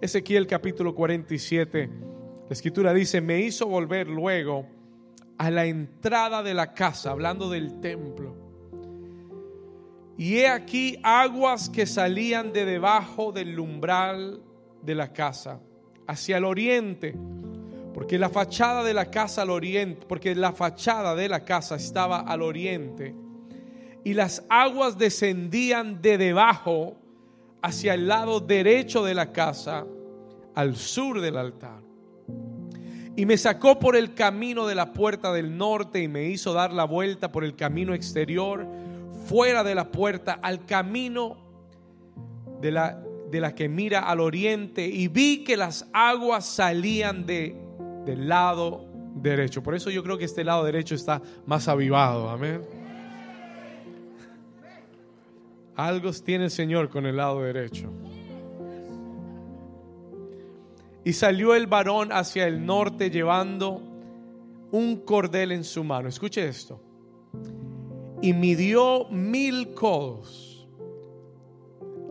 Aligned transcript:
Ezequiel 0.00 0.46
capítulo 0.46 0.94
47, 0.94 1.90
la 2.48 2.52
escritura 2.54 2.94
dice, 2.94 3.20
me 3.20 3.40
hizo 3.40 3.66
volver 3.66 4.08
luego 4.08 4.66
a 5.36 5.50
la 5.50 5.66
entrada 5.66 6.42
de 6.42 6.54
la 6.54 6.72
casa, 6.72 7.10
hablando 7.10 7.50
del 7.50 7.80
templo. 7.80 8.34
Y 10.16 10.38
he 10.38 10.48
aquí 10.48 10.98
aguas 11.02 11.68
que 11.68 11.84
salían 11.84 12.54
de 12.54 12.64
debajo 12.64 13.30
del 13.30 13.60
umbral 13.60 14.42
de 14.80 14.94
la 14.94 15.12
casa, 15.12 15.60
hacia 16.06 16.38
el 16.38 16.46
oriente, 16.46 17.14
porque 17.92 18.18
la 18.18 18.30
fachada 18.30 18.82
de 18.82 18.94
la 18.94 19.10
casa 19.10 19.42
al 19.42 19.50
oriente, 19.50 20.06
porque 20.08 20.34
la 20.34 20.52
fachada 20.52 21.14
de 21.14 21.28
la 21.28 21.44
casa 21.44 21.76
estaba 21.76 22.20
al 22.20 22.40
oriente, 22.40 23.14
y 24.02 24.14
las 24.14 24.46
aguas 24.48 24.96
descendían 24.96 26.00
de 26.00 26.16
debajo 26.16 26.96
hacia 27.62 27.94
el 27.94 28.08
lado 28.08 28.40
derecho 28.40 29.04
de 29.04 29.14
la 29.14 29.32
casa, 29.32 29.86
al 30.54 30.76
sur 30.76 31.20
del 31.20 31.36
altar. 31.36 31.80
Y 33.16 33.26
me 33.26 33.36
sacó 33.36 33.78
por 33.78 33.96
el 33.96 34.14
camino 34.14 34.66
de 34.66 34.74
la 34.74 34.92
puerta 34.92 35.32
del 35.32 35.56
norte 35.56 36.00
y 36.00 36.08
me 36.08 36.24
hizo 36.24 36.52
dar 36.52 36.72
la 36.72 36.84
vuelta 36.84 37.32
por 37.32 37.44
el 37.44 37.54
camino 37.54 37.92
exterior, 37.92 38.66
fuera 39.26 39.62
de 39.62 39.74
la 39.74 39.90
puerta, 39.90 40.38
al 40.42 40.64
camino 40.64 41.36
de 42.60 42.72
la, 42.72 43.02
de 43.30 43.40
la 43.40 43.54
que 43.54 43.68
mira 43.68 44.00
al 44.00 44.20
oriente. 44.20 44.86
Y 44.86 45.08
vi 45.08 45.44
que 45.44 45.56
las 45.56 45.88
aguas 45.92 46.46
salían 46.46 47.26
de, 47.26 47.56
del 48.06 48.28
lado 48.28 48.86
derecho. 49.14 49.62
Por 49.62 49.74
eso 49.74 49.90
yo 49.90 50.02
creo 50.02 50.16
que 50.16 50.24
este 50.24 50.44
lado 50.44 50.64
derecho 50.64 50.94
está 50.94 51.20
más 51.46 51.68
avivado. 51.68 52.30
Amén. 52.30 52.79
Algo 55.86 56.12
tiene 56.12 56.44
el 56.44 56.50
Señor 56.50 56.90
con 56.90 57.06
el 57.06 57.16
lado 57.16 57.42
derecho. 57.42 57.90
Y 61.04 61.12
salió 61.14 61.54
el 61.54 61.66
varón 61.66 62.12
hacia 62.12 62.46
el 62.46 62.64
norte 62.66 63.10
llevando 63.10 63.80
un 64.70 64.96
cordel 64.96 65.52
en 65.52 65.64
su 65.64 65.82
mano. 65.82 66.08
Escuche 66.08 66.46
esto. 66.46 66.80
Y 68.20 68.34
midió 68.34 69.06
mil 69.08 69.72
codos. 69.72 70.68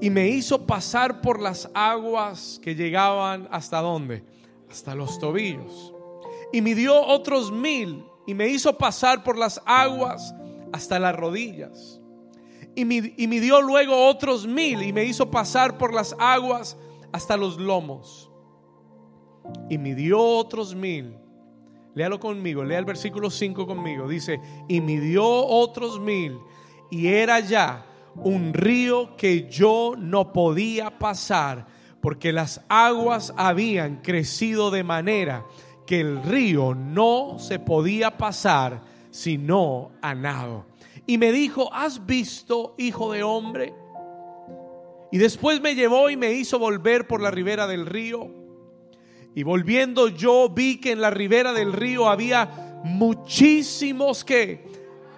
Y 0.01 0.09
me 0.09 0.27
hizo 0.27 0.65
pasar 0.65 1.21
por 1.21 1.39
las 1.39 1.69
aguas 1.73 2.59
que 2.63 2.73
llegaban 2.73 3.47
hasta 3.51 3.81
dónde? 3.81 4.23
Hasta 4.69 4.95
los 4.95 5.19
tobillos. 5.19 5.93
Y 6.51 6.61
midió 6.61 6.99
otros 7.05 7.51
mil. 7.51 8.03
Y 8.25 8.33
me 8.33 8.47
hizo 8.47 8.77
pasar 8.77 9.23
por 9.23 9.37
las 9.37 9.61
aguas 9.65 10.33
hasta 10.71 10.97
las 10.97 11.15
rodillas. 11.15 11.98
Y, 12.79 13.27
midió 13.27 13.61
luego 13.61 14.07
otros 14.07 14.47
mil. 14.47 14.81
Y 14.83 14.93
me 14.93 15.05
hizo 15.05 15.29
pasar 15.29 15.77
por 15.77 15.93
las 15.93 16.15
aguas 16.19 16.77
hasta 17.11 17.37
los 17.37 17.57
lomos 17.57 18.29
y 19.69 19.77
midió 19.77 20.21
otros 20.21 20.75
mil. 20.75 21.15
Léalo 21.95 22.19
conmigo, 22.19 22.63
lea 22.63 22.79
el 22.79 22.85
versículo 22.85 23.29
5 23.29 23.65
conmigo. 23.65 24.07
Dice, 24.07 24.39
y 24.67 24.79
midió 24.79 25.25
otros 25.25 25.99
mil 25.99 26.37
y 26.89 27.07
era 27.07 27.39
ya 27.39 27.85
un 28.15 28.53
río 28.53 29.15
que 29.15 29.49
yo 29.49 29.93
no 29.97 30.31
podía 30.31 30.97
pasar 30.97 31.67
porque 32.01 32.31
las 32.31 32.61
aguas 32.69 33.33
habían 33.37 33.97
crecido 33.97 34.71
de 34.71 34.83
manera 34.83 35.45
que 35.85 35.99
el 35.99 36.23
río 36.23 36.73
no 36.75 37.37
se 37.39 37.59
podía 37.59 38.17
pasar 38.17 38.81
sino 39.11 39.91
a 40.01 40.13
nado. 40.13 40.65
Y 41.09 41.17
me 41.17 41.31
dijo, 41.31 41.73
¿has 41.73 42.05
visto, 42.05 42.75
hijo 42.77 43.11
de 43.11 43.23
hombre? 43.23 43.73
Y 45.11 45.17
después 45.17 45.59
me 45.59 45.73
llevó 45.73 46.11
y 46.11 46.15
me 46.15 46.33
hizo 46.33 46.59
volver 46.59 47.07
por 47.07 47.19
la 47.19 47.31
ribera 47.31 47.65
del 47.65 47.87
río 47.87 48.29
y 49.33 49.41
volviendo 49.41 50.07
yo 50.09 50.49
vi 50.49 50.79
que 50.79 50.91
en 50.91 51.01
la 51.01 51.09
ribera 51.09 51.53
del 51.53 51.73
río 51.73 52.09
había 52.09 52.81
muchísimos 52.83 54.23
que 54.23 54.67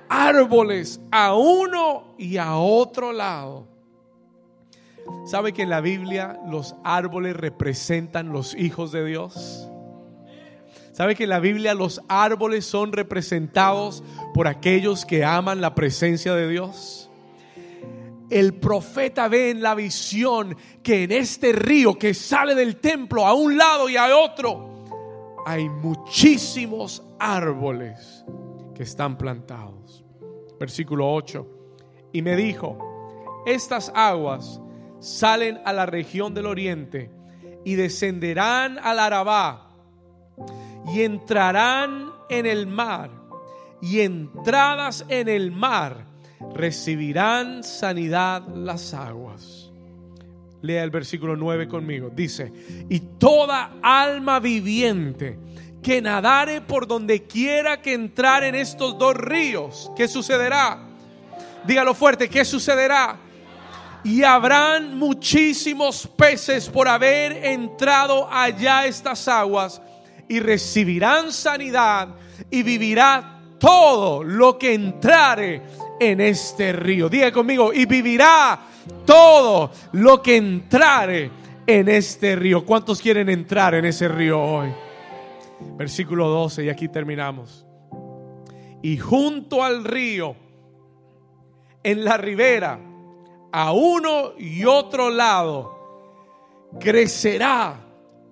árboles 0.07 1.01
a 1.11 1.33
uno 1.35 2.15
y 2.17 2.37
a 2.37 2.55
otro 2.55 3.11
lado. 3.11 3.67
¿Sabe 5.25 5.51
que 5.51 5.63
en 5.63 5.69
la 5.69 5.81
Biblia 5.81 6.39
los 6.47 6.73
árboles 6.85 7.35
representan 7.35 8.31
los 8.31 8.55
hijos 8.55 8.93
de 8.93 9.05
Dios? 9.05 9.70
¿Sabe 10.93 11.15
que 11.15 11.23
en 11.23 11.29
la 11.29 11.39
Biblia 11.39 11.73
los 11.73 12.01
árboles 12.07 12.65
son 12.65 12.91
representados 12.91 14.03
por 14.33 14.47
aquellos 14.47 15.05
que 15.05 15.23
aman 15.23 15.61
la 15.61 15.75
presencia 15.75 16.33
de 16.35 16.47
Dios? 16.47 17.11
el 18.31 18.53
profeta 18.53 19.27
ve 19.27 19.49
en 19.49 19.61
la 19.61 19.75
visión 19.75 20.55
que 20.81 21.03
en 21.03 21.11
este 21.11 21.51
río 21.51 21.99
que 21.99 22.13
sale 22.13 22.55
del 22.55 22.77
templo 22.77 23.27
a 23.27 23.33
un 23.33 23.57
lado 23.57 23.89
y 23.89 23.97
a 23.97 24.17
otro, 24.17 24.85
hay 25.45 25.67
muchísimos 25.67 27.03
árboles 27.19 28.23
que 28.73 28.83
están 28.83 29.17
plantados. 29.17 30.05
Versículo 30.57 31.13
8. 31.13 31.45
Y 32.13 32.21
me 32.21 32.37
dijo, 32.37 33.43
estas 33.45 33.91
aguas 33.93 34.61
salen 34.99 35.59
a 35.65 35.73
la 35.73 35.85
región 35.85 36.33
del 36.33 36.45
oriente 36.45 37.11
y 37.65 37.75
descenderán 37.75 38.79
al 38.81 38.99
Arabá 38.99 39.70
y 40.93 41.03
entrarán 41.03 42.11
en 42.29 42.45
el 42.45 42.67
mar 42.67 43.09
y 43.81 44.01
entradas 44.01 45.05
en 45.09 45.27
el 45.27 45.51
mar 45.51 46.05
recibirán 46.53 47.63
sanidad 47.63 48.47
las 48.55 48.93
aguas. 48.93 49.71
Lea 50.61 50.83
el 50.83 50.91
versículo 50.91 51.35
9 51.35 51.67
conmigo. 51.67 52.11
Dice, 52.13 52.51
y 52.89 52.99
toda 52.99 53.77
alma 53.81 54.39
viviente 54.39 55.39
que 55.81 56.01
nadare 56.01 56.61
por 56.61 56.85
donde 56.85 57.23
quiera 57.23 57.81
que 57.81 57.93
entrar 57.93 58.43
en 58.43 58.53
estos 58.53 58.97
dos 58.99 59.15
ríos, 59.15 59.91
¿qué 59.95 60.07
sucederá? 60.07 60.79
Dígalo 61.65 61.95
fuerte, 61.95 62.29
¿qué 62.29 62.45
sucederá? 62.45 63.17
Y 64.03 64.23
habrán 64.23 64.97
muchísimos 64.97 66.07
peces 66.07 66.69
por 66.69 66.87
haber 66.87 67.45
entrado 67.45 68.27
allá 68.31 68.85
estas 68.85 69.27
aguas 69.27 69.81
y 70.31 70.39
recibirán 70.39 71.33
sanidad 71.33 72.07
y 72.49 72.63
vivirá 72.63 73.41
todo 73.59 74.23
lo 74.23 74.57
que 74.57 74.73
entrare 74.73 75.61
en 75.99 76.21
este 76.21 76.71
río. 76.71 77.09
Diga 77.09 77.33
conmigo, 77.33 77.73
y 77.73 77.85
vivirá 77.85 78.57
todo 79.05 79.71
lo 79.91 80.21
que 80.21 80.37
entrare 80.37 81.29
en 81.67 81.89
este 81.89 82.37
río. 82.37 82.65
¿Cuántos 82.65 83.01
quieren 83.01 83.27
entrar 83.27 83.75
en 83.75 83.83
ese 83.83 84.07
río 84.07 84.41
hoy? 84.41 84.69
Versículo 85.75 86.29
12, 86.29 86.63
y 86.63 86.69
aquí 86.69 86.87
terminamos. 86.87 87.65
Y 88.81 88.97
junto 88.97 89.61
al 89.61 89.83
río, 89.83 90.37
en 91.83 92.05
la 92.05 92.15
ribera, 92.15 92.79
a 93.51 93.73
uno 93.73 94.31
y 94.39 94.63
otro 94.63 95.09
lado, 95.09 96.69
crecerá 96.79 97.90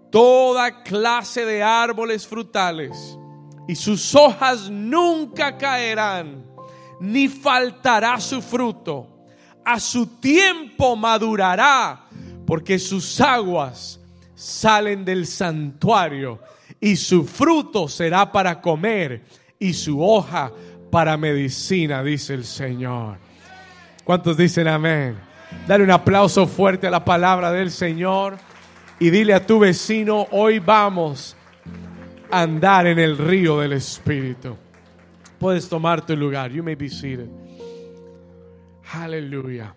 toda 0.09 0.83
clase 0.83 1.45
de 1.45 1.63
árboles 1.63 2.27
frutales, 2.27 3.17
y 3.67 3.75
sus 3.75 4.15
hojas 4.15 4.69
nunca 4.69 5.57
caerán 5.57 6.45
ni 6.99 7.27
faltará 7.27 8.19
su 8.19 8.41
fruto. 8.41 9.07
A 9.63 9.79
su 9.79 10.07
tiempo 10.19 10.95
madurará, 10.95 12.07
porque 12.45 12.79
sus 12.79 13.21
aguas 13.21 13.99
salen 14.35 15.05
del 15.05 15.27
santuario 15.27 16.39
y 16.79 16.95
su 16.95 17.25
fruto 17.25 17.87
será 17.87 18.31
para 18.31 18.61
comer 18.61 19.23
y 19.59 19.73
su 19.73 20.01
hoja 20.01 20.51
para 20.89 21.17
medicina, 21.17 22.03
dice 22.03 22.33
el 22.33 22.45
Señor. 22.45 23.17
¿Cuántos 24.03 24.37
dicen 24.37 24.67
amén? 24.67 25.19
Dale 25.67 25.83
un 25.83 25.91
aplauso 25.91 26.47
fuerte 26.47 26.87
a 26.87 26.91
la 26.91 27.03
palabra 27.05 27.51
del 27.51 27.69
Señor 27.69 28.37
y 28.99 29.09
dile 29.09 29.33
a 29.33 29.45
tu 29.45 29.59
vecino, 29.59 30.27
hoy 30.31 30.59
vamos 30.59 31.35
a 32.29 32.41
andar 32.41 32.85
en 32.85 32.99
el 32.99 33.17
río 33.17 33.59
del 33.59 33.73
Espíritu. 33.73 34.57
Puedes 35.39 35.69
tomar 35.69 36.05
tu 36.05 36.15
lugar. 36.15 36.51
You 36.51 36.61
may 36.61 36.75
be 36.75 36.89
seated. 36.89 37.29
Aleluya. 38.91 39.73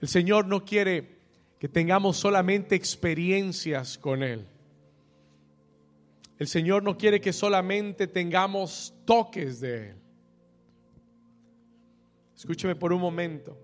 El 0.00 0.08
Señor 0.08 0.46
no 0.46 0.64
quiere 0.64 1.18
que 1.58 1.68
tengamos 1.68 2.16
solamente 2.16 2.74
experiencias 2.74 3.98
con 3.98 4.22
Él. 4.22 4.46
El 6.38 6.48
Señor 6.48 6.82
no 6.82 6.96
quiere 6.96 7.20
que 7.20 7.32
solamente 7.32 8.06
tengamos 8.06 8.94
toques 9.04 9.60
de 9.60 9.90
Él. 9.90 9.96
Escúcheme 12.34 12.74
por 12.74 12.92
un 12.92 13.00
momento. 13.00 13.56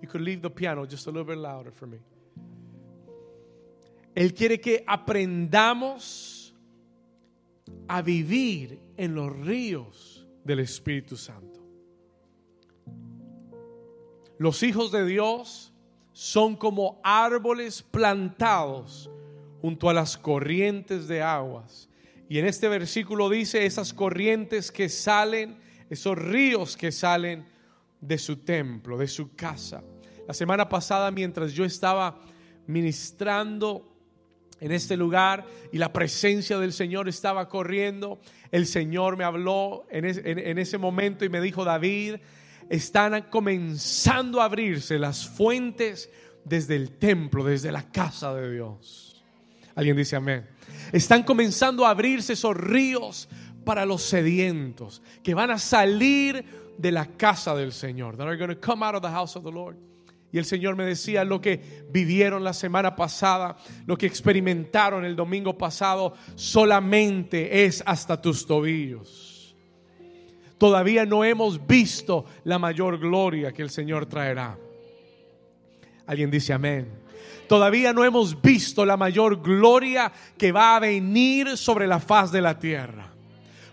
You 0.00 0.08
could 0.08 0.22
leave 0.22 0.42
the 0.42 0.50
piano 0.50 0.86
just 0.86 1.06
a 1.06 1.10
little 1.10 1.24
bit 1.24 1.38
louder 1.38 1.72
for 1.72 1.86
me. 1.86 1.98
Él 4.14 4.34
quiere 4.34 4.60
que 4.60 4.84
aprendamos 4.86 6.52
a 7.88 8.02
vivir 8.02 8.80
en 8.96 9.14
los 9.14 9.32
ríos 9.36 10.26
del 10.44 10.60
Espíritu 10.60 11.16
Santo. 11.16 11.60
Los 14.38 14.62
hijos 14.62 14.92
de 14.92 15.04
Dios 15.04 15.72
son 16.12 16.56
como 16.56 17.00
árboles 17.04 17.82
plantados 17.82 19.10
junto 19.60 19.88
a 19.88 19.94
las 19.94 20.16
corrientes 20.16 21.08
de 21.08 21.22
aguas. 21.22 21.88
Y 22.28 22.38
en 22.38 22.46
este 22.46 22.68
versículo 22.68 23.28
dice 23.28 23.66
esas 23.66 23.92
corrientes 23.92 24.70
que 24.70 24.88
salen, 24.88 25.58
esos 25.90 26.18
ríos 26.18 26.76
que 26.76 26.92
salen 26.92 27.46
de 28.00 28.18
su 28.18 28.36
templo, 28.36 28.96
de 28.96 29.08
su 29.08 29.34
casa. 29.34 29.82
La 30.26 30.34
semana 30.34 30.68
pasada 30.68 31.10
mientras 31.10 31.52
yo 31.52 31.64
estaba 31.64 32.20
ministrando 32.66 33.96
en 34.60 34.72
este 34.72 34.96
lugar 34.96 35.46
y 35.72 35.78
la 35.78 35.92
presencia 35.92 36.58
del 36.58 36.72
Señor 36.72 37.08
estaba 37.08 37.48
corriendo, 37.48 38.20
el 38.50 38.66
Señor 38.66 39.16
me 39.16 39.24
habló 39.24 39.86
en, 39.90 40.04
ese 40.58 40.78
momento 40.78 41.24
y 41.24 41.28
me 41.28 41.40
dijo, 41.40 41.64
David, 41.64 42.16
están 42.68 43.22
comenzando 43.30 44.40
a 44.40 44.44
abrirse 44.44 44.98
las 44.98 45.26
fuentes 45.26 46.10
desde 46.44 46.76
el 46.76 46.98
templo, 46.98 47.44
desde 47.44 47.72
la 47.72 47.90
casa 47.90 48.34
de 48.34 48.52
Dios. 48.52 49.22
Alguien 49.74 49.96
dice 49.96 50.16
amén. 50.16 50.46
Están 50.92 51.22
comenzando 51.22 51.86
a 51.86 51.90
abrirse 51.90 52.32
esos 52.32 52.56
ríos 52.56 53.28
para 53.64 53.86
los 53.86 54.02
sedientos 54.02 55.02
que 55.22 55.34
van 55.34 55.50
a 55.50 55.58
salir 55.58 56.44
de 56.78 56.92
la 56.92 57.04
casa 57.04 57.54
del 57.54 57.72
Señor. 57.72 58.16
That 58.16 58.26
are 58.26 58.36
going 58.36 58.50
to 58.50 58.60
come 58.60 58.82
out 58.82 58.94
of 58.94 59.02
the 59.02 59.10
house 59.10 59.36
of 59.36 59.44
the 59.44 59.52
Lord. 59.52 59.76
Y 60.30 60.38
el 60.38 60.44
Señor 60.44 60.76
me 60.76 60.84
decía 60.84 61.24
lo 61.24 61.40
que 61.40 61.86
vivieron 61.90 62.44
la 62.44 62.52
semana 62.52 62.94
pasada, 62.94 63.56
lo 63.86 63.96
que 63.96 64.06
experimentaron 64.06 65.04
el 65.04 65.16
domingo 65.16 65.56
pasado, 65.56 66.14
solamente 66.34 67.64
es 67.64 67.82
hasta 67.86 68.20
tus 68.20 68.46
tobillos. 68.46 69.56
Todavía 70.58 71.06
no 71.06 71.24
hemos 71.24 71.66
visto 71.66 72.26
la 72.44 72.58
mayor 72.58 72.98
gloria 72.98 73.52
que 73.52 73.62
el 73.62 73.70
Señor 73.70 74.06
traerá. 74.06 74.58
Alguien 76.06 76.30
dice 76.30 76.52
amén. 76.52 76.90
Todavía 77.48 77.94
no 77.94 78.04
hemos 78.04 78.40
visto 78.42 78.84
la 78.84 78.96
mayor 78.96 79.40
gloria 79.40 80.12
que 80.36 80.52
va 80.52 80.76
a 80.76 80.80
venir 80.80 81.56
sobre 81.56 81.86
la 81.86 82.00
faz 82.00 82.30
de 82.30 82.42
la 82.42 82.58
tierra. 82.58 83.14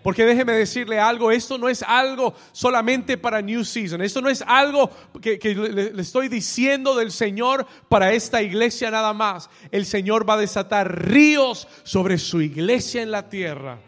Porque 0.06 0.24
déjeme 0.24 0.52
decirle 0.52 1.00
algo, 1.00 1.32
esto 1.32 1.58
no 1.58 1.68
es 1.68 1.82
algo 1.82 2.32
solamente 2.52 3.18
para 3.18 3.42
New 3.42 3.64
Season, 3.64 4.00
esto 4.02 4.20
no 4.20 4.28
es 4.28 4.40
algo 4.46 4.88
que, 5.20 5.36
le, 5.52 6.00
estoy 6.00 6.28
diciendo 6.28 6.94
del 6.94 7.10
Señor 7.10 7.66
para 7.88 8.12
esta 8.12 8.40
iglesia 8.40 8.88
nada 8.92 9.12
más. 9.12 9.50
El 9.72 9.84
Señor 9.84 10.24
va 10.30 10.34
a 10.34 10.36
desatar 10.36 11.08
ríos 11.08 11.66
sobre 11.82 12.18
su 12.18 12.40
iglesia 12.40 13.02
en 13.02 13.10
la 13.10 13.28
tierra. 13.28 13.80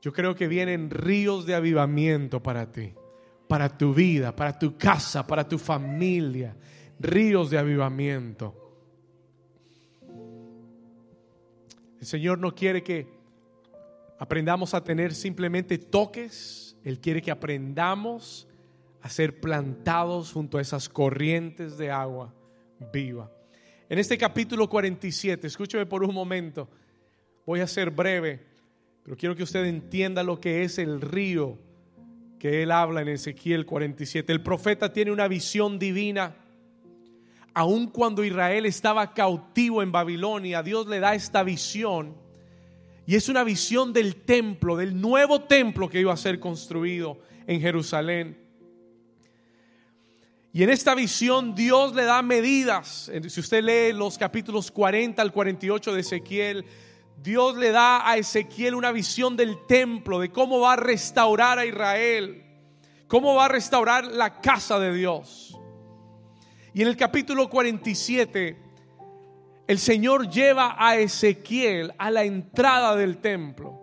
Yo 0.00 0.12
creo 0.12 0.36
que 0.36 0.46
vienen 0.46 0.88
ríos 0.88 1.44
de 1.44 1.56
avivamiento 1.56 2.40
para 2.40 2.70
ti, 2.70 2.94
para 3.48 3.76
tu 3.76 3.92
vida, 3.92 4.36
para 4.36 4.56
tu 4.56 4.78
casa, 4.78 5.26
para 5.26 5.48
tu 5.48 5.58
familia. 5.58 6.54
Ríos 7.00 7.50
de 7.50 7.58
avivamiento. 7.58 8.67
El 12.00 12.06
Señor 12.06 12.38
no 12.38 12.54
quiere 12.54 12.82
que 12.82 13.08
aprendamos 14.18 14.74
a 14.74 14.84
tener 14.84 15.14
simplemente 15.14 15.78
toques. 15.78 16.76
Él 16.84 17.00
quiere 17.00 17.20
que 17.20 17.30
aprendamos 17.30 18.46
a 19.00 19.08
ser 19.08 19.40
plantados 19.40 20.32
junto 20.32 20.58
a 20.58 20.60
esas 20.60 20.88
corrientes 20.88 21.78
de 21.78 21.90
agua 21.90 22.34
viva. 22.92 23.30
En 23.88 23.98
este 23.98 24.18
capítulo 24.18 24.68
47, 24.68 25.46
escúcheme 25.46 25.86
por 25.86 26.04
un 26.04 26.14
momento, 26.14 26.68
voy 27.46 27.60
a 27.60 27.66
ser 27.66 27.90
breve, 27.90 28.44
pero 29.02 29.16
quiero 29.16 29.34
que 29.34 29.42
usted 29.42 29.64
entienda 29.64 30.22
lo 30.22 30.38
que 30.38 30.62
es 30.62 30.78
el 30.78 31.00
río 31.00 31.58
que 32.38 32.62
él 32.62 32.70
habla 32.70 33.02
en 33.02 33.08
Ezequiel 33.08 33.66
47. 33.66 34.32
El 34.32 34.42
profeta 34.42 34.92
tiene 34.92 35.10
una 35.10 35.26
visión 35.26 35.78
divina 35.78 36.36
aun 37.54 37.88
cuando 37.88 38.24
Israel 38.24 38.66
estaba 38.66 39.14
cautivo 39.14 39.82
en 39.82 39.92
Babilonia, 39.92 40.62
Dios 40.62 40.86
le 40.86 41.00
da 41.00 41.14
esta 41.14 41.42
visión. 41.42 42.16
Y 43.06 43.14
es 43.16 43.28
una 43.28 43.42
visión 43.42 43.92
del 43.92 44.16
templo, 44.16 44.76
del 44.76 45.00
nuevo 45.00 45.42
templo 45.42 45.88
que 45.88 46.00
iba 46.00 46.12
a 46.12 46.16
ser 46.16 46.38
construido 46.38 47.18
en 47.46 47.60
Jerusalén. 47.60 48.48
Y 50.52 50.62
en 50.62 50.70
esta 50.70 50.94
visión 50.94 51.54
Dios 51.54 51.94
le 51.94 52.04
da 52.04 52.22
medidas. 52.22 53.10
Si 53.28 53.40
usted 53.40 53.62
lee 53.62 53.96
los 53.96 54.18
capítulos 54.18 54.70
40 54.70 55.20
al 55.20 55.32
48 55.32 55.92
de 55.92 56.00
Ezequiel, 56.00 56.64
Dios 57.22 57.56
le 57.56 57.70
da 57.70 58.08
a 58.08 58.16
Ezequiel 58.16 58.74
una 58.74 58.92
visión 58.92 59.36
del 59.36 59.66
templo, 59.66 60.20
de 60.20 60.30
cómo 60.30 60.60
va 60.60 60.74
a 60.74 60.76
restaurar 60.76 61.58
a 61.58 61.66
Israel, 61.66 62.44
cómo 63.08 63.34
va 63.34 63.46
a 63.46 63.48
restaurar 63.48 64.04
la 64.06 64.40
casa 64.40 64.78
de 64.78 64.94
Dios. 64.94 65.57
Y 66.78 66.82
en 66.82 66.86
el 66.86 66.96
capítulo 66.96 67.50
47, 67.50 68.56
el 69.66 69.78
Señor 69.80 70.30
lleva 70.30 70.76
a 70.78 70.96
Ezequiel 70.96 71.92
a 71.98 72.08
la 72.08 72.22
entrada 72.22 72.94
del 72.94 73.18
templo. 73.18 73.80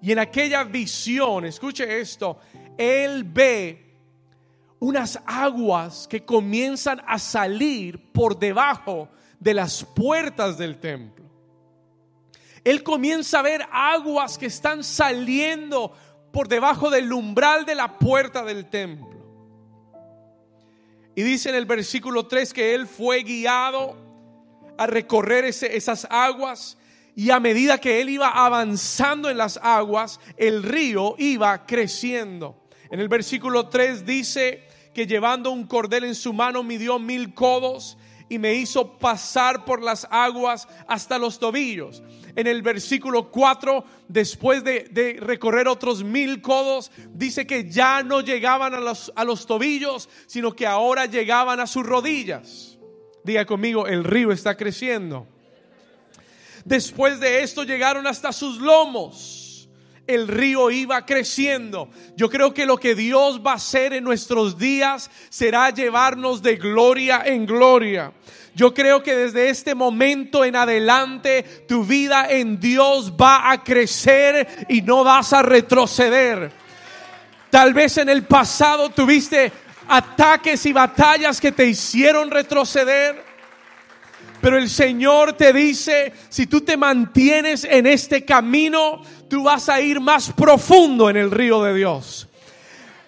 Y 0.00 0.12
en 0.12 0.20
aquella 0.20 0.62
visión, 0.62 1.44
escuche 1.44 2.00
esto, 2.00 2.38
él 2.78 3.24
ve 3.24 3.96
unas 4.78 5.18
aguas 5.26 6.06
que 6.06 6.24
comienzan 6.24 7.02
a 7.08 7.18
salir 7.18 8.12
por 8.12 8.38
debajo 8.38 9.08
de 9.40 9.54
las 9.54 9.82
puertas 9.82 10.56
del 10.56 10.78
templo. 10.78 11.24
Él 12.62 12.84
comienza 12.84 13.40
a 13.40 13.42
ver 13.42 13.66
aguas 13.72 14.38
que 14.38 14.46
están 14.46 14.84
saliendo 14.84 15.92
por 16.32 16.46
debajo 16.46 16.88
del 16.88 17.12
umbral 17.12 17.64
de 17.64 17.74
la 17.74 17.98
puerta 17.98 18.44
del 18.44 18.70
templo. 18.70 19.11
Y 21.14 21.22
dice 21.22 21.50
en 21.50 21.56
el 21.56 21.66
versículo 21.66 22.26
3 22.26 22.52
que 22.52 22.74
él 22.74 22.86
fue 22.86 23.22
guiado 23.22 23.96
a 24.78 24.86
recorrer 24.86 25.44
esas 25.44 26.06
aguas 26.10 26.78
y 27.14 27.30
a 27.30 27.40
medida 27.40 27.78
que 27.78 28.00
él 28.00 28.08
iba 28.08 28.28
avanzando 28.28 29.28
en 29.28 29.36
las 29.36 29.58
aguas, 29.62 30.18
el 30.38 30.62
río 30.62 31.14
iba 31.18 31.66
creciendo. 31.66 32.62
En 32.90 33.00
el 33.00 33.08
versículo 33.08 33.68
3 33.68 34.06
dice 34.06 34.66
que 34.94 35.06
llevando 35.06 35.50
un 35.50 35.66
cordel 35.66 36.04
en 36.04 36.14
su 36.14 36.32
mano 36.32 36.62
midió 36.62 36.98
mil 36.98 37.34
codos 37.34 37.98
y 38.32 38.38
me 38.38 38.54
hizo 38.54 38.98
pasar 38.98 39.66
por 39.66 39.82
las 39.82 40.08
aguas 40.10 40.66
hasta 40.86 41.18
los 41.18 41.38
tobillos. 41.38 42.02
En 42.34 42.46
el 42.46 42.62
versículo 42.62 43.30
4, 43.30 43.84
después 44.08 44.64
de, 44.64 45.18
recorrer 45.20 45.68
otros 45.68 46.02
mil 46.02 46.40
codos, 46.40 46.90
dice 47.12 47.46
que 47.46 47.68
ya 47.68 48.02
no 48.02 48.22
llegaban 48.22 48.72
a 48.72 48.80
los, 48.80 49.12
a 49.16 49.24
los 49.24 49.44
tobillos, 49.44 50.08
sino 50.26 50.56
que 50.56 50.66
ahora 50.66 51.04
llegaban 51.04 51.60
a 51.60 51.66
sus 51.66 51.84
rodillas. 51.84 52.78
Diga 53.22 53.44
conmigo, 53.44 53.86
el 53.86 54.02
río 54.02 54.32
está 54.32 54.56
creciendo. 54.56 55.26
Después 56.64 57.20
de 57.20 57.42
esto 57.42 57.64
llegaron 57.64 58.06
hasta 58.06 58.32
sus 58.32 58.62
lomos 58.62 59.41
el 60.06 60.28
río 60.28 60.70
iba 60.70 61.04
creciendo. 61.06 61.88
Yo 62.16 62.28
creo 62.28 62.52
que 62.52 62.66
lo 62.66 62.76
que 62.76 62.94
Dios 62.94 63.40
va 63.44 63.52
a 63.52 63.56
hacer 63.56 63.92
en 63.92 64.04
nuestros 64.04 64.58
días 64.58 65.10
será 65.30 65.70
llevarnos 65.70 66.42
de 66.42 66.56
gloria 66.56 67.22
en 67.24 67.46
gloria. 67.46 68.12
Yo 68.54 68.74
creo 68.74 69.02
que 69.02 69.16
desde 69.16 69.48
este 69.48 69.74
momento 69.74 70.44
en 70.44 70.56
adelante 70.56 71.64
tu 71.66 71.84
vida 71.84 72.26
en 72.28 72.60
Dios 72.60 73.12
va 73.12 73.50
a 73.50 73.64
crecer 73.64 74.66
y 74.68 74.82
no 74.82 75.04
vas 75.04 75.32
a 75.32 75.42
retroceder. 75.42 76.52
Tal 77.50 77.72
vez 77.72 77.96
en 77.98 78.08
el 78.08 78.24
pasado 78.24 78.90
tuviste 78.90 79.52
ataques 79.88 80.66
y 80.66 80.72
batallas 80.72 81.40
que 81.40 81.52
te 81.52 81.66
hicieron 81.66 82.30
retroceder. 82.30 83.32
Pero 84.40 84.58
el 84.58 84.68
Señor 84.68 85.34
te 85.34 85.52
dice, 85.52 86.12
si 86.28 86.46
tú 86.46 86.62
te 86.62 86.76
mantienes 86.76 87.64
en 87.64 87.86
este 87.86 88.24
camino, 88.24 89.00
tú 89.32 89.44
vas 89.44 89.66
a 89.70 89.80
ir 89.80 89.98
más 89.98 90.30
profundo 90.30 91.08
en 91.08 91.16
el 91.16 91.30
río 91.30 91.62
de 91.62 91.72
Dios. 91.72 92.28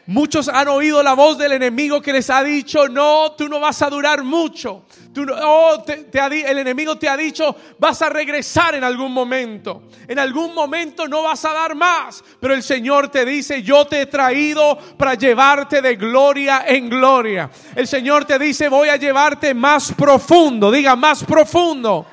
Muchos 0.06 0.48
han 0.48 0.68
oído 0.68 1.02
la 1.02 1.12
voz 1.12 1.36
del 1.36 1.52
enemigo 1.52 2.00
que 2.00 2.14
les 2.14 2.30
ha 2.30 2.42
dicho, 2.42 2.88
no, 2.88 3.32
tú 3.32 3.46
no 3.46 3.60
vas 3.60 3.82
a 3.82 3.90
durar 3.90 4.24
mucho. 4.24 4.86
Tú 5.12 5.26
oh, 5.30 5.84
el 5.86 6.58
enemigo 6.58 6.96
te 6.96 7.10
ha 7.10 7.16
dicho, 7.18 7.54
vas 7.78 8.00
a 8.00 8.08
regresar 8.08 8.74
en 8.74 8.84
algún 8.84 9.12
momento. 9.12 9.82
En 10.08 10.18
algún 10.18 10.54
momento 10.54 11.06
no 11.06 11.24
vas 11.24 11.44
a 11.44 11.52
dar 11.52 11.74
más. 11.74 12.24
Pero 12.40 12.54
el 12.54 12.62
Señor 12.62 13.08
te 13.08 13.26
dice, 13.26 13.62
yo 13.62 13.86
te 13.86 14.00
he 14.00 14.06
traído 14.06 14.78
para 14.96 15.16
llevarte 15.16 15.82
de 15.82 15.94
gloria 15.96 16.64
en 16.66 16.88
gloria. 16.88 17.50
El 17.76 17.86
Señor 17.86 18.24
te 18.24 18.38
dice, 18.38 18.70
voy 18.70 18.88
a 18.88 18.96
llevarte 18.96 19.52
más 19.52 19.92
profundo. 19.92 20.70
Diga, 20.70 20.96
más 20.96 21.22
profundo. 21.22 22.06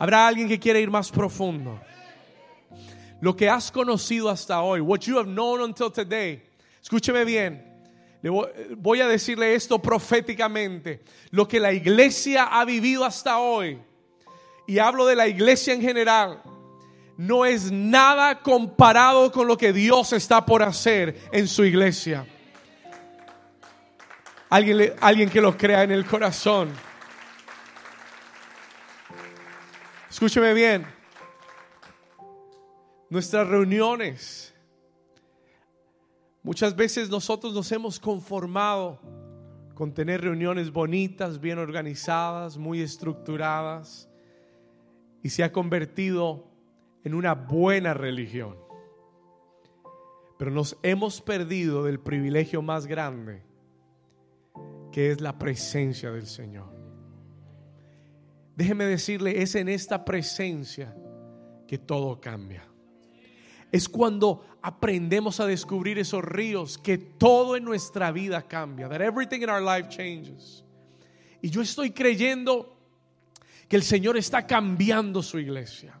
¿Habrá 0.00 0.26
alguien 0.26 0.48
que 0.48 0.58
quiere 0.58 0.80
ir 0.80 0.90
más 0.90 1.12
profundo? 1.12 1.78
Lo 3.20 3.36
que 3.36 3.48
has 3.48 3.70
conocido 3.70 4.28
hasta 4.28 4.62
hoy, 4.62 4.80
what 4.80 5.00
you 5.00 5.18
have 5.18 5.28
known 5.28 5.60
until 5.60 5.90
today 5.90 6.42
Escúcheme 6.82 7.24
bien. 7.24 7.62
Voy 8.76 9.00
a 9.00 9.08
decirle 9.08 9.54
esto 9.54 9.80
proféticamente. 9.80 11.02
Lo 11.30 11.46
que 11.46 11.60
la 11.60 11.72
iglesia 11.72 12.44
ha 12.44 12.64
vivido 12.64 13.04
hasta 13.04 13.38
hoy, 13.38 13.80
y 14.66 14.78
hablo 14.78 15.06
de 15.06 15.16
la 15.16 15.26
iglesia 15.26 15.74
en 15.74 15.82
general, 15.82 16.42
no 17.16 17.44
es 17.44 17.70
nada 17.70 18.40
comparado 18.40 19.30
con 19.30 19.46
lo 19.46 19.56
que 19.56 19.72
Dios 19.72 20.12
está 20.12 20.44
por 20.44 20.62
hacer 20.62 21.28
en 21.32 21.48
su 21.48 21.64
iglesia. 21.64 22.26
Alguien, 24.48 24.94
alguien 25.00 25.30
que 25.30 25.40
lo 25.40 25.56
crea 25.56 25.84
en 25.84 25.92
el 25.92 26.04
corazón. 26.04 26.70
Escúcheme 30.10 30.52
bien. 30.54 30.99
Nuestras 33.10 33.48
reuniones. 33.48 34.54
Muchas 36.44 36.74
veces 36.76 37.10
nosotros 37.10 37.52
nos 37.52 37.70
hemos 37.72 37.98
conformado 37.98 39.00
con 39.74 39.92
tener 39.92 40.20
reuniones 40.20 40.70
bonitas, 40.70 41.40
bien 41.40 41.58
organizadas, 41.58 42.56
muy 42.56 42.80
estructuradas. 42.80 44.08
Y 45.24 45.30
se 45.30 45.42
ha 45.42 45.50
convertido 45.50 46.46
en 47.02 47.14
una 47.14 47.34
buena 47.34 47.94
religión. 47.94 48.56
Pero 50.38 50.52
nos 50.52 50.78
hemos 50.84 51.20
perdido 51.20 51.82
del 51.82 51.98
privilegio 51.98 52.62
más 52.62 52.86
grande, 52.86 53.42
que 54.92 55.10
es 55.10 55.20
la 55.20 55.36
presencia 55.36 56.12
del 56.12 56.26
Señor. 56.26 56.72
Déjeme 58.54 58.84
decirle, 58.84 59.42
es 59.42 59.56
en 59.56 59.68
esta 59.68 60.04
presencia 60.04 60.96
que 61.66 61.76
todo 61.76 62.20
cambia. 62.20 62.69
Es 63.72 63.88
cuando 63.88 64.44
aprendemos 64.62 65.40
a 65.40 65.46
descubrir 65.46 65.98
esos 65.98 66.24
ríos 66.24 66.78
que 66.78 66.98
todo 66.98 67.56
en 67.56 67.64
nuestra 67.64 68.12
vida 68.12 68.42
cambia. 68.42 68.88
That 68.88 69.00
everything 69.00 69.42
in 69.42 69.50
our 69.50 69.62
life 69.62 69.88
changes. 69.88 70.64
Y 71.42 71.50
yo 71.50 71.62
estoy 71.62 71.92
creyendo 71.92 72.76
que 73.68 73.76
el 73.76 73.82
Señor 73.82 74.16
está 74.16 74.46
cambiando 74.46 75.22
su 75.22 75.38
iglesia. 75.38 75.98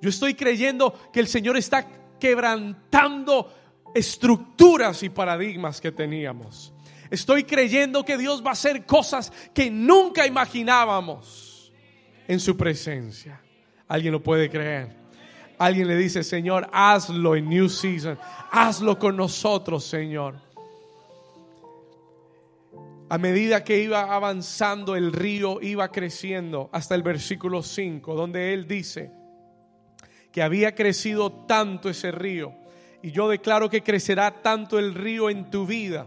Yo 0.00 0.08
estoy 0.08 0.34
creyendo 0.34 1.10
que 1.12 1.20
el 1.20 1.26
Señor 1.26 1.56
está 1.56 1.86
quebrantando 2.18 3.52
estructuras 3.94 5.02
y 5.02 5.08
paradigmas 5.08 5.80
que 5.80 5.92
teníamos. 5.92 6.72
Estoy 7.10 7.44
creyendo 7.44 8.04
que 8.04 8.16
Dios 8.16 8.44
va 8.44 8.50
a 8.50 8.52
hacer 8.52 8.86
cosas 8.86 9.32
que 9.52 9.70
nunca 9.70 10.26
imaginábamos 10.26 11.72
en 12.28 12.38
su 12.38 12.56
presencia. 12.56 13.40
¿Alguien 13.88 14.12
lo 14.12 14.22
puede 14.22 14.48
creer? 14.48 14.99
Alguien 15.60 15.88
le 15.88 15.96
dice, 15.96 16.24
Señor, 16.24 16.70
hazlo 16.72 17.36
en 17.36 17.46
New 17.46 17.68
Season. 17.68 18.18
Hazlo 18.50 18.98
con 18.98 19.14
nosotros, 19.14 19.84
Señor. 19.84 20.36
A 23.10 23.18
medida 23.18 23.62
que 23.62 23.82
iba 23.82 24.14
avanzando 24.14 24.96
el 24.96 25.12
río, 25.12 25.60
iba 25.60 25.92
creciendo 25.92 26.70
hasta 26.72 26.94
el 26.94 27.02
versículo 27.02 27.62
5, 27.62 28.14
donde 28.14 28.54
Él 28.54 28.66
dice 28.66 29.12
que 30.32 30.42
había 30.42 30.74
crecido 30.74 31.30
tanto 31.30 31.90
ese 31.90 32.10
río. 32.10 32.54
Y 33.02 33.10
yo 33.10 33.28
declaro 33.28 33.68
que 33.68 33.82
crecerá 33.82 34.40
tanto 34.40 34.78
el 34.78 34.94
río 34.94 35.28
en 35.28 35.50
tu 35.50 35.66
vida. 35.66 36.06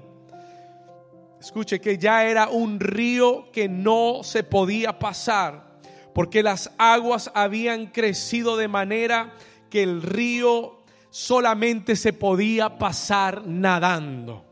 Escuche 1.40 1.80
que 1.80 2.00
ya 2.00 2.26
era 2.26 2.50
un 2.50 2.80
río 2.80 3.52
que 3.52 3.70
no 3.70 4.22
se 4.24 4.44
podía 4.44 4.98
pasar 4.98 5.73
porque 6.14 6.44
las 6.44 6.72
aguas 6.78 7.32
habían 7.34 7.88
crecido 7.88 8.56
de 8.56 8.68
manera 8.68 9.34
que 9.70 9.84
el 9.84 10.02
río 10.02 10.84
solamente 11.10 11.96
se 11.96 12.14
podía 12.14 12.78
pasar 12.78 13.46
nadando. 13.46 14.46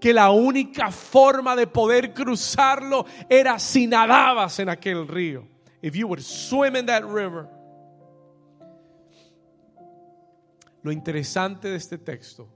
Que 0.00 0.12
la 0.12 0.30
única 0.30 0.90
forma 0.90 1.54
de 1.54 1.66
poder 1.66 2.12
cruzarlo 2.12 3.06
era 3.28 3.58
si 3.58 3.86
nadabas 3.86 4.58
en 4.58 4.68
aquel 4.68 5.06
río. 5.06 5.46
If 5.80 5.94
you 5.94 6.06
would 6.06 6.20
swim 6.20 6.76
in 6.76 6.86
that 6.86 7.04
river. 7.04 7.48
Lo 10.82 10.90
interesante 10.90 11.68
de 11.68 11.76
este 11.76 11.98
texto, 11.98 12.48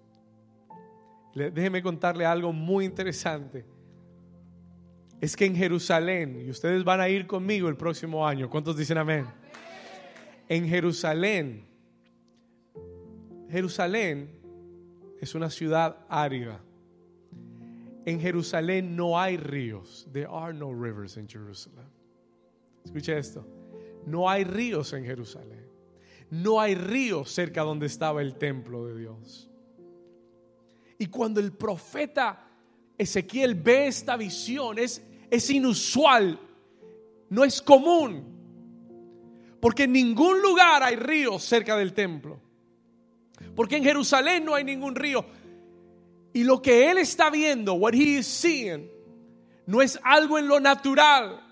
déjeme 1.35 1.81
contarle 1.81 2.27
algo 2.27 2.53
muy 2.53 2.85
interesante 2.85 3.65
es 5.21 5.37
que 5.37 5.47
en 5.47 5.57
Jerusalén, 5.57 6.43
y 6.47 6.51
ustedes 6.51 6.85
van 6.85 7.01
a 7.01 7.09
ir 7.09 7.27
conmigo 7.27 7.69
el 7.69 7.77
próximo 7.77 8.27
año, 8.27 8.51
¿cuántos 8.51 8.77
dicen 8.77 8.99
amén? 8.99 9.27
En 10.49 10.69
Jerusalén, 10.69 11.67
Jerusalén 13.51 14.31
es 15.21 15.35
una 15.35 15.51
ciudad 15.51 16.05
árida. 16.09 16.61
En 18.05 18.21
Jerusalén 18.21 18.95
no 18.95 19.19
hay 19.19 19.37
ríos. 19.37 20.07
There 20.13 20.29
are 20.31 20.53
no 20.53 20.73
rivers 20.73 21.17
in 21.17 21.29
Jerusalem. 21.29 21.87
Escucha 22.85 23.17
esto. 23.17 23.45
No 24.07 24.31
hay 24.31 24.45
ríos 24.45 24.93
en 24.93 25.05
Jerusalén. 25.05 25.67
No 26.31 26.61
hay 26.61 26.75
ríos 26.75 27.31
cerca 27.31 27.63
donde 27.63 27.87
estaba 27.87 28.23
el 28.23 28.37
templo 28.37 28.87
de 28.87 29.01
Dios. 29.01 29.51
Y 30.99 31.07
cuando 31.07 31.41
el 31.41 31.53
profeta 31.53 32.46
Ezequiel 32.99 33.55
ve 33.55 33.89
esta 33.89 34.17
visión, 34.17 34.79
es, 34.79 35.03
es 35.31 35.51
inusual, 35.51 36.41
no 37.29 37.45
es 37.45 37.61
común, 37.61 38.25
porque 39.61 39.85
en 39.85 39.93
ningún 39.93 40.41
lugar 40.41 40.83
hay 40.83 40.97
ríos 40.97 41.43
cerca 41.43 41.77
del 41.77 41.93
templo, 41.93 42.41
porque 43.55 43.77
en 43.77 43.85
Jerusalén 43.85 44.45
no 44.45 44.55
hay 44.55 44.65
ningún 44.65 44.95
río. 44.95 45.25
Y 46.33 46.45
lo 46.45 46.61
que 46.61 46.91
él 46.91 46.99
está 46.99 47.31
viendo, 47.31 47.75
what 47.75 47.95
he 47.95 48.19
is 48.19 48.27
seeing, 48.27 48.91
no 49.67 49.83
es 49.83 49.99
algo 50.05 50.39
en 50.39 50.49
lo 50.49 50.61
natural. 50.61 51.43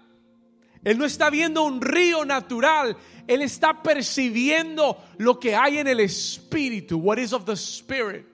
Él 0.84 0.98
no 0.98 1.06
está 1.06 1.30
viendo 1.30 1.62
un 1.62 1.80
río 1.80 2.26
natural, 2.26 2.96
él 3.26 3.40
está 3.40 3.82
percibiendo 3.82 5.02
lo 5.16 5.40
que 5.40 5.56
hay 5.56 5.78
en 5.78 5.88
el 5.88 6.00
espíritu, 6.00 6.98
what 6.98 7.16
is 7.16 7.32
of 7.32 7.46
the 7.46 7.54
spirit. 7.54 8.26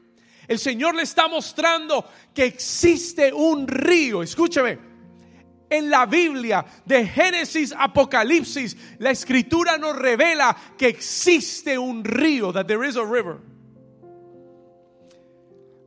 El 0.50 0.58
Señor 0.58 0.96
le 0.96 1.04
está 1.04 1.28
mostrando 1.28 2.04
que 2.34 2.44
existe 2.44 3.32
un 3.32 3.68
río. 3.68 4.20
Escúcheme. 4.20 4.80
En 5.70 5.88
la 5.88 6.06
Biblia, 6.06 6.66
de 6.84 7.06
Génesis 7.06 7.72
Apocalipsis, 7.78 8.76
la 8.98 9.12
escritura 9.12 9.78
nos 9.78 9.94
revela 9.94 10.56
que 10.76 10.88
existe 10.88 11.78
un 11.78 12.02
río, 12.02 12.52
that 12.52 12.66
there 12.66 12.84
is 12.84 12.96
a 12.96 13.04
river. 13.04 13.36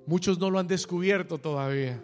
Muchos 0.06 0.40
no 0.40 0.50
lo 0.50 0.60
han 0.60 0.68
descubierto 0.68 1.38
todavía. 1.40 2.02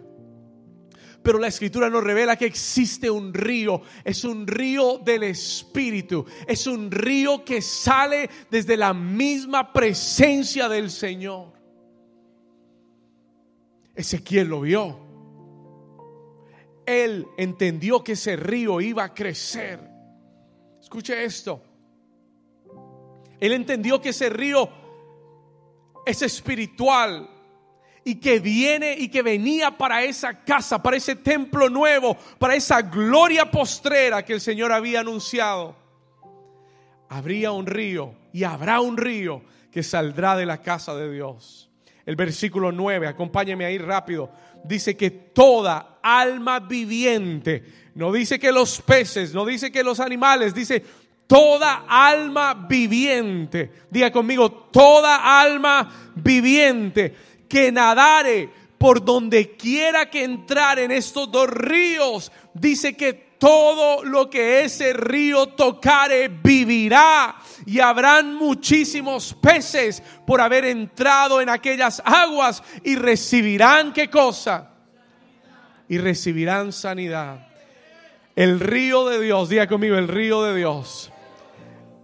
Pero 1.22 1.38
la 1.38 1.46
escritura 1.46 1.88
nos 1.88 2.04
revela 2.04 2.36
que 2.36 2.44
existe 2.44 3.08
un 3.10 3.32
río, 3.32 3.80
es 4.04 4.22
un 4.22 4.46
río 4.46 4.98
del 4.98 5.22
Espíritu, 5.22 6.26
es 6.46 6.66
un 6.66 6.90
río 6.90 7.42
que 7.42 7.62
sale 7.62 8.28
desde 8.50 8.76
la 8.76 8.92
misma 8.92 9.72
presencia 9.72 10.68
del 10.68 10.90
Señor. 10.90 11.59
Ezequiel 14.00 14.48
lo 14.48 14.60
vio. 14.62 14.98
Él 16.86 17.26
entendió 17.36 18.02
que 18.02 18.12
ese 18.12 18.36
río 18.36 18.80
iba 18.80 19.04
a 19.04 19.14
crecer. 19.14 19.80
Escuche 20.80 21.24
esto. 21.24 21.62
Él 23.38 23.52
entendió 23.52 24.00
que 24.00 24.10
ese 24.10 24.28
río 24.28 24.68
es 26.04 26.22
espiritual 26.22 27.28
y 28.04 28.16
que 28.16 28.40
viene 28.40 28.94
y 28.98 29.08
que 29.08 29.22
venía 29.22 29.76
para 29.76 30.02
esa 30.02 30.42
casa, 30.44 30.82
para 30.82 30.96
ese 30.96 31.16
templo 31.16 31.68
nuevo, 31.68 32.16
para 32.38 32.54
esa 32.54 32.82
gloria 32.82 33.50
postrera 33.50 34.24
que 34.24 34.32
el 34.32 34.40
Señor 34.40 34.72
había 34.72 35.00
anunciado. 35.00 35.76
Habría 37.08 37.52
un 37.52 37.66
río 37.66 38.14
y 38.32 38.44
habrá 38.44 38.80
un 38.80 38.96
río 38.96 39.42
que 39.70 39.82
saldrá 39.82 40.36
de 40.36 40.46
la 40.46 40.60
casa 40.60 40.94
de 40.94 41.12
Dios. 41.12 41.69
El 42.10 42.16
versículo 42.16 42.72
9, 42.72 43.06
acompáñeme 43.06 43.64
ahí 43.64 43.78
rápido. 43.78 44.32
Dice 44.64 44.96
que 44.96 45.12
toda 45.12 46.00
alma 46.02 46.58
viviente, 46.58 47.62
no 47.94 48.10
dice 48.10 48.36
que 48.40 48.50
los 48.50 48.82
peces, 48.82 49.32
no 49.32 49.46
dice 49.46 49.70
que 49.70 49.84
los 49.84 50.00
animales, 50.00 50.52
dice 50.52 50.84
toda 51.28 51.84
alma 51.86 52.66
viviente. 52.68 53.70
Diga 53.88 54.10
conmigo, 54.10 54.50
toda 54.50 55.40
alma 55.40 56.12
viviente 56.16 57.14
que 57.48 57.70
nadare 57.70 58.50
por 58.76 59.04
donde 59.04 59.52
quiera 59.52 60.10
que 60.10 60.24
entrar 60.24 60.80
en 60.80 60.90
estos 60.90 61.30
dos 61.30 61.48
ríos, 61.48 62.32
dice 62.54 62.96
que 62.96 63.29
todo 63.40 64.04
lo 64.04 64.28
que 64.28 64.64
ese 64.64 64.92
río 64.92 65.46
tocare 65.46 66.28
vivirá 66.28 67.36
y 67.64 67.80
habrán 67.80 68.34
muchísimos 68.34 69.32
peces 69.32 70.02
por 70.26 70.42
haber 70.42 70.66
entrado 70.66 71.40
en 71.40 71.48
aquellas 71.48 72.02
aguas 72.04 72.62
y 72.84 72.96
recibirán 72.96 73.94
qué 73.94 74.10
cosa? 74.10 74.72
Y 75.88 75.96
recibirán 75.96 76.70
sanidad. 76.70 77.48
El 78.36 78.60
río 78.60 79.08
de 79.08 79.18
Dios, 79.18 79.48
diga 79.48 79.66
conmigo, 79.66 79.96
el 79.96 80.08
río 80.08 80.42
de 80.42 80.56
Dios. 80.56 81.10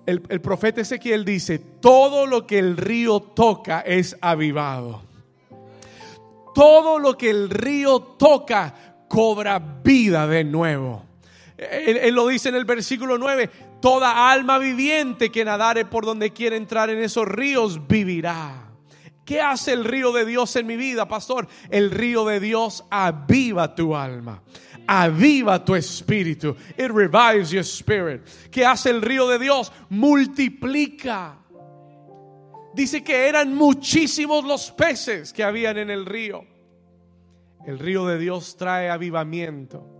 El, 0.07 0.23
el 0.31 0.41
profeta 0.41 0.81
Ezequiel 0.81 1.27
dice, 1.27 1.59
todo 1.59 2.27
lo 2.27 2.47
que 2.47 2.59
el 2.59 2.79
río 2.79 3.21
toca 3.21 3.81
es 3.83 4.17
avivado. 4.23 5.03
Todo 6.55 6.99
lo 6.99 7.19
que 7.19 7.29
el 7.29 7.51
río 7.51 8.01
toca 8.01 8.75
cobra 9.07 9.59
vida 9.59 10.27
de 10.27 10.43
nuevo. 10.43 11.07
Él, 11.59 12.15
lo 12.15 12.29
dice 12.29 12.51
en 12.51 12.55
el 12.55 12.65
versículo 12.65 13.17
9, 13.17 13.51
toda 13.81 14.31
alma 14.31 14.59
viviente 14.59 15.31
que 15.31 15.45
nadare 15.45 15.85
por 15.87 16.05
donde 16.05 16.33
quiera 16.33 16.57
entrar 16.57 16.91
en 16.91 16.99
esos 16.99 17.27
ríos 17.27 17.87
vivirá. 17.89 18.71
¿Qué 19.25 19.41
hace 19.41 19.73
el 19.73 19.85
río 19.85 20.13
de 20.13 20.25
Dios 20.25 20.55
en 20.57 20.67
mi 20.67 20.77
vida, 20.77 21.09
pastor? 21.09 21.49
El 21.71 21.91
río 21.91 22.25
de 22.25 22.39
Dios 22.41 22.85
aviva 22.91 23.75
tu 23.75 23.97
alma. 23.97 24.43
Aviva 24.87 25.65
tu 25.65 25.75
espíritu. 25.75 26.57
It 26.77 26.91
revives 26.91 27.51
your 27.51 27.65
spirit. 27.65 28.23
¿Qué 28.51 28.65
hace 28.65 28.91
el 28.91 29.03
río 29.03 29.27
de 29.27 29.39
Dios? 29.39 29.73
Multiplica. 29.89 31.39
Dice 32.73 33.03
que 33.03 33.27
eran 33.27 33.55
muchísimos 33.55 34.45
los 34.45 34.71
peces 34.71 35.33
que 35.33 35.43
habían 35.43 35.79
en 35.79 35.91
el 35.91 36.07
río. 36.07 36.45
El 37.67 37.81
río 37.81 38.07
de 38.07 38.19
Dios 38.19 38.57
trae 38.57 38.91
avivamiento. 38.91 39.96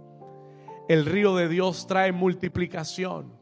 El 0.89 1.05
río 1.07 1.35
de 1.37 1.49
Dios 1.49 1.87
trae 1.87 2.13
multiplicación. 2.13 3.33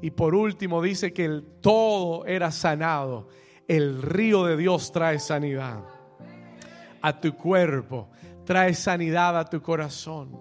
Y 0.00 0.10
por 0.10 0.34
último 0.34 0.82
dice 0.82 1.12
que 1.12 1.24
el 1.24 1.44
todo 1.60 2.26
era 2.26 2.50
sanado 2.50 3.28
el 3.68 4.02
río 4.02 4.44
de 4.44 4.56
Dios 4.56 4.92
trae 4.92 5.18
sanidad 5.18 5.82
a 7.00 7.20
tu 7.20 7.34
cuerpo, 7.34 8.10
trae 8.44 8.74
sanidad 8.74 9.38
a 9.38 9.44
tu 9.44 9.62
corazón. 9.62 10.38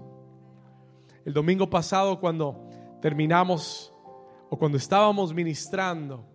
El 1.23 1.33
domingo 1.33 1.69
pasado 1.69 2.19
cuando 2.19 2.67
terminamos 3.01 3.93
o 4.49 4.57
cuando 4.57 4.77
estábamos 4.77 5.33
ministrando, 5.33 6.27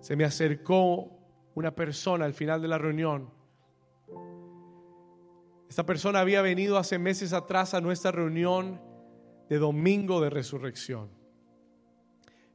se 0.00 0.16
me 0.16 0.24
acercó 0.24 1.10
una 1.54 1.74
persona 1.74 2.24
al 2.24 2.34
final 2.34 2.60
de 2.60 2.68
la 2.68 2.78
reunión. 2.78 3.30
Esta 5.68 5.86
persona 5.86 6.20
había 6.20 6.42
venido 6.42 6.76
hace 6.76 6.98
meses 6.98 7.32
atrás 7.32 7.72
a 7.72 7.80
nuestra 7.80 8.12
reunión 8.12 8.80
de 9.48 9.58
domingo 9.58 10.20
de 10.20 10.30
resurrección. 10.30 11.10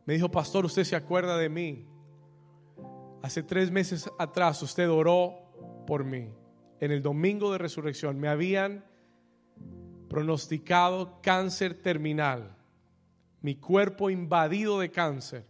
Me 0.06 0.14
dijo, 0.16 0.32
pastor, 0.32 0.66
¿usted 0.66 0.84
se 0.84 0.96
acuerda 0.96 1.38
de 1.38 1.50
mí? 1.50 1.88
Hace 3.22 3.44
tres 3.44 3.70
meses 3.70 4.10
atrás 4.18 4.62
usted 4.64 4.90
oró 4.90 5.84
por 5.86 6.04
mí. 6.04 6.30
En 6.80 6.92
el 6.92 7.02
domingo 7.02 7.52
de 7.52 7.58
resurrección 7.58 8.20
me 8.20 8.28
habían 8.28 8.86
pronosticado 10.08 11.22
cáncer 11.22 11.76
terminal. 11.82 12.56
Mi 13.42 13.56
cuerpo 13.56 14.10
invadido 14.10 14.80
de 14.80 14.90
cáncer. 14.90 15.46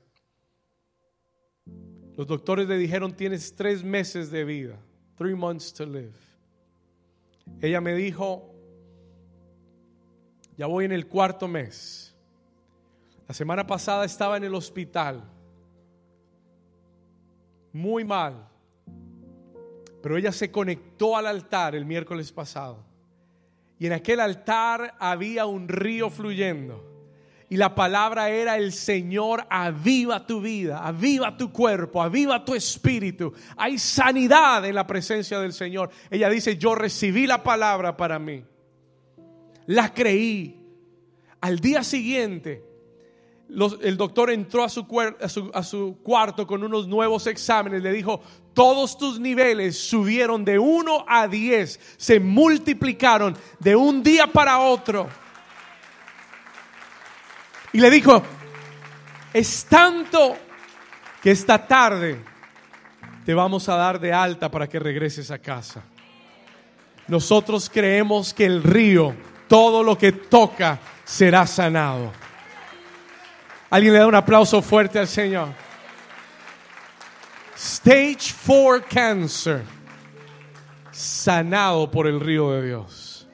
Los 2.17 2.27
doctores 2.27 2.67
le 2.67 2.77
dijeron 2.77 3.13
tienes 3.13 3.55
tres 3.55 3.83
meses 3.83 4.29
de 4.29 4.43
vida. 4.43 4.79
Three 5.15 5.35
months 5.35 5.73
to 5.73 5.85
live. 5.85 6.11
Ella 7.61 7.81
me 7.81 7.93
dijo, 7.93 8.53
ya 10.59 10.65
voy 10.65 10.83
en 10.83 10.91
el 10.91 11.07
cuarto 11.07 11.47
mes. 11.47 12.13
La 13.29 13.33
semana 13.33 13.65
pasada 13.65 14.03
estaba 14.03 14.35
en 14.35 14.43
el 14.43 14.53
hospital 14.53 15.23
muy 17.71 18.03
mal. 18.03 18.45
Pero 20.03 20.17
ella 20.17 20.33
se 20.33 20.51
conectó 20.51 21.15
al 21.15 21.27
altar 21.27 21.75
el 21.75 21.85
miércoles 21.85 22.33
pasado. 22.33 22.83
Y 23.79 23.85
en 23.85 23.93
aquel 23.93 24.19
altar 24.19 24.95
había 24.99 25.45
un 25.45 25.69
río 25.69 26.09
fluyendo. 26.09 26.85
Y 27.47 27.55
la 27.55 27.73
palabra 27.73 28.29
era 28.29 28.57
el 28.57 28.73
Señor, 28.73 29.47
aviva 29.49 30.27
tu 30.27 30.41
vida, 30.41 30.85
aviva 30.85 31.37
tu 31.37 31.53
cuerpo, 31.53 32.01
aviva 32.01 32.43
tu 32.43 32.53
espíritu. 32.53 33.33
Hay 33.55 33.79
sanidad 33.79 34.65
en 34.65 34.75
la 34.75 34.85
presencia 34.85 35.39
del 35.39 35.53
Señor. 35.53 35.89
Ella 36.11 36.29
dice, 36.29 36.57
yo 36.57 36.75
recibí 36.75 37.27
la 37.27 37.43
palabra 37.43 37.95
para 37.95 38.19
mí. 38.19 38.43
La 39.69 39.93
creí. 39.93 40.59
Al 41.41 41.59
día 41.59 41.83
siguiente, 41.83 42.65
el 43.81 43.97
doctor 43.97 44.31
entró 44.31 44.63
a 44.63 44.69
su, 44.69 44.87
a 45.53 45.63
su, 45.63 45.97
cuarto 46.01 46.47
con 46.47 46.63
unos 46.63 46.87
nuevos 46.87 47.27
exámenes, 47.27 47.83
le 47.83 47.91
dijo, 47.91 48.19
todos 48.55 48.97
tus 48.97 49.19
niveles 49.19 49.77
subieron 49.77 50.43
de 50.43 50.57
1 50.57 51.05
a 51.07 51.27
10, 51.27 51.79
se 51.97 52.19
multiplicaron 52.19 53.37
de 53.59 53.75
un 53.75 54.01
día 54.01 54.25
para 54.25 54.57
otro. 54.57 55.07
Y 57.71 57.79
le 57.79 57.91
dijo, 57.91 58.23
es 59.31 59.65
tanto 59.65 60.35
que 61.21 61.29
esta 61.29 61.67
tarde 61.67 62.19
te 63.23 63.35
vamos 63.35 63.69
a 63.69 63.75
dar 63.75 63.99
de 63.99 64.13
alta 64.13 64.49
para 64.49 64.67
que 64.67 64.79
regreses 64.79 65.29
a 65.29 65.37
casa. 65.37 65.83
Nosotros 67.07 67.69
creemos 67.71 68.33
que 68.33 68.45
el 68.45 68.63
río, 68.63 69.15
todo 69.49 69.83
lo 69.83 69.97
que 69.97 70.13
toca, 70.13 70.79
será 71.03 71.45
sanado. 71.45 72.13
Alguien 73.69 73.93
le 73.93 73.99
da 73.99 74.07
un 74.07 74.15
aplauso 74.15 74.61
fuerte 74.61 74.99
al 74.99 75.07
Señor. 75.07 75.49
Stage 77.57 78.33
4 78.45 78.85
cancer. 78.89 79.63
Sanado 80.91 81.89
por 81.89 82.07
el 82.07 82.19
río 82.19 82.51
de 82.51 82.67
Dios. 82.67 83.27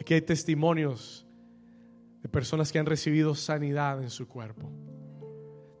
Aquí 0.00 0.14
hay 0.14 0.22
testimonios 0.22 1.24
de 2.22 2.28
personas 2.28 2.72
que 2.72 2.78
han 2.78 2.86
recibido 2.86 3.34
sanidad 3.34 4.02
en 4.02 4.10
su 4.10 4.26
cuerpo. 4.26 4.70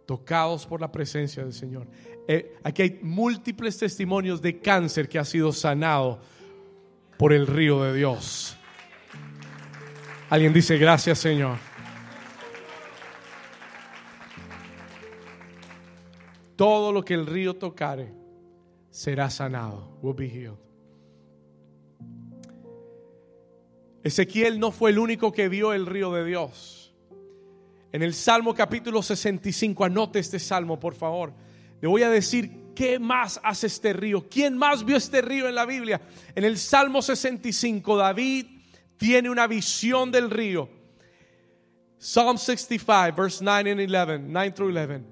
Tocados 0.06 0.66
por 0.66 0.80
la 0.80 0.92
presencia 0.92 1.42
del 1.42 1.52
Señor. 1.52 1.88
Eh, 2.28 2.54
aquí 2.62 2.82
hay 2.82 3.00
múltiples 3.02 3.78
testimonios 3.78 4.40
de 4.40 4.60
cáncer 4.60 5.08
que 5.08 5.18
ha 5.18 5.24
sido 5.24 5.52
sanado 5.52 6.20
por 7.22 7.32
el 7.32 7.46
río 7.46 7.80
de 7.84 7.94
Dios. 7.94 8.56
Alguien 10.28 10.52
dice 10.52 10.76
gracias 10.76 11.20
Señor. 11.20 11.56
Todo 16.56 16.90
lo 16.90 17.04
que 17.04 17.14
el 17.14 17.26
río 17.26 17.54
tocare 17.54 18.12
será 18.90 19.30
sanado. 19.30 20.00
Will 20.02 20.16
be 20.16 20.26
healed. 20.26 20.58
Ezequiel 24.02 24.58
no 24.58 24.72
fue 24.72 24.90
el 24.90 24.98
único 24.98 25.30
que 25.30 25.48
vio 25.48 25.72
el 25.72 25.86
río 25.86 26.12
de 26.12 26.24
Dios. 26.24 26.92
En 27.92 28.02
el 28.02 28.14
Salmo 28.14 28.52
capítulo 28.52 29.00
65, 29.00 29.84
anote 29.84 30.18
este 30.18 30.40
salmo, 30.40 30.80
por 30.80 30.96
favor. 30.96 31.32
Le 31.80 31.86
voy 31.86 32.02
a 32.02 32.10
decir 32.10 32.61
qué 32.74 32.98
más 32.98 33.40
hace 33.42 33.66
este 33.66 33.92
río. 33.92 34.28
¿Quién 34.28 34.56
más 34.56 34.84
vio 34.84 34.96
este 34.96 35.22
río 35.22 35.48
en 35.48 35.54
la 35.54 35.66
Biblia? 35.66 36.00
En 36.34 36.44
el 36.44 36.58
Salmo 36.58 37.02
65, 37.02 37.96
David 37.96 38.46
tiene 38.96 39.30
una 39.30 39.46
visión 39.46 40.10
del 40.10 40.30
río. 40.30 40.68
Psalm 41.98 42.36
65, 42.36 43.14
verse 43.16 43.44
9 43.44 43.70
and 43.70 43.80
11, 43.80 44.18
9 44.28 44.52
through 44.52 44.76
11. 44.76 45.04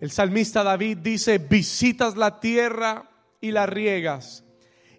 El 0.00 0.10
salmista 0.10 0.62
David 0.62 0.98
dice, 0.98 1.38
visitas 1.38 2.16
la 2.16 2.40
tierra 2.40 3.10
y 3.40 3.50
la 3.50 3.66
riegas 3.66 4.44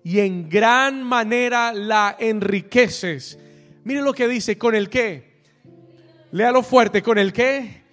y 0.08 0.22
en 0.22 0.48
gran 0.48 1.04
manera 1.04 1.74
la 1.74 2.16
enriqueces. 2.18 3.38
Miren 3.84 4.06
lo 4.06 4.14
que 4.14 4.30
dice, 4.30 4.58
¿con 4.58 4.74
el 4.74 4.90
qué? 4.90 5.42
Léalo 6.32 6.64
fuerte, 6.64 7.04
¿con 7.04 7.18
el 7.18 7.34
qué? 7.34 7.84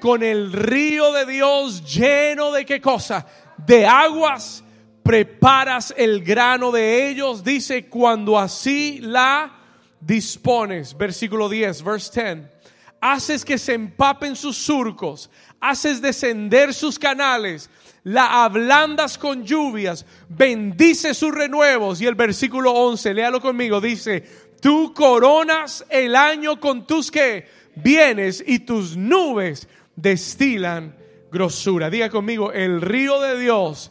Con 0.00 0.22
el 0.22 0.52
río 0.52 1.12
de 1.12 1.26
Dios 1.26 1.84
lleno 1.84 2.52
de 2.52 2.64
qué 2.64 2.80
cosa? 2.80 3.26
De 3.56 3.86
aguas, 3.86 4.62
preparas 5.02 5.94
el 5.96 6.22
grano 6.22 6.70
de 6.70 7.08
ellos, 7.08 7.42
dice, 7.42 7.86
cuando 7.86 8.38
así 8.38 8.98
la 9.00 9.52
dispones. 10.00 10.96
Versículo 10.96 11.48
10, 11.48 11.82
verse 11.82 12.22
10 12.22 12.56
haces 13.00 13.44
que 13.44 13.58
se 13.58 13.74
empapen 13.74 14.36
sus 14.36 14.56
surcos, 14.56 15.30
haces 15.60 16.00
descender 16.00 16.74
sus 16.74 16.98
canales, 16.98 17.70
la 18.02 18.44
ablandas 18.44 19.18
con 19.18 19.44
lluvias, 19.44 20.06
bendice 20.28 21.14
sus 21.14 21.32
renuevos. 21.32 22.00
Y 22.00 22.06
el 22.06 22.14
versículo 22.14 22.72
11, 22.72 23.14
léalo 23.14 23.40
conmigo, 23.40 23.80
dice, 23.80 24.24
tú 24.60 24.92
coronas 24.94 25.84
el 25.88 26.14
año 26.16 26.58
con 26.60 26.86
tus 26.86 27.10
que 27.10 27.48
bienes 27.74 28.42
y 28.46 28.60
tus 28.60 28.96
nubes 28.96 29.68
destilan 29.96 30.94
grosura. 31.32 31.90
Diga 31.90 32.10
conmigo, 32.10 32.52
el 32.52 32.80
río 32.80 33.20
de 33.20 33.38
Dios 33.40 33.90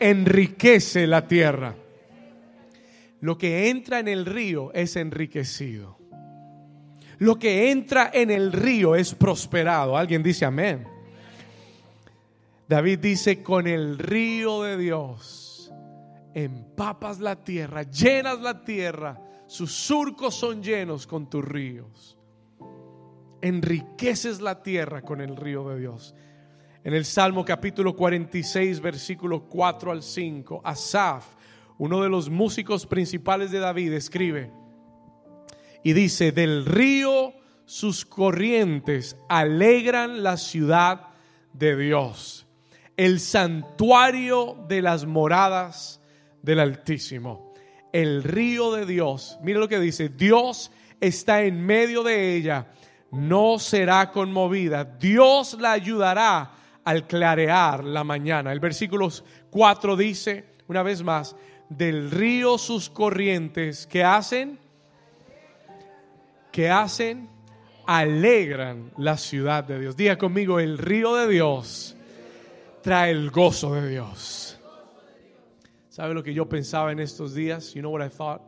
enriquece 0.00 1.06
la 1.06 1.28
tierra. 1.28 1.76
Lo 3.20 3.38
que 3.38 3.70
entra 3.70 4.00
en 4.00 4.08
el 4.08 4.26
río 4.26 4.72
es 4.72 4.96
enriquecido. 4.96 5.98
Lo 7.18 7.38
que 7.38 7.70
entra 7.70 8.10
en 8.12 8.32
el 8.32 8.52
río 8.52 8.96
es 8.96 9.14
prosperado. 9.14 9.96
Alguien 9.96 10.24
dice 10.24 10.44
amén. 10.44 10.88
David 12.68 12.98
dice, 12.98 13.42
con 13.42 13.66
el 13.66 13.98
río 13.98 14.62
de 14.62 14.76
Dios 14.76 15.72
empapas 16.34 17.20
la 17.20 17.36
tierra, 17.36 17.82
llenas 17.82 18.40
la 18.40 18.64
tierra, 18.64 19.20
sus 19.46 19.72
surcos 19.72 20.34
son 20.34 20.62
llenos 20.62 21.06
con 21.06 21.28
tus 21.28 21.44
ríos. 21.44 22.16
Enriqueces 23.42 24.40
la 24.40 24.62
tierra 24.62 25.02
con 25.02 25.20
el 25.20 25.36
río 25.36 25.68
de 25.68 25.78
Dios. 25.78 26.14
En 26.84 26.94
el 26.94 27.04
Salmo 27.04 27.44
capítulo 27.44 27.94
46, 27.94 28.80
versículo 28.80 29.48
4 29.48 29.92
al 29.92 30.02
5, 30.02 30.62
Asaf, 30.64 31.34
uno 31.78 32.02
de 32.02 32.08
los 32.08 32.30
músicos 32.30 32.86
principales 32.86 33.50
de 33.50 33.58
David, 33.58 33.92
escribe, 33.92 34.50
y 35.84 35.92
dice, 35.92 36.32
del 36.32 36.64
río 36.64 37.34
sus 37.64 38.04
corrientes 38.04 39.16
alegran 39.28 40.22
la 40.22 40.36
ciudad 40.36 41.08
de 41.52 41.76
Dios. 41.76 42.46
el 42.96 43.20
santuario 43.20 44.64
de 44.68 44.82
las 44.82 45.06
moradas 45.06 46.00
del 46.42 46.60
Altísimo. 46.60 47.54
El 47.92 48.22
río 48.22 48.72
de 48.72 48.86
Dios, 48.86 49.38
mira 49.42 49.58
lo 49.58 49.68
que 49.68 49.80
dice, 49.80 50.08
Dios 50.08 50.70
está 51.00 51.42
en 51.42 51.64
medio 51.64 52.02
de 52.02 52.36
ella, 52.36 52.68
no 53.12 53.58
será 53.58 54.10
conmovida, 54.10 54.84
Dios 54.84 55.54
la 55.60 55.72
ayudará 55.72 56.50
al 56.82 57.06
clarear 57.06 57.84
la 57.84 58.02
mañana. 58.04 58.52
El 58.52 58.60
versículo 58.60 59.08
4 59.50 59.96
dice, 59.96 60.56
una 60.66 60.82
vez 60.82 61.02
más, 61.02 61.36
del 61.68 62.10
río 62.10 62.58
sus 62.58 62.90
corrientes, 62.90 63.86
que 63.86 64.02
hacen? 64.02 64.58
que 66.52 66.70
hacen? 66.70 67.28
Alegran 67.86 68.92
la 68.96 69.16
ciudad 69.16 69.64
de 69.64 69.80
Dios. 69.80 69.96
Diga 69.96 70.16
conmigo, 70.16 70.60
el 70.60 70.78
río 70.78 71.16
de 71.16 71.26
Dios 71.26 71.96
trae 72.82 73.10
el 73.10 73.30
gozo 73.30 73.74
de 73.74 73.88
Dios. 73.88 74.58
¿Sabe 75.88 76.14
lo 76.14 76.22
que 76.22 76.32
yo 76.32 76.48
pensaba 76.48 76.92
en 76.92 77.00
estos 77.00 77.34
días? 77.34 77.74
You 77.74 77.80
know 77.80 77.92
what 77.92 78.06
I 78.06 78.10
thought? 78.10 78.40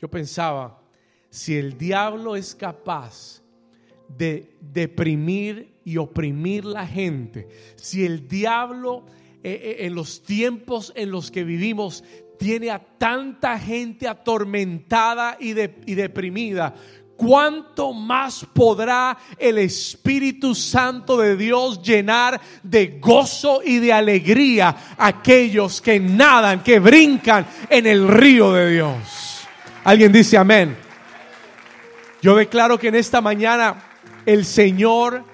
Yo 0.00 0.08
pensaba, 0.08 0.80
si 1.28 1.56
el 1.56 1.76
diablo 1.76 2.36
es 2.36 2.54
capaz 2.54 3.39
de 4.16 4.56
deprimir 4.60 5.74
y 5.84 5.96
oprimir 5.96 6.64
la 6.64 6.86
gente, 6.86 7.48
si 7.76 8.04
el 8.04 8.28
diablo 8.28 9.04
eh, 9.42 9.78
eh, 9.80 9.86
en 9.86 9.94
los 9.94 10.22
tiempos 10.22 10.92
en 10.94 11.10
los 11.10 11.30
que 11.30 11.44
vivimos 11.44 12.04
tiene 12.38 12.70
a 12.70 12.78
tanta 12.78 13.58
gente 13.58 14.08
atormentada 14.08 15.36
y, 15.40 15.50
y 15.50 15.94
deprimida, 15.94 16.74
¿cuánto 17.16 17.92
más 17.92 18.46
podrá 18.54 19.18
el 19.38 19.58
Espíritu 19.58 20.54
Santo 20.54 21.18
de 21.18 21.36
Dios 21.36 21.82
llenar 21.82 22.40
de 22.62 22.98
gozo 22.98 23.60
y 23.62 23.78
de 23.78 23.92
alegría 23.92 24.68
a 24.96 25.06
aquellos 25.06 25.82
que 25.82 26.00
nadan, 26.00 26.62
que 26.62 26.78
brincan 26.78 27.46
en 27.68 27.86
el 27.86 28.08
río 28.08 28.52
de 28.52 28.72
Dios? 28.72 29.46
Alguien 29.84 30.12
dice 30.12 30.38
amén. 30.38 30.76
Yo 32.22 32.36
declaro 32.36 32.78
que 32.78 32.88
en 32.88 32.94
esta 32.94 33.20
mañana 33.20 33.89
el 34.26 34.44
Señor 34.44 35.24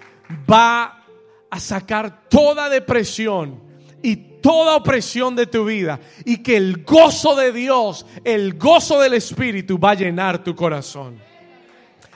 va 0.50 1.04
a 1.50 1.60
sacar 1.60 2.28
toda 2.28 2.68
depresión 2.68 3.60
y 4.02 4.16
toda 4.16 4.76
opresión 4.76 5.34
de 5.34 5.46
tu 5.46 5.64
vida 5.64 5.98
y 6.24 6.38
que 6.38 6.56
el 6.56 6.84
gozo 6.84 7.34
de 7.34 7.52
Dios, 7.52 8.06
el 8.24 8.54
gozo 8.54 9.00
del 9.00 9.14
Espíritu 9.14 9.78
va 9.78 9.90
a 9.90 9.94
llenar 9.94 10.44
tu 10.44 10.54
corazón. 10.54 11.18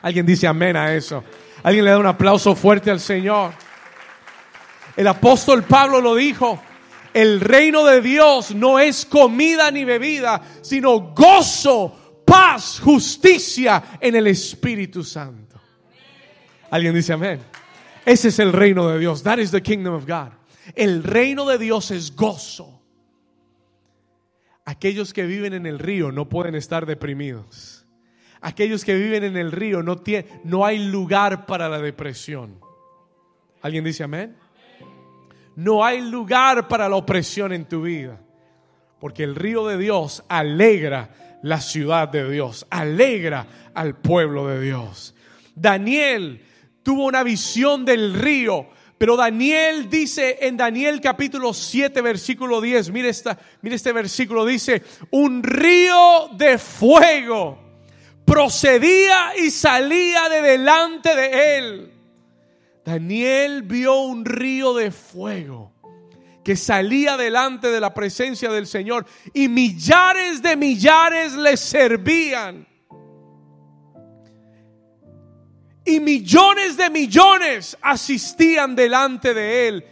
Alguien 0.02 0.24
dice 0.24 0.46
amén 0.46 0.76
a 0.76 0.94
eso. 0.94 1.22
Alguien 1.62 1.84
le 1.84 1.90
da 1.90 1.98
un 1.98 2.06
aplauso 2.06 2.54
fuerte 2.54 2.90
al 2.90 3.00
Señor. 3.00 3.52
El 4.96 5.06
apóstol 5.06 5.64
Pablo 5.64 6.00
lo 6.00 6.14
dijo. 6.14 6.60
El 7.12 7.40
reino 7.40 7.84
de 7.84 8.00
Dios 8.00 8.54
no 8.54 8.78
es 8.78 9.04
comida 9.04 9.70
ni 9.70 9.84
bebida, 9.84 10.40
sino 10.62 11.12
gozo, 11.12 12.22
paz, 12.24 12.80
justicia 12.80 13.82
en 14.00 14.14
el 14.14 14.28
Espíritu 14.28 15.02
Santo. 15.02 15.49
Alguien 16.70 16.94
dice 16.94 17.12
amén. 17.12 17.40
Ese 18.04 18.28
es 18.28 18.38
el 18.38 18.52
reino 18.52 18.88
de 18.88 18.98
Dios. 18.98 19.22
That 19.22 19.38
is 19.38 19.50
the 19.50 19.62
kingdom 19.62 19.94
of 19.94 20.06
God. 20.06 20.32
El 20.74 21.02
reino 21.02 21.46
de 21.46 21.58
Dios 21.58 21.90
es 21.90 22.14
gozo. 22.14 22.80
Aquellos 24.64 25.12
que 25.12 25.26
viven 25.26 25.52
en 25.52 25.66
el 25.66 25.78
río 25.78 26.12
no 26.12 26.28
pueden 26.28 26.54
estar 26.54 26.86
deprimidos. 26.86 27.84
Aquellos 28.40 28.84
que 28.84 28.94
viven 28.94 29.24
en 29.24 29.36
el 29.36 29.52
río 29.52 29.82
no, 29.82 30.00
no 30.44 30.64
hay 30.64 30.78
lugar 30.78 31.44
para 31.44 31.68
la 31.68 31.78
depresión. 31.80 32.60
¿Alguien 33.62 33.84
dice 33.84 34.04
amén? 34.04 34.36
No 35.56 35.84
hay 35.84 36.00
lugar 36.00 36.68
para 36.68 36.88
la 36.88 36.96
opresión 36.96 37.52
en 37.52 37.66
tu 37.66 37.82
vida. 37.82 38.18
Porque 38.98 39.24
el 39.24 39.34
río 39.34 39.66
de 39.66 39.76
Dios 39.76 40.24
alegra 40.28 41.38
la 41.42 41.60
ciudad 41.60 42.08
de 42.08 42.30
Dios, 42.30 42.66
alegra 42.70 43.46
al 43.74 43.96
pueblo 43.96 44.46
de 44.46 44.60
Dios. 44.60 45.14
Daniel 45.54 46.42
tuvo 46.82 47.06
una 47.06 47.22
visión 47.22 47.84
del 47.84 48.14
río 48.14 48.68
pero 49.00 49.16
Daniel 49.16 49.88
dice 49.88 50.40
en 50.42 50.58
Daniel 50.58 51.00
capítulo 51.00 51.54
7, 51.54 52.02
versículo 52.02 52.60
10, 52.60 52.90
mire, 52.90 53.08
esta, 53.08 53.38
mire 53.62 53.76
este 53.76 53.94
versículo, 53.94 54.44
dice, 54.44 54.82
un 55.10 55.42
río 55.42 56.28
de 56.36 56.58
fuego 56.58 57.58
procedía 58.26 59.32
y 59.38 59.50
salía 59.50 60.28
de 60.28 60.42
delante 60.42 61.16
de 61.16 61.56
él. 61.56 61.92
Daniel 62.84 63.62
vio 63.62 64.00
un 64.00 64.26
río 64.26 64.74
de 64.74 64.90
fuego 64.90 65.72
que 66.44 66.54
salía 66.54 67.16
delante 67.16 67.68
de 67.68 67.80
la 67.80 67.94
presencia 67.94 68.50
del 68.50 68.66
Señor 68.66 69.06
y 69.32 69.48
millares 69.48 70.42
de 70.42 70.56
millares 70.56 71.32
le 71.32 71.56
servían. 71.56 72.68
Y 75.90 76.00
millones 76.00 76.76
de 76.76 76.90
millones 76.90 77.76
asistían 77.82 78.76
delante 78.76 79.34
de 79.34 79.68
él. 79.68 79.84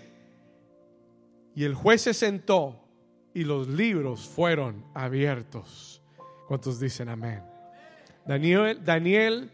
Y 1.55 1.65
el 1.65 1.75
juez 1.75 2.03
se 2.03 2.15
sentó 2.15 2.85
y 3.35 3.45
los 3.45 3.69
libros 3.69 4.29
fueron 4.29 4.85
abiertos. 4.95 6.03
¿Cuántos 6.47 6.79
dicen 6.79 7.09
amén? 7.09 7.43
Daniel, 8.27 8.85
Daniel 8.85 9.51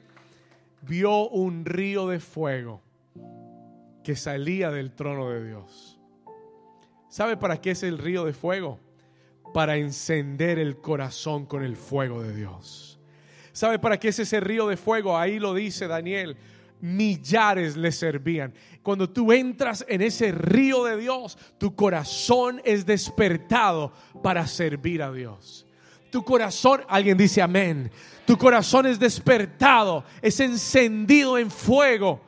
vio 0.82 1.28
un 1.28 1.64
río 1.64 2.08
de 2.08 2.20
fuego 2.20 2.82
que 4.02 4.16
salía 4.16 4.70
del 4.70 4.92
trono 4.92 5.30
de 5.30 5.46
Dios. 5.46 5.98
¿Sabe 7.08 7.36
para 7.36 7.60
qué 7.60 7.70
es 7.70 7.82
el 7.82 7.98
río 7.98 8.24
de 8.24 8.32
fuego? 8.32 8.80
Para 9.54 9.76
encender 9.76 10.58
el 10.58 10.76
corazón 10.78 11.46
con 11.46 11.62
el 11.64 11.76
fuego 11.76 12.22
de 12.22 12.34
Dios. 12.34 12.93
¿Sabe 13.54 13.78
para 13.78 14.00
qué 14.00 14.08
es 14.08 14.18
ese 14.18 14.40
río 14.40 14.66
de 14.66 14.76
fuego? 14.76 15.16
Ahí 15.16 15.38
lo 15.38 15.54
dice 15.54 15.86
Daniel. 15.86 16.36
Millares 16.80 17.76
le 17.76 17.92
servían. 17.92 18.52
Cuando 18.82 19.08
tú 19.08 19.32
entras 19.32 19.86
en 19.88 20.02
ese 20.02 20.32
río 20.32 20.82
de 20.82 20.96
Dios, 20.96 21.38
tu 21.56 21.76
corazón 21.76 22.60
es 22.64 22.84
despertado 22.84 23.92
para 24.24 24.44
servir 24.48 25.04
a 25.04 25.12
Dios. 25.12 25.66
Tu 26.10 26.24
corazón, 26.24 26.80
alguien 26.88 27.16
dice 27.16 27.40
amén. 27.42 27.92
Tu 28.26 28.36
corazón 28.36 28.86
es 28.86 28.98
despertado, 28.98 30.02
es 30.20 30.40
encendido 30.40 31.38
en 31.38 31.48
fuego 31.48 32.20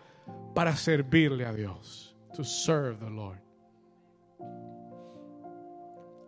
para 0.54 0.76
servirle 0.76 1.44
a 1.44 1.52
Dios. 1.52 2.16
To 2.36 2.44
serve 2.44 2.98
the 2.98 3.10
Lord. 3.10 3.40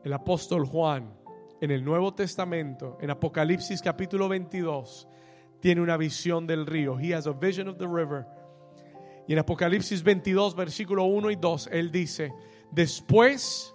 El 0.03 0.13
apóstol 0.13 0.67
Juan 0.67 1.18
en 1.61 1.71
el 1.71 1.85
Nuevo 1.85 2.15
Testamento, 2.15 2.99
en 3.01 3.11
Apocalipsis 3.11 3.83
capítulo 3.83 4.29
22, 4.29 5.09
tiene 5.61 5.81
una 5.81 5.97
visión 5.97 6.47
del 6.47 6.67
río. 6.67 6.99
He 6.99 7.15
has 7.15 7.27
a 7.27 7.33
vision 7.33 7.69
of 7.69 7.79
the 7.79 7.87
river. 7.87 8.27
Y 9.27 9.33
en 9.33 9.41
Apocalipsis 9.41 10.03
22, 10.03 10.55
versículo 10.55 11.05
1 11.05 11.31
y 11.33 11.37
2, 11.37 11.69
él 11.73 11.91
dice, 11.91 12.33
después 12.71 13.75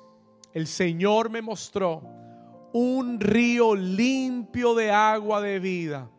el 0.53 0.67
Señor 0.67 1.29
me 1.29 1.41
mostró 1.41 2.01
un 2.71 3.19
río 3.19 3.75
limpio 3.75 4.73
de 4.73 4.89
agua 4.89 5.41
de 5.41 5.59
vida, 5.59 6.09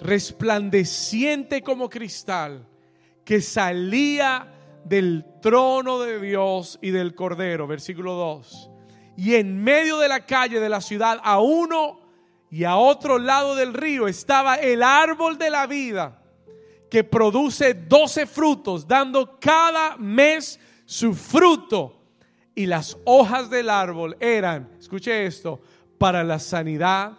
resplandeciente 0.00 1.62
como 1.62 1.90
cristal, 1.90 2.66
que 3.24 3.40
salía 3.40 4.50
del 4.84 5.26
trono 5.42 5.98
de 5.98 6.20
Dios 6.20 6.78
y 6.80 6.90
del 6.90 7.14
Cordero. 7.14 7.66
Versículo 7.66 8.14
2 8.14 8.70
y 9.16 9.34
en 9.34 9.62
medio 9.62 9.98
de 9.98 10.08
la 10.08 10.26
calle 10.26 10.60
de 10.60 10.68
la 10.68 10.80
ciudad, 10.80 11.20
a 11.22 11.40
uno 11.40 12.00
y 12.50 12.64
a 12.64 12.76
otro 12.76 13.18
lado 13.18 13.54
del 13.54 13.74
río, 13.74 14.08
estaba 14.08 14.56
el 14.56 14.82
árbol 14.82 15.38
de 15.38 15.50
la 15.50 15.66
vida 15.66 16.20
que 16.90 17.04
produce 17.04 17.74
doce 17.74 18.26
frutos, 18.26 18.86
dando 18.86 19.38
cada 19.40 19.96
mes 19.96 20.58
su 20.84 21.14
fruto. 21.14 22.00
Y 22.54 22.66
las 22.66 22.96
hojas 23.04 23.50
del 23.50 23.68
árbol 23.68 24.16
eran, 24.20 24.70
escuche 24.78 25.26
esto, 25.26 25.60
para 25.98 26.22
la 26.22 26.38
sanidad 26.38 27.18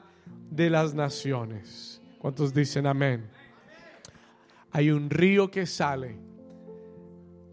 de 0.49 0.69
las 0.69 0.93
naciones. 0.93 2.01
¿Cuántos 2.19 2.53
dicen 2.53 2.88
amén? 2.88 3.29
Hay 4.71 4.91
un 4.91 5.10
río 5.10 5.51
que 5.51 5.65
sale 5.65 6.17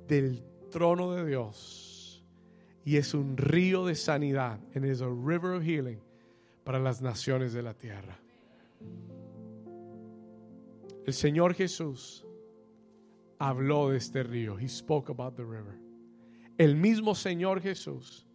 del 0.06 0.44
trono 0.70 1.12
de 1.12 1.26
Dios 1.26 1.81
y 2.84 2.96
es 2.96 3.14
un 3.14 3.36
río 3.36 3.86
de 3.86 3.94
sanidad. 3.94 4.58
And 4.74 4.84
is 4.84 5.00
a 5.00 5.08
river 5.08 5.54
of 5.54 5.62
healing 5.62 6.00
para 6.64 6.78
las 6.78 7.00
naciones 7.00 7.52
de 7.52 7.62
la 7.62 7.74
tierra. 7.74 8.18
El 11.04 11.12
Señor 11.12 11.54
Jesús 11.54 12.24
habló 13.38 13.90
de 13.90 13.98
este 13.98 14.22
río. 14.22 14.58
He 14.58 14.68
spoke 14.68 15.10
about 15.10 15.36
the 15.36 15.44
river. 15.44 15.78
El 16.58 16.76
mismo 16.76 17.14
Señor 17.14 17.60
Jesús 17.60 18.26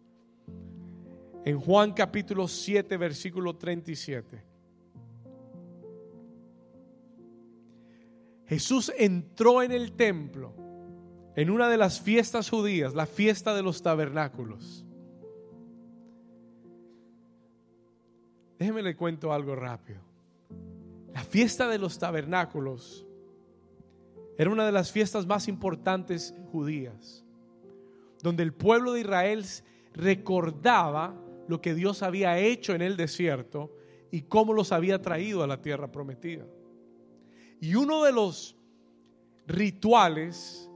en 1.44 1.58
Juan 1.58 1.92
capítulo 1.92 2.46
7 2.46 2.96
versículo 2.96 3.56
37. 3.56 4.44
Jesús 8.46 8.92
entró 8.96 9.62
en 9.62 9.72
el 9.72 9.92
templo 9.92 10.67
en 11.38 11.50
una 11.50 11.68
de 11.68 11.76
las 11.76 12.00
fiestas 12.00 12.50
judías, 12.50 12.94
la 12.94 13.06
fiesta 13.06 13.54
de 13.54 13.62
los 13.62 13.80
tabernáculos. 13.80 14.84
Déjeme 18.58 18.82
le 18.82 18.96
cuento 18.96 19.32
algo 19.32 19.54
rápido. 19.54 20.00
La 21.14 21.22
fiesta 21.22 21.68
de 21.68 21.78
los 21.78 21.96
tabernáculos 21.96 23.06
era 24.36 24.50
una 24.50 24.66
de 24.66 24.72
las 24.72 24.90
fiestas 24.90 25.26
más 25.26 25.46
importantes 25.46 26.34
judías, 26.50 27.24
donde 28.20 28.42
el 28.42 28.52
pueblo 28.52 28.94
de 28.94 29.02
Israel 29.02 29.44
recordaba 29.94 31.14
lo 31.46 31.60
que 31.60 31.72
Dios 31.72 32.02
había 32.02 32.36
hecho 32.40 32.74
en 32.74 32.82
el 32.82 32.96
desierto 32.96 33.72
y 34.10 34.22
cómo 34.22 34.54
los 34.54 34.72
había 34.72 35.00
traído 35.00 35.44
a 35.44 35.46
la 35.46 35.62
tierra 35.62 35.92
prometida. 35.92 36.46
Y 37.60 37.76
uno 37.76 38.02
de 38.02 38.10
los 38.10 38.56
rituales 39.46 40.67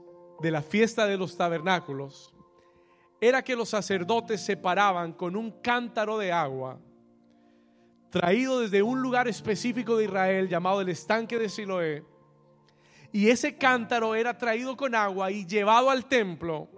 de 0.43 0.51
la 0.51 0.61
fiesta 0.61 1.07
de 1.07 1.17
los 1.17 1.37
tabernáculos 1.37 2.35
era 3.21 3.43
que 3.43 3.55
los 3.55 3.69
sacerdotes 3.69 4.45
se 4.45 4.57
paraban 4.57 5.13
con 5.13 5.37
un 5.37 5.53
cántaro 5.63 6.19
de 6.19 6.33
agua 6.33 6.79
traído 8.11 8.61
desde 8.61 8.83
un 8.83 9.01
lugar 9.01 9.29
específico 9.29 9.97
de 9.97 10.05
Israel 10.05 10.49
llamado 10.49 10.81
el 10.81 10.89
estanque 10.91 11.39
de 11.39 11.49
Siloé. 11.49 12.05
Y 13.11 13.31
ese 13.31 13.57
cántaro 13.57 14.15
era 14.15 14.37
traído 14.37 14.77
con 14.77 14.95
agua 14.95 15.31
y 15.31 15.47
llevado 15.47 15.89
al 15.89 16.07
templo 16.07 16.69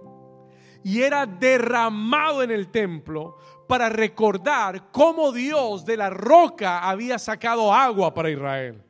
y 0.84 1.00
era 1.00 1.24
derramado 1.24 2.42
en 2.42 2.50
el 2.50 2.70
templo 2.70 3.38
para 3.66 3.88
recordar 3.88 4.90
cómo 4.92 5.32
Dios 5.32 5.86
de 5.86 5.96
la 5.96 6.10
roca 6.10 6.80
había 6.80 7.18
sacado 7.18 7.72
agua 7.72 8.12
para 8.12 8.30
Israel. 8.30 8.82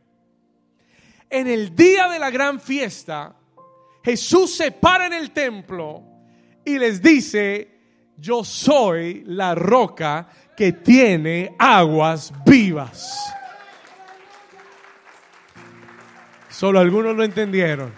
En 1.30 1.46
el 1.46 1.74
día 1.74 2.08
de 2.08 2.18
la 2.18 2.30
gran 2.30 2.60
fiesta, 2.60 3.36
Jesús 4.04 4.54
se 4.54 4.70
para 4.70 5.06
en 5.06 5.14
el 5.14 5.30
templo 5.30 6.02
y 6.64 6.78
les 6.78 7.00
dice, 7.00 7.70
yo 8.18 8.44
soy 8.44 9.24
la 9.26 9.54
roca 9.54 10.28
que 10.56 10.72
tiene 10.72 11.54
aguas 11.58 12.32
vivas. 12.44 13.34
Solo 16.50 16.78
algunos 16.80 17.16
lo 17.16 17.24
entendieron. 17.24 17.92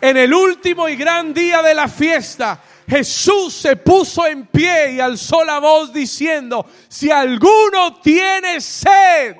En 0.00 0.16
el 0.16 0.32
último 0.32 0.88
y 0.88 0.96
gran 0.96 1.34
día 1.34 1.60
de 1.62 1.74
la 1.74 1.88
fiesta, 1.88 2.60
Jesús 2.88 3.52
se 3.52 3.76
puso 3.76 4.26
en 4.26 4.46
pie 4.46 4.92
y 4.94 5.00
alzó 5.00 5.44
la 5.44 5.58
voz 5.58 5.92
diciendo, 5.92 6.64
si 6.88 7.10
alguno 7.10 8.00
tiene 8.00 8.60
sed, 8.60 9.36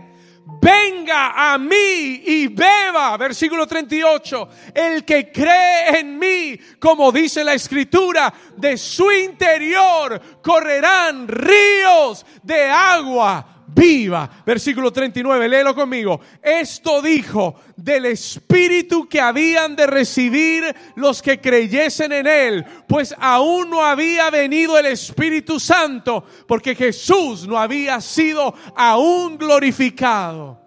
venga 0.60 1.52
a 1.52 1.58
mí 1.58 2.22
y 2.26 2.48
beba. 2.48 3.16
Versículo 3.16 3.66
38. 3.66 4.48
El 4.74 5.04
que 5.04 5.30
cree 5.30 6.00
en 6.00 6.18
mí, 6.18 6.58
como 6.78 7.12
dice 7.12 7.44
la 7.44 7.54
escritura, 7.54 8.32
de 8.56 8.76
su 8.76 9.10
interior 9.10 10.40
correrán 10.42 11.28
ríos 11.28 12.24
de 12.42 12.64
agua 12.64 13.59
viva. 13.74 14.30
Versículo 14.44 14.92
39, 14.92 15.48
léelo 15.48 15.74
conmigo. 15.74 16.20
Esto 16.42 17.02
dijo 17.02 17.54
del 17.76 18.06
Espíritu 18.06 19.08
que 19.08 19.20
habían 19.20 19.76
de 19.76 19.86
recibir 19.86 20.74
los 20.96 21.22
que 21.22 21.40
creyesen 21.40 22.12
en 22.12 22.26
Él, 22.26 22.64
pues 22.88 23.14
aún 23.18 23.70
no 23.70 23.84
había 23.84 24.30
venido 24.30 24.78
el 24.78 24.86
Espíritu 24.86 25.58
Santo, 25.60 26.24
porque 26.46 26.74
Jesús 26.74 27.46
no 27.46 27.58
había 27.58 28.00
sido 28.00 28.54
aún 28.76 29.38
glorificado. 29.38 30.60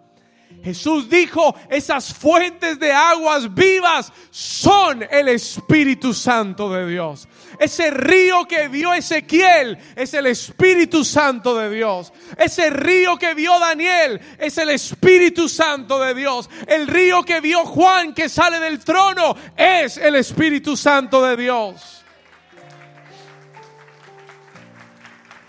Jesús 0.63 1.09
dijo, 1.09 1.55
esas 1.69 2.13
fuentes 2.13 2.79
de 2.79 2.91
aguas 2.93 3.53
vivas 3.53 4.13
son 4.29 5.03
el 5.11 5.27
Espíritu 5.27 6.13
Santo 6.13 6.71
de 6.71 6.87
Dios. 6.87 7.27
Ese 7.63 7.91
río 7.91 8.45
que 8.45 8.67
vio 8.67 8.93
Ezequiel 8.93 9.77
es 9.95 10.13
el 10.13 10.25
Espíritu 10.25 11.05
Santo 11.05 11.57
de 11.57 11.69
Dios. 11.69 12.11
Ese 12.35 12.69
río 12.69 13.17
que 13.17 13.33
vio 13.33 13.57
Daniel 13.57 14.19
es 14.37 14.57
el 14.57 14.69
Espíritu 14.71 15.47
Santo 15.47 15.97
de 16.01 16.13
Dios. 16.13 16.49
El 16.67 16.87
río 16.87 17.23
que 17.23 17.39
vio 17.39 17.63
Juan 17.63 18.13
que 18.13 18.27
sale 18.27 18.59
del 18.59 18.83
trono 18.83 19.37
es 19.55 19.95
el 19.95 20.15
Espíritu 20.15 20.75
Santo 20.75 21.25
de 21.25 21.37
Dios. 21.37 22.03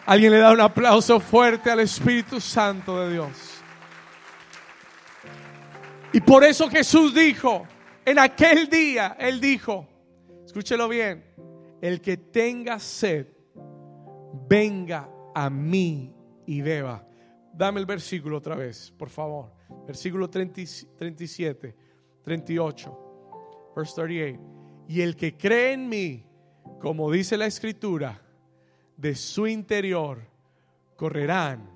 Alguien 0.06 0.30
le 0.30 0.38
da 0.38 0.52
un 0.52 0.60
aplauso 0.60 1.18
fuerte 1.18 1.68
al 1.68 1.80
Espíritu 1.80 2.40
Santo 2.40 3.00
de 3.00 3.12
Dios. 3.12 3.32
Y 6.12 6.20
por 6.20 6.44
eso 6.44 6.70
Jesús 6.70 7.12
dijo, 7.12 7.66
en 8.04 8.20
aquel 8.20 8.68
día, 8.68 9.16
Él 9.18 9.40
dijo, 9.40 9.88
escúchelo 10.46 10.86
bien, 10.86 11.33
el 11.84 12.00
que 12.00 12.16
tenga 12.16 12.78
sed, 12.78 13.26
venga 14.48 15.08
a 15.34 15.50
mí 15.50 16.14
y 16.46 16.62
beba. 16.62 17.06
Dame 17.52 17.80
el 17.80 17.86
versículo 17.86 18.38
otra 18.38 18.56
vez, 18.56 18.90
por 18.96 19.10
favor. 19.10 19.52
Versículo 19.86 20.30
37, 20.30 21.76
38, 22.24 23.72
verse 23.76 23.94
38. 23.94 24.40
Y 24.88 25.00
el 25.00 25.14
que 25.14 25.36
cree 25.36 25.72
en 25.72 25.88
mí, 25.88 26.26
como 26.80 27.10
dice 27.10 27.36
la 27.36 27.46
escritura, 27.46 28.20
de 28.96 29.14
su 29.14 29.46
interior 29.46 30.22
correrán 30.96 31.68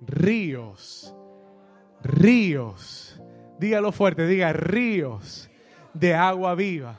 ríos, 0.00 1.14
ríos 2.02 3.20
Dígalo 3.58 3.92
fuerte, 3.92 4.26
diga 4.26 4.52
ríos 4.52 5.48
de 5.92 6.12
agua 6.14 6.54
viva. 6.54 6.98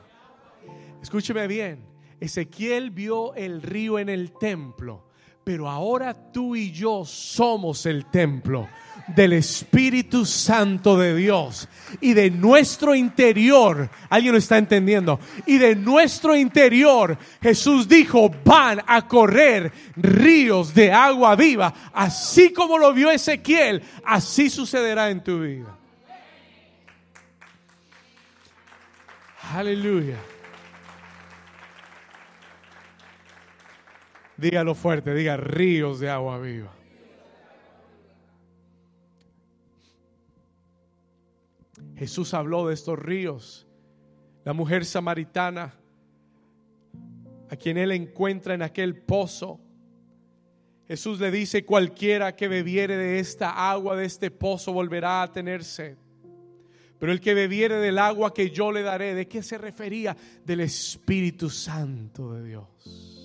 Escúcheme 1.02 1.46
bien, 1.46 1.84
Ezequiel 2.20 2.90
vio 2.90 3.34
el 3.34 3.62
río 3.62 3.98
en 3.98 4.08
el 4.08 4.32
templo, 4.32 5.04
pero 5.44 5.68
ahora 5.68 6.32
tú 6.32 6.56
y 6.56 6.72
yo 6.72 7.04
somos 7.04 7.86
el 7.86 8.06
templo 8.06 8.68
del 9.08 9.34
Espíritu 9.34 10.24
Santo 10.24 10.98
de 10.98 11.14
Dios 11.14 11.68
y 12.00 12.14
de 12.14 12.30
nuestro 12.30 12.94
interior, 12.94 13.88
alguien 14.08 14.32
lo 14.32 14.38
está 14.38 14.58
entendiendo, 14.58 15.20
y 15.46 15.58
de 15.58 15.76
nuestro 15.76 16.34
interior 16.34 17.16
Jesús 17.40 17.86
dijo, 17.86 18.30
van 18.44 18.82
a 18.86 19.06
correr 19.06 19.72
ríos 19.96 20.74
de 20.74 20.90
agua 20.90 21.36
viva, 21.36 21.72
así 21.92 22.52
como 22.52 22.78
lo 22.78 22.92
vio 22.92 23.10
Ezequiel, 23.10 23.82
así 24.04 24.50
sucederá 24.50 25.10
en 25.10 25.22
tu 25.22 25.40
vida. 25.40 25.76
Aleluya. 29.54 30.18
Dígalo 34.36 34.74
fuerte, 34.74 35.14
diga 35.14 35.36
ríos 35.36 35.98
de 35.98 36.10
agua 36.10 36.38
viva. 36.38 36.72
Jesús 41.96 42.34
habló 42.34 42.68
de 42.68 42.74
estos 42.74 42.98
ríos. 42.98 43.66
La 44.44 44.52
mujer 44.52 44.84
samaritana, 44.84 45.74
a 47.48 47.56
quien 47.56 47.78
él 47.78 47.92
encuentra 47.92 48.54
en 48.54 48.62
aquel 48.62 48.96
pozo, 48.96 49.60
Jesús 50.86 51.18
le 51.18 51.30
dice, 51.30 51.64
cualquiera 51.64 52.36
que 52.36 52.46
bebiere 52.46 52.96
de 52.96 53.18
esta 53.18 53.70
agua, 53.70 53.96
de 53.96 54.04
este 54.04 54.30
pozo, 54.30 54.72
volverá 54.72 55.22
a 55.22 55.32
tener 55.32 55.64
sed. 55.64 55.96
Pero 56.98 57.10
el 57.10 57.20
que 57.20 57.34
bebiere 57.34 57.76
del 57.76 57.98
agua 57.98 58.32
que 58.32 58.50
yo 58.50 58.70
le 58.70 58.82
daré, 58.82 59.14
¿de 59.14 59.26
qué 59.26 59.42
se 59.42 59.58
refería? 59.58 60.16
Del 60.44 60.60
Espíritu 60.60 61.50
Santo 61.50 62.34
de 62.34 62.44
Dios. 62.44 63.15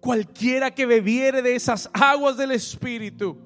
Cualquiera 0.00 0.70
que 0.70 0.86
bebiere 0.86 1.42
de 1.42 1.54
esas 1.54 1.90
aguas 1.92 2.36
del 2.36 2.52
Espíritu, 2.52 3.36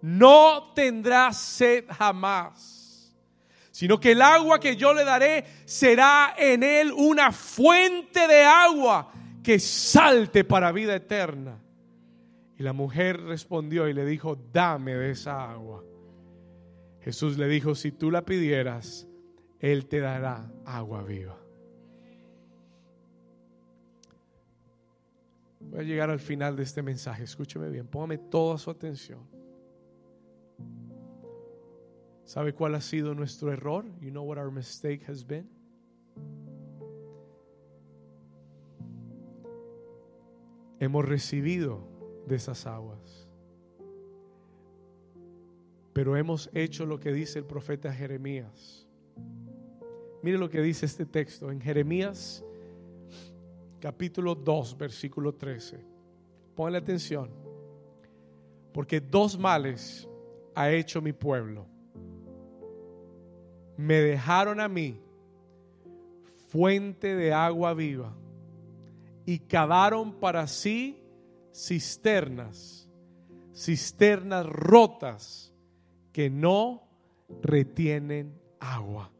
no 0.00 0.72
tendrá 0.74 1.32
sed 1.32 1.84
jamás, 1.90 3.14
sino 3.70 4.00
que 4.00 4.12
el 4.12 4.22
agua 4.22 4.58
que 4.58 4.76
yo 4.76 4.94
le 4.94 5.04
daré 5.04 5.44
será 5.64 6.34
en 6.38 6.62
él 6.62 6.92
una 6.92 7.32
fuente 7.32 8.26
de 8.26 8.42
agua 8.42 9.12
que 9.42 9.58
salte 9.58 10.44
para 10.44 10.72
vida 10.72 10.94
eterna. 10.94 11.60
Y 12.58 12.62
la 12.62 12.72
mujer 12.72 13.20
respondió 13.20 13.86
y 13.88 13.92
le 13.92 14.06
dijo, 14.06 14.38
dame 14.52 14.94
de 14.94 15.10
esa 15.10 15.50
agua. 15.50 15.84
Jesús 17.00 17.36
le 17.36 17.46
dijo, 17.46 17.74
si 17.74 17.92
tú 17.92 18.10
la 18.10 18.24
pidieras, 18.24 19.06
Él 19.60 19.86
te 19.86 20.00
dará 20.00 20.50
agua 20.64 21.02
viva. 21.02 21.38
Voy 25.70 25.80
a 25.80 25.82
llegar 25.82 26.10
al 26.10 26.20
final 26.20 26.56
de 26.56 26.62
este 26.62 26.82
mensaje. 26.82 27.24
Escúcheme 27.24 27.68
bien, 27.68 27.86
póngame 27.86 28.18
toda 28.18 28.58
su 28.58 28.70
atención. 28.70 29.20
¿Sabe 32.24 32.52
cuál 32.52 32.74
ha 32.74 32.80
sido 32.80 33.14
nuestro 33.14 33.52
error? 33.52 33.84
You 34.00 34.10
know 34.10 34.24
what 34.24 34.38
our 34.38 34.50
mistake 34.50 35.04
has 35.08 35.24
been? 35.24 35.48
Hemos 40.78 41.04
recibido 41.04 41.80
de 42.26 42.36
esas 42.36 42.66
aguas 42.66 43.26
pero 45.96 46.14
hemos 46.14 46.50
hecho 46.52 46.84
lo 46.84 47.00
que 47.00 47.10
dice 47.10 47.38
el 47.38 47.46
profeta 47.46 47.90
Jeremías. 47.90 48.86
Mire 50.22 50.36
lo 50.36 50.50
que 50.50 50.60
dice 50.60 50.84
este 50.84 51.06
texto 51.06 51.50
en 51.50 51.58
Jeremías 51.58 52.44
capítulo 53.86 54.34
2, 54.34 54.76
versículo 54.76 55.32
13. 55.32 55.78
Ponle 56.56 56.78
atención. 56.78 57.30
Porque 58.72 59.00
dos 59.00 59.38
males 59.38 60.08
ha 60.56 60.72
hecho 60.72 61.00
mi 61.00 61.12
pueblo. 61.12 61.68
Me 63.76 64.00
dejaron 64.00 64.58
a 64.58 64.66
mí 64.66 65.00
fuente 66.48 67.14
de 67.14 67.32
agua 67.32 67.74
viva 67.74 68.12
y 69.24 69.38
cavaron 69.38 70.14
para 70.14 70.48
sí 70.48 71.00
cisternas, 71.54 72.90
cisternas 73.54 74.46
rotas 74.46 75.54
que 76.12 76.28
no 76.28 76.88
retienen 77.40 78.36
agua. 78.58 79.12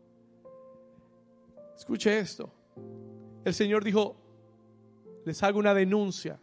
Escuche 1.76 2.18
esto. 2.18 2.52
El 3.44 3.54
Señor 3.54 3.84
dijo, 3.84 4.25
les 5.26 5.42
hago 5.42 5.58
una 5.58 5.74
denuncia. 5.74 6.40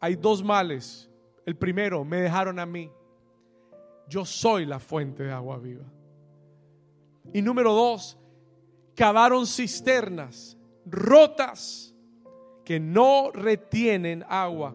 Hay 0.00 0.16
dos 0.16 0.42
males. 0.42 1.08
El 1.46 1.56
primero, 1.56 2.04
me 2.04 2.20
dejaron 2.20 2.58
a 2.58 2.66
mí. 2.66 2.90
Yo 4.08 4.24
soy 4.24 4.66
la 4.66 4.80
fuente 4.80 5.22
de 5.22 5.30
agua 5.30 5.58
viva. 5.58 5.84
Y 7.32 7.40
número 7.40 7.72
dos, 7.72 8.18
cavaron 8.96 9.46
cisternas 9.46 10.58
rotas 10.84 11.94
que 12.64 12.80
no 12.80 13.30
retienen 13.30 14.24
agua. 14.28 14.74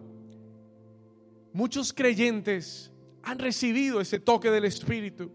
Muchos 1.52 1.92
creyentes 1.92 2.90
han 3.22 3.38
recibido 3.38 4.00
ese 4.00 4.18
toque 4.18 4.50
del 4.50 4.64
Espíritu. 4.64 5.30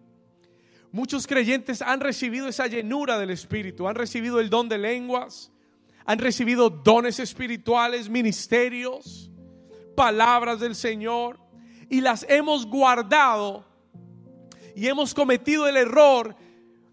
Muchos 0.92 1.28
creyentes 1.28 1.84
han 1.84 2.00
recibido 2.00 2.48
esa 2.48 2.66
llenura 2.66 3.20
del 3.20 3.30
Espíritu, 3.30 3.88
han 3.88 3.96
recibido 3.96 4.40
el 4.40 4.50
don 4.50 4.68
de 4.68 4.80
lenguas, 4.80 5.53
han 6.06 6.20
recibido 6.20 6.70
dones 6.70 7.20
espirituales, 7.20 8.10
ministerios, 8.10 9.32
palabras 9.96 10.60
del 10.60 10.76
Señor, 10.76 11.39
y 11.89 12.02
las 12.02 12.26
hemos 12.28 12.66
guardado 12.66 13.66
y 14.76 14.88
hemos 14.88 15.13
cometido 15.13 15.68
el 15.68 15.78
error 15.78 16.36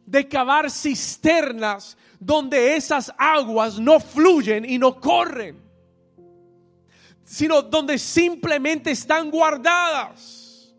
de 0.04 0.28
cavar 0.28 0.70
cisternas 0.70 1.96
donde 2.18 2.76
esas 2.76 3.12
aguas 3.16 3.78
no 3.78 3.98
fluyen 3.98 4.68
y 4.68 4.78
no 4.78 5.00
corren, 5.00 5.62
sino 7.24 7.62
donde 7.62 7.98
simplemente 7.98 8.90
están 8.90 9.30
guardadas. 9.30 10.74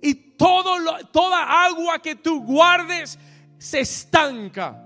Y 0.00 0.14
todo 0.14 0.76
toda 1.12 1.66
agua 1.66 2.00
que 2.00 2.14
tú 2.14 2.42
guardes 2.42 3.18
se 3.58 3.80
estanca. 3.80 4.83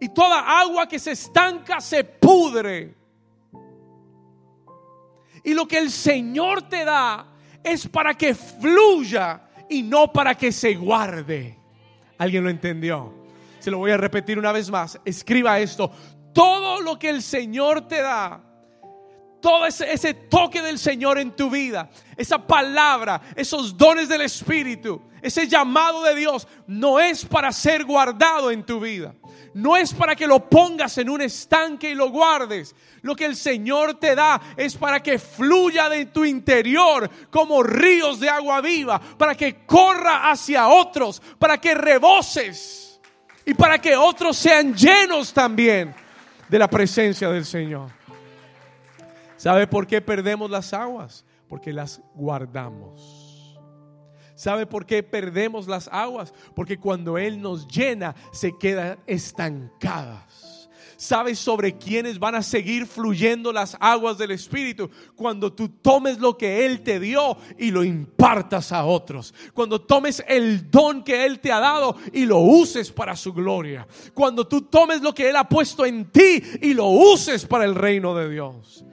Y 0.00 0.10
toda 0.10 0.60
agua 0.60 0.86
que 0.86 0.98
se 0.98 1.12
estanca 1.12 1.80
se 1.80 2.04
pudre. 2.04 2.94
Y 5.42 5.54
lo 5.54 5.66
que 5.66 5.78
el 5.78 5.90
Señor 5.90 6.62
te 6.68 6.84
da 6.84 7.26
es 7.62 7.88
para 7.88 8.14
que 8.14 8.34
fluya 8.34 9.42
y 9.68 9.82
no 9.82 10.12
para 10.12 10.34
que 10.34 10.52
se 10.52 10.74
guarde. 10.74 11.58
¿Alguien 12.18 12.44
lo 12.44 12.50
entendió? 12.50 13.12
Se 13.60 13.70
lo 13.70 13.78
voy 13.78 13.90
a 13.90 13.96
repetir 13.96 14.38
una 14.38 14.52
vez 14.52 14.70
más. 14.70 15.00
Escriba 15.04 15.58
esto. 15.58 15.90
Todo 16.32 16.80
lo 16.80 16.98
que 16.98 17.08
el 17.08 17.22
Señor 17.22 17.88
te 17.88 18.02
da, 18.02 18.42
todo 19.40 19.66
ese, 19.66 19.90
ese, 19.92 20.14
toque 20.14 20.60
del 20.60 20.78
Señor 20.78 21.18
en 21.18 21.34
tu 21.34 21.48
vida, 21.48 21.88
esa 22.16 22.44
palabra, 22.46 23.20
esos 23.34 23.76
dones 23.76 24.08
del 24.08 24.22
Espíritu, 24.22 25.00
ese 25.22 25.48
llamado 25.48 26.02
de 26.02 26.14
Dios, 26.14 26.46
no 26.66 27.00
es 27.00 27.24
para 27.24 27.52
ser 27.52 27.84
guardado 27.84 28.50
en 28.50 28.64
tu 28.64 28.80
vida. 28.80 29.14
No 29.56 29.74
es 29.74 29.94
para 29.94 30.14
que 30.14 30.26
lo 30.26 30.50
pongas 30.50 30.98
en 30.98 31.08
un 31.08 31.22
estanque 31.22 31.92
y 31.92 31.94
lo 31.94 32.10
guardes. 32.10 32.74
Lo 33.00 33.16
que 33.16 33.24
el 33.24 33.34
Señor 33.34 33.94
te 33.94 34.14
da 34.14 34.38
es 34.54 34.76
para 34.76 35.02
que 35.02 35.18
fluya 35.18 35.88
de 35.88 36.04
tu 36.04 36.26
interior 36.26 37.08
como 37.30 37.62
ríos 37.62 38.20
de 38.20 38.28
agua 38.28 38.60
viva, 38.60 39.00
para 39.00 39.34
que 39.34 39.64
corra 39.64 40.30
hacia 40.30 40.68
otros, 40.68 41.22
para 41.38 41.58
que 41.58 41.74
reboses 41.74 43.00
y 43.46 43.54
para 43.54 43.80
que 43.80 43.96
otros 43.96 44.36
sean 44.36 44.74
llenos 44.74 45.32
también 45.32 45.94
de 46.50 46.58
la 46.58 46.68
presencia 46.68 47.30
del 47.30 47.46
Señor. 47.46 47.88
¿Sabe 49.38 49.66
por 49.66 49.86
qué 49.86 50.02
perdemos 50.02 50.50
las 50.50 50.74
aguas? 50.74 51.24
Porque 51.48 51.72
las 51.72 52.02
guardamos. 52.14 53.15
¿Sabe 54.36 54.66
por 54.66 54.84
qué 54.84 55.02
perdemos 55.02 55.66
las 55.66 55.88
aguas? 55.88 56.32
Porque 56.54 56.78
cuando 56.78 57.16
Él 57.16 57.40
nos 57.40 57.66
llena, 57.66 58.14
se 58.32 58.56
quedan 58.56 58.98
estancadas. 59.06 60.56
¿Sabes 60.98 61.38
sobre 61.38 61.76
quiénes 61.76 62.18
van 62.18 62.34
a 62.34 62.42
seguir 62.42 62.86
fluyendo 62.86 63.52
las 63.52 63.76
aguas 63.80 64.16
del 64.18 64.30
Espíritu? 64.30 64.90
Cuando 65.14 65.52
tú 65.52 65.68
tomes 65.68 66.18
lo 66.18 66.36
que 66.36 66.64
Él 66.64 66.82
te 66.82 67.00
dio 67.00 67.36
y 67.58 67.70
lo 67.70 67.82
impartas 67.82 68.72
a 68.72 68.84
otros. 68.84 69.34
Cuando 69.54 69.80
tomes 69.80 70.22
el 70.28 70.70
don 70.70 71.02
que 71.02 71.24
Él 71.24 71.40
te 71.40 71.52
ha 71.52 71.60
dado 71.60 71.96
y 72.12 72.26
lo 72.26 72.38
uses 72.38 72.92
para 72.92 73.16
su 73.16 73.32
gloria. 73.32 73.86
Cuando 74.14 74.46
tú 74.46 74.62
tomes 74.62 75.00
lo 75.02 75.14
que 75.14 75.28
Él 75.28 75.36
ha 75.36 75.48
puesto 75.48 75.84
en 75.84 76.10
ti 76.10 76.42
y 76.62 76.74
lo 76.74 76.86
uses 76.86 77.44
para 77.46 77.64
el 77.64 77.74
reino 77.74 78.14
de 78.14 78.30
Dios. 78.30 78.84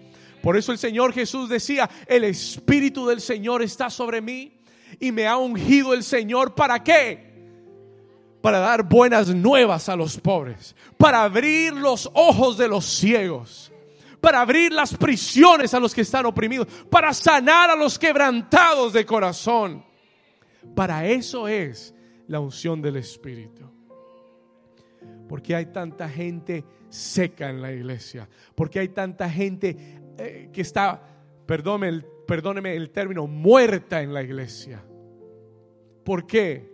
Por 0.41 0.57
eso 0.57 0.73
el 0.73 0.77
Señor 0.77 1.13
Jesús 1.13 1.47
decía, 1.47 1.89
el 2.05 2.25
Espíritu 2.25 3.07
del 3.07 3.21
Señor 3.21 3.61
está 3.61 3.89
sobre 3.89 4.21
mí 4.21 4.52
y 4.99 5.11
me 5.11 5.27
ha 5.27 5.37
ungido 5.37 5.93
el 5.93 6.03
Señor. 6.03 6.55
¿Para 6.55 6.83
qué? 6.83 7.31
Para 8.41 8.59
dar 8.59 8.83
buenas 8.83 9.33
nuevas 9.33 9.89
a 9.89 9.95
los 9.95 10.19
pobres, 10.19 10.75
para 10.97 11.23
abrir 11.23 11.73
los 11.73 12.09
ojos 12.13 12.57
de 12.57 12.67
los 12.67 12.85
ciegos, 12.85 13.71
para 14.19 14.41
abrir 14.41 14.71
las 14.71 14.95
prisiones 14.95 15.73
a 15.73 15.79
los 15.79 15.93
que 15.93 16.01
están 16.01 16.25
oprimidos, 16.25 16.67
para 16.89 17.13
sanar 17.13 17.69
a 17.69 17.75
los 17.75 17.97
quebrantados 17.97 18.93
de 18.93 19.05
corazón. 19.05 19.85
Para 20.75 21.05
eso 21.07 21.47
es 21.47 21.93
la 22.27 22.39
unción 22.39 22.81
del 22.81 22.97
Espíritu. 22.97 23.69
Porque 25.27 25.55
hay 25.55 25.67
tanta 25.67 26.09
gente 26.09 26.65
seca 26.89 27.49
en 27.49 27.61
la 27.61 27.71
iglesia, 27.71 28.29
porque 28.55 28.79
hay 28.79 28.89
tanta 28.89 29.29
gente 29.29 29.75
eh, 30.17 30.49
que 30.53 30.61
está, 30.61 31.01
perdóneme 31.45 31.87
el 31.87 32.12
perdóneme 32.27 32.75
el 32.75 32.89
término, 32.89 33.27
muerta 33.27 34.01
en 34.01 34.13
la 34.13 34.23
iglesia. 34.23 34.83
¿Por 36.03 36.25
qué? 36.27 36.71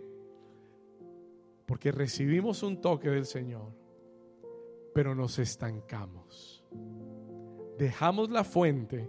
Porque 1.66 1.92
recibimos 1.92 2.62
un 2.62 2.80
toque 2.80 3.10
del 3.10 3.26
Señor, 3.26 3.72
pero 4.94 5.14
nos 5.14 5.38
estancamos. 5.38 6.64
Dejamos 7.78 8.30
la 8.30 8.44
fuente 8.44 9.08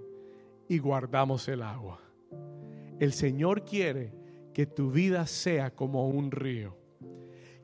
y 0.67 0.77
guardamos 0.77 1.47
el 1.47 1.61
agua. 1.63 1.99
El 2.99 3.13
Señor 3.13 3.65
quiere 3.65 4.13
que 4.53 4.65
tu 4.65 4.91
vida 4.91 5.25
sea 5.25 5.73
como 5.73 6.07
un 6.07 6.31
río 6.31 6.81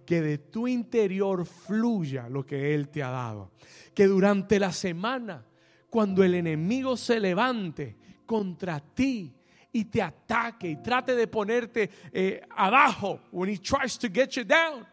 que 0.07 0.21
de 0.21 0.37
tu 0.37 0.69
interior 0.69 1.45
fluya 1.45 2.29
lo 2.29 2.45
que 2.45 2.73
Él 2.73 2.87
te 2.87 3.03
ha 3.03 3.09
dado. 3.09 3.51
Que 3.93 4.07
durante 4.07 4.57
la 4.57 4.71
semana, 4.71 5.45
cuando 5.89 6.23
el 6.23 6.33
enemigo 6.33 6.95
se 6.95 7.19
levante 7.19 7.96
contra 8.27 8.79
ti 8.79 9.33
y 9.71 9.85
te 9.85 10.01
ataque 10.03 10.69
y 10.69 10.75
trate 10.75 11.15
de 11.15 11.27
ponerte 11.27 11.89
eh, 12.11 12.41
abajo, 12.55 13.21
when 13.31 13.49
he 13.49 13.57
tries 13.57 13.97
to 13.97 14.07
get 14.07 14.35
you 14.35 14.43
down, 14.43 14.85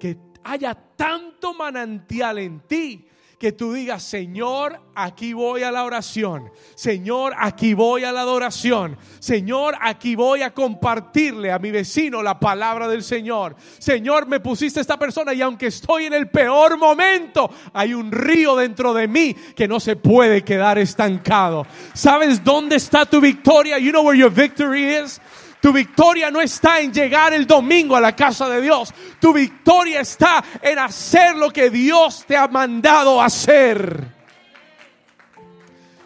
que 0.00 0.16
haya 0.44 0.74
tanto 0.74 1.52
manantial 1.52 2.38
en 2.38 2.60
ti 2.60 3.06
que 3.38 3.52
tú 3.52 3.72
digas, 3.72 4.02
Señor, 4.02 4.80
aquí 4.96 5.32
voy 5.32 5.62
a 5.62 5.70
la 5.70 5.84
oración. 5.84 6.50
Señor, 6.74 7.34
aquí 7.38 7.72
voy 7.72 8.02
a 8.02 8.10
la 8.10 8.22
adoración. 8.22 8.98
Señor, 9.20 9.76
aquí 9.80 10.16
voy 10.16 10.42
a 10.42 10.52
compartirle 10.52 11.52
a 11.52 11.60
mi 11.60 11.70
vecino 11.70 12.20
la 12.20 12.40
palabra 12.40 12.88
del 12.88 13.04
Señor. 13.04 13.54
Señor, 13.78 14.26
me 14.26 14.40
pusiste 14.40 14.80
esta 14.80 14.98
persona 14.98 15.32
y 15.34 15.42
aunque 15.42 15.68
estoy 15.68 16.06
en 16.06 16.14
el 16.14 16.28
peor 16.28 16.76
momento, 16.78 17.48
hay 17.72 17.94
un 17.94 18.10
río 18.10 18.56
dentro 18.56 18.92
de 18.92 19.06
mí 19.06 19.34
que 19.54 19.68
no 19.68 19.78
se 19.78 19.94
puede 19.94 20.42
quedar 20.42 20.76
estancado. 20.78 21.64
¿Sabes 21.94 22.42
dónde 22.42 22.74
está 22.74 23.06
tu 23.06 23.20
victoria? 23.20 23.78
You 23.78 23.92
know 23.92 24.02
where 24.02 24.18
your 24.18 24.32
victory 24.32 24.96
is? 24.96 25.20
Tu 25.60 25.72
victoria 25.72 26.30
no 26.30 26.40
está 26.40 26.80
en 26.80 26.92
llegar 26.92 27.32
el 27.34 27.46
domingo 27.46 27.96
a 27.96 28.00
la 28.00 28.14
casa 28.14 28.48
de 28.48 28.60
Dios. 28.60 28.94
Tu 29.20 29.32
victoria 29.32 30.00
está 30.00 30.44
en 30.62 30.78
hacer 30.78 31.36
lo 31.36 31.50
que 31.50 31.68
Dios 31.70 32.24
te 32.26 32.36
ha 32.36 32.46
mandado 32.46 33.20
hacer. 33.20 34.16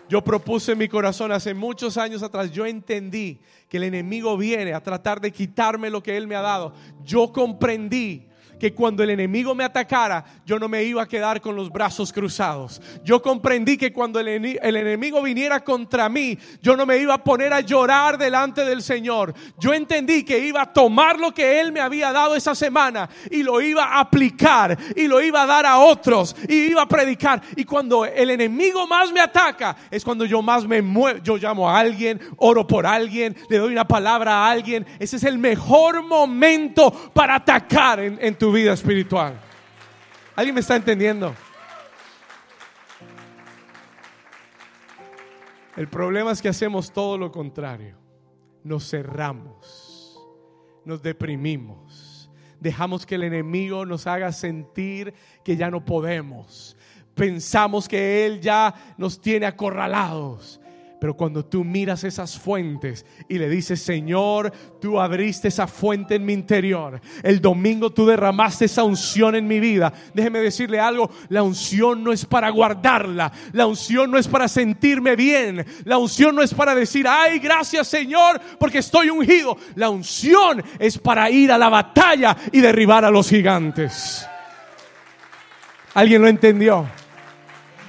Yo 0.09 0.23
propuse 0.23 0.73
en 0.73 0.79
mi 0.79 0.89
corazón 0.89 1.33
hace 1.33 1.55
muchos 1.55 1.97
años 1.97 2.23
atrás, 2.23 2.51
yo 2.51 2.67
entendí 2.67 3.41
que 3.69 3.79
el 3.79 3.85
enemigo 3.85 4.37
viene 4.37 4.75
a 4.75 4.83
tratar 4.83 5.21
de 5.23 5.33
quitarme 5.33 5.89
lo 5.89 6.03
que 6.03 6.19
Él 6.19 6.27
me 6.27 6.37
ha 6.37 6.43
dado. 6.43 6.75
Yo 7.03 7.33
comprendí 7.33 8.27
que 8.63 8.75
cuando 8.75 9.03
el 9.03 9.11
enemigo 9.11 9.57
me 9.57 9.65
atacara, 9.65 10.25
yo 10.47 10.57
no 10.57 10.69
me 10.69 10.85
iba 10.85 11.03
a 11.03 11.09
quedar 11.09 11.41
con 11.41 11.57
los 11.57 11.69
brazos 11.69 12.13
cruzados. 12.13 12.81
Yo 13.03 13.21
comprendí 13.21 13.77
que 13.77 13.93
cuando 13.93 14.21
el, 14.21 14.29
enemigo 14.29 15.21
viniera 15.21 15.65
contra 15.65 16.09
mí, 16.09 16.39
yo 16.63 16.77
no 16.77 16.87
me 16.87 16.99
iba 16.99 17.15
a 17.15 17.25
poner 17.25 17.53
a 17.53 17.59
llorar 17.59 18.17
delante 18.19 18.65
del 18.65 18.81
Señor. 18.81 19.35
Yo 19.59 19.75
entendí 19.75 20.23
que 20.23 20.39
iba 20.39 20.63
a 20.63 20.73
tomar 20.73 21.19
lo 21.19 21.35
que 21.35 21.61
Él 21.61 21.73
me 21.73 21.81
había 21.81 22.13
dado 22.13 22.37
esa 22.37 22.55
semana 22.55 23.11
y 23.33 23.43
lo 23.43 23.61
iba 23.61 23.83
a 23.83 23.99
aplicar 23.99 24.79
y 24.95 25.09
lo 25.09 25.21
iba 25.21 25.43
a 25.43 25.47
dar 25.47 25.67
a 25.67 25.81
otros 25.81 26.37
y 26.49 26.71
iba 26.71 26.83
a 26.83 26.89
predicar. 26.89 27.43
Y 27.57 27.65
cuando 27.65 28.05
el 28.05 28.31
enemigo 28.31 28.87
más 28.87 29.11
me 29.11 29.21
ataca, 29.21 29.77
es 29.91 30.05
cuando 30.05 30.25
yo 30.25 30.41
más 30.41 30.69
me 30.69 30.81
muevo. 30.83 31.19
Yo 31.25 31.37
llamo 31.37 31.69
a 31.69 31.81
alguien, 31.81 32.21
oro 32.37 32.65
por 32.65 32.87
alguien, 32.87 33.35
le 33.49 33.59
doy 33.59 33.73
una 33.73 33.89
palabra 33.89 34.47
a 34.47 34.51
alguien. 34.53 34.87
Ese 35.01 35.17
es 35.17 35.25
el 35.25 35.37
mejor 35.37 36.05
momento 36.05 36.93
para 37.13 37.35
atacar 37.35 37.99
en, 37.99 38.19
en 38.21 38.37
tu 38.37 38.52
vida 38.53 38.73
espiritual. 38.73 39.35
¿Alguien 40.37 40.55
me 40.55 40.61
está 40.61 40.77
entendiendo? 40.77 41.35
El 45.77 45.89
problema 45.89 46.33
es 46.33 46.43
que 46.43 46.49
hacemos 46.49 46.93
todo 46.93 47.17
lo 47.17 47.33
contrario. 47.33 47.97
Nos 48.63 48.89
cerramos, 48.89 50.19
nos 50.85 51.03
deprimimos, 51.03 52.31
dejamos 52.61 53.05
que 53.05 53.17
el 53.17 53.25
enemigo 53.25 53.85
nos 53.85 54.07
haga 54.07 54.31
sentir 54.33 55.15
que 55.43 55.57
ya 55.57 55.71
no 55.71 55.85
podemos. 55.85 56.77
Pensamos 57.15 57.89
que 57.89 58.25
Él 58.25 58.41
ya 58.41 58.95
nos 58.97 59.21
tiene 59.21 59.47
acorralados. 59.47 60.61
Pero 61.03 61.17
cuando 61.17 61.45
tú 61.45 61.65
miras 61.65 62.05
esas 62.05 62.39
fuentes 62.39 63.05
y 63.29 63.37
le 63.37 63.49
dices, 63.49 63.83
Señor, 63.83 64.53
tú 64.81 65.01
abriste 65.01 65.49
esa 65.49 65.67
fuente 65.67 66.15
en 66.15 66.25
mi 66.25 66.33
interior. 66.33 67.01
El 67.25 67.41
domingo 67.41 67.91
tú 67.91 68.07
derramaste 68.07 68.67
esa 68.67 68.85
unción 68.85 69.35
en 69.35 69.49
mi 69.49 69.59
vida. 69.59 69.93
Déjeme 70.15 70.39
decirle 70.39 70.79
algo, 70.79 71.11
la 71.29 71.43
unción 71.43 72.05
no 72.05 72.13
es 72.13 72.25
para 72.25 72.51
guardarla. 72.51 73.33
La 73.53 73.67
unción 73.67 74.13
no 74.13 74.17
es 74.17 74.29
para 74.29 74.47
sentirme 74.47 75.17
bien. 75.17 75.67
La 75.83 75.99
unción 75.99 76.37
no 76.37 76.43
es 76.43 76.55
para 76.55 76.73
decir, 76.73 77.05
ay, 77.09 77.41
gracias 77.41 77.89
Señor, 77.89 78.41
porque 78.61 78.79
estoy 78.79 79.11
ungido. 79.11 79.57
La 79.75 79.91
unción 79.91 80.63
es 80.79 80.99
para 80.99 81.29
ir 81.31 81.51
a 81.51 81.59
la 81.59 81.69
batalla 81.69 82.37
y 82.53 82.61
derribar 82.61 83.05
a 83.05 83.11
los 83.11 83.29
gigantes. 83.29 84.25
¿Alguien 85.95 86.23
lo 86.23 86.29
entendió? 86.29 87.02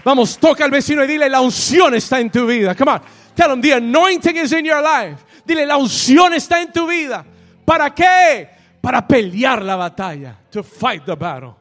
Vamos, 0.04 0.38
toca 0.38 0.66
al 0.66 0.72
vecino 0.72 1.04
y 1.04 1.08
dile, 1.08 1.30
la 1.30 1.42
unción 1.42 1.94
está 1.96 2.20
en 2.20 2.30
tu 2.30 2.46
vida. 2.46 2.76
Come 2.76 2.92
on. 2.92 3.02
Tell 3.36 3.52
him, 3.52 3.62
the 3.62 3.74
anointing 3.74 4.36
is 4.38 4.52
in 4.52 4.66
your 4.66 4.82
life. 4.82 5.24
Dile, 5.46 5.66
la 5.66 5.78
unción 5.78 6.34
está 6.34 6.62
en 6.62 6.72
tu 6.72 6.88
vida. 6.88 7.26
¿Para 7.66 7.94
qué? 7.94 8.50
Para 8.82 9.08
pelear 9.08 9.62
la 9.62 9.76
batalla. 9.76 10.38
To 10.52 10.64
fight 10.64 11.06
the 11.06 11.16
battle. 11.16 11.56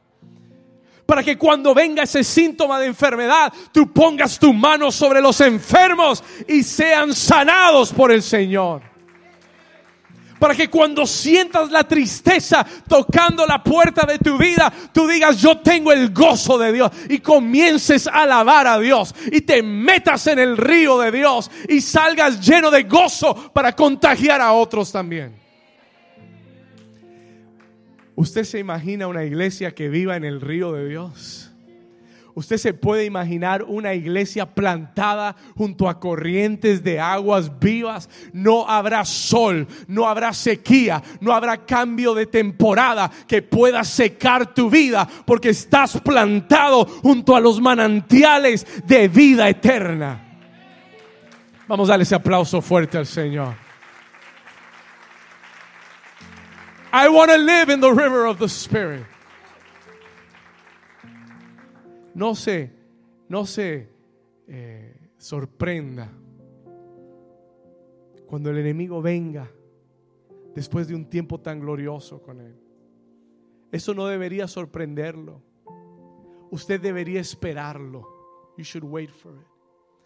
Para 1.05 1.23
que 1.23 1.37
cuando 1.37 1.73
venga 1.73 2.03
ese 2.03 2.23
síntoma 2.23 2.79
de 2.79 2.87
enfermedad, 2.87 3.51
tú 3.71 3.91
pongas 3.91 4.39
tu 4.39 4.53
mano 4.53 4.91
sobre 4.91 5.21
los 5.21 5.39
enfermos 5.41 6.23
y 6.47 6.63
sean 6.63 7.13
sanados 7.13 7.91
por 7.91 8.11
el 8.11 8.21
Señor 8.21 8.92
para 10.43 10.55
que 10.55 10.69
cuando 10.69 11.07
sientas 11.07 11.71
la 11.71 11.85
tristeza 11.85 12.67
tocando 12.85 13.45
la 13.45 13.63
puerta 13.63 14.05
de 14.05 14.19
tu 14.19 14.37
vida, 14.37 14.73
tú 14.91 15.07
digas, 15.07 15.41
yo 15.41 15.59
tengo 15.59 15.89
el 15.89 16.13
gozo 16.13 16.57
de 16.57 16.73
Dios 16.73 16.91
y 17.07 17.19
comiences 17.19 18.07
a 18.07 18.23
alabar 18.23 18.67
a 18.67 18.77
Dios 18.77 19.15
y 19.31 19.39
te 19.39 19.63
metas 19.63 20.27
en 20.27 20.39
el 20.39 20.57
río 20.57 20.99
de 20.99 21.13
Dios 21.13 21.49
y 21.69 21.79
salgas 21.79 22.45
lleno 22.45 22.71
de 22.71 22.83
gozo 22.83 23.53
para 23.53 23.73
contagiar 23.73 24.41
a 24.41 24.51
otros 24.51 24.91
también. 24.91 25.33
¿Usted 28.13 28.43
se 28.43 28.59
imagina 28.59 29.07
una 29.07 29.23
iglesia 29.23 29.73
que 29.73 29.87
viva 29.87 30.17
en 30.17 30.25
el 30.25 30.41
río 30.41 30.73
de 30.73 30.89
Dios? 30.89 31.42
Usted 32.35 32.57
se 32.57 32.73
puede 32.73 33.05
imaginar 33.05 33.63
una 33.63 33.93
iglesia 33.93 34.47
plantada 34.47 35.35
junto 35.55 35.87
a 35.87 35.99
corrientes 35.99 36.83
de 36.83 36.99
aguas 36.99 37.59
vivas. 37.59 38.09
No 38.33 38.67
habrá 38.67 39.05
sol, 39.05 39.67
no 39.87 40.07
habrá 40.07 40.33
sequía, 40.33 41.03
no 41.21 41.31
habrá 41.31 41.63
cambio 41.65 42.15
de 42.15 42.25
temporada 42.25 43.11
que 43.27 43.43
pueda 43.43 43.83
secar 43.83 44.51
tu 44.51 44.67
vida 44.67 45.07
porque 45.25 45.49
estás 45.49 46.01
plantado 46.01 46.85
junto 46.85 47.35
a 47.35 47.39
los 47.39 47.61
manantiales 47.61 48.65
de 48.87 49.07
vida 49.07 49.47
eterna. 49.47 50.19
Vamos 51.67 51.89
a 51.89 51.93
darle 51.93 52.03
ese 52.03 52.15
aplauso 52.15 52.63
fuerte 52.63 52.97
al 52.97 53.05
Señor. 53.05 53.53
I 56.91 57.09
want 57.09 57.31
to 57.31 57.37
live 57.37 57.69
in 57.69 57.79
the 57.79 57.91
river 57.91 58.25
of 58.25 58.39
the 58.39 58.49
Spirit. 58.49 59.05
No 62.13 62.35
se, 62.35 62.71
no 63.29 63.45
se 63.45 63.89
eh, 64.47 65.09
sorprenda 65.17 66.11
cuando 68.27 68.49
el 68.49 68.57
enemigo 68.57 69.01
venga 69.01 69.49
después 70.55 70.87
de 70.87 70.95
un 70.95 71.05
tiempo 71.05 71.39
tan 71.39 71.59
glorioso 71.59 72.21
con 72.21 72.39
él. 72.39 72.55
Eso 73.71 73.93
no 73.93 74.05
debería 74.05 74.47
sorprenderlo. 74.47 75.41
Usted 76.51 76.79
debería 76.79 77.19
esperarlo. 77.19 78.51
You 78.57 78.63
should 78.63 78.83
wait 78.83 79.09
for 79.09 79.33
it. 79.35 79.47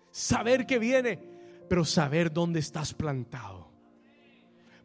Saber 0.10 0.66
que 0.66 0.80
viene, 0.80 1.20
pero 1.68 1.84
saber 1.84 2.32
dónde 2.32 2.60
estás 2.60 2.94
plantado. 2.94 3.70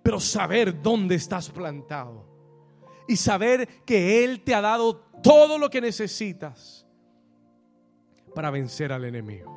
Pero 0.03 0.19
saber 0.19 0.83
dónde 0.83 1.15
estás 1.15 1.49
plantado. 1.51 2.27
Y 3.07 3.17
saber 3.17 3.69
que 3.85 4.25
Él 4.25 4.43
te 4.43 4.55
ha 4.55 4.61
dado 4.61 4.97
todo 5.23 5.59
lo 5.59 5.71
que 5.71 5.81
necesitas 5.81 6.87
para 8.35 8.51
vencer 8.51 8.93
al 8.93 9.05
enemigo. 9.05 9.51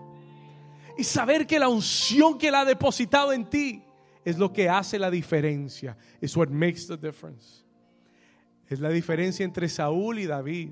Y 0.98 1.04
saber 1.04 1.46
que 1.46 1.60
la 1.60 1.68
unción 1.68 2.38
que 2.38 2.48
Él 2.48 2.56
ha 2.56 2.66
depositado 2.66 3.34
en 3.34 3.50
ti 3.50 3.84
es 4.24 4.38
lo 4.38 4.52
que 4.52 4.70
hace 4.70 4.98
la 4.98 5.12
diferencia. 5.12 5.98
Es 6.22 6.36
what 6.36 6.50
makes 6.50 6.88
the 6.88 6.98
difference. 6.98 7.64
Es 8.68 8.80
la 8.80 8.90
diferencia 8.90 9.44
entre 9.44 9.70
Saúl 9.70 10.20
y 10.20 10.26
David. 10.26 10.72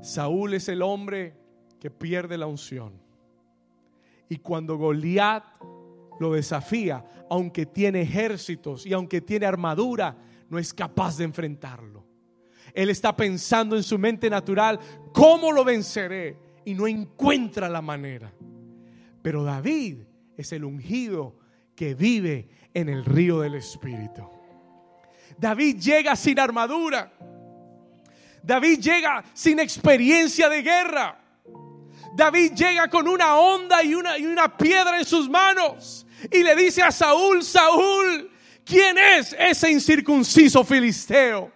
Saúl 0.00 0.54
es 0.54 0.68
el 0.68 0.80
hombre 0.80 1.34
que 1.78 1.90
pierde 1.90 2.38
la 2.38 2.46
unción. 2.46 2.92
Y 4.28 4.36
cuando 4.36 4.76
Goliat 4.78 5.44
lo 6.20 6.32
desafía, 6.32 7.04
aunque 7.28 7.66
tiene 7.66 8.02
ejércitos 8.02 8.86
y 8.86 8.92
aunque 8.92 9.20
tiene 9.20 9.46
armadura, 9.46 10.16
no 10.48 10.58
es 10.58 10.72
capaz 10.72 11.16
de 11.18 11.24
enfrentarlo. 11.24 12.04
Él 12.72 12.90
está 12.90 13.16
pensando 13.16 13.76
en 13.76 13.82
su 13.82 13.98
mente 13.98 14.30
natural, 14.30 14.78
¿cómo 15.12 15.52
lo 15.52 15.64
venceré? 15.64 16.36
Y 16.64 16.74
no 16.74 16.86
encuentra 16.86 17.68
la 17.68 17.80
manera. 17.80 18.32
Pero 19.22 19.44
David 19.44 19.98
es 20.36 20.52
el 20.52 20.64
ungido 20.64 21.36
que 21.74 21.94
vive 21.94 22.48
en 22.74 22.88
el 22.88 23.04
río 23.04 23.40
del 23.40 23.54
Espíritu. 23.54 24.28
David 25.38 25.78
llega 25.78 26.16
sin 26.16 26.38
armadura. 26.38 27.12
David 28.42 28.78
llega 28.80 29.24
sin 29.32 29.58
experiencia 29.58 30.48
de 30.48 30.62
guerra. 30.62 31.18
David 32.14 32.52
llega 32.52 32.88
con 32.88 33.06
una 33.06 33.36
onda 33.36 33.82
y 33.82 33.94
una, 33.94 34.18
y 34.18 34.26
una 34.26 34.56
piedra 34.56 34.98
en 34.98 35.04
sus 35.04 35.28
manos. 35.28 36.06
Y 36.30 36.42
le 36.42 36.54
dice 36.56 36.82
a 36.82 36.90
Saúl, 36.90 37.42
Saúl, 37.42 38.30
¿quién 38.64 38.98
es 38.98 39.34
ese 39.38 39.70
incircunciso 39.70 40.64
filisteo? 40.64 41.52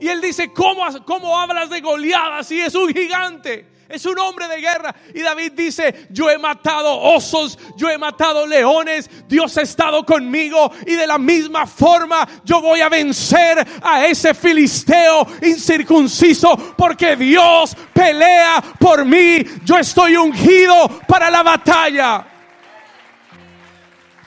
Y 0.00 0.08
él 0.08 0.20
dice, 0.20 0.52
¿cómo, 0.52 0.82
cómo 1.04 1.38
hablas 1.38 1.68
de 1.70 1.80
Goliat 1.80 2.42
si 2.42 2.60
es 2.60 2.74
un 2.74 2.92
gigante? 2.92 3.66
Es 3.90 4.06
un 4.06 4.16
hombre 4.20 4.46
de 4.46 4.60
guerra. 4.60 4.94
Y 5.12 5.20
David 5.20 5.52
dice, 5.52 6.06
yo 6.10 6.30
he 6.30 6.38
matado 6.38 6.96
osos, 6.96 7.58
yo 7.76 7.90
he 7.90 7.98
matado 7.98 8.46
leones, 8.46 9.10
Dios 9.26 9.58
ha 9.58 9.62
estado 9.62 10.06
conmigo 10.06 10.70
y 10.86 10.94
de 10.94 11.08
la 11.08 11.18
misma 11.18 11.66
forma 11.66 12.26
yo 12.44 12.62
voy 12.62 12.80
a 12.80 12.88
vencer 12.88 13.66
a 13.82 14.06
ese 14.06 14.32
filisteo 14.32 15.26
incircunciso 15.42 16.56
porque 16.76 17.16
Dios 17.16 17.76
pelea 17.92 18.62
por 18.78 19.04
mí. 19.04 19.44
Yo 19.64 19.76
estoy 19.76 20.16
ungido 20.16 20.88
para 21.08 21.28
la 21.28 21.42
batalla. 21.42 22.26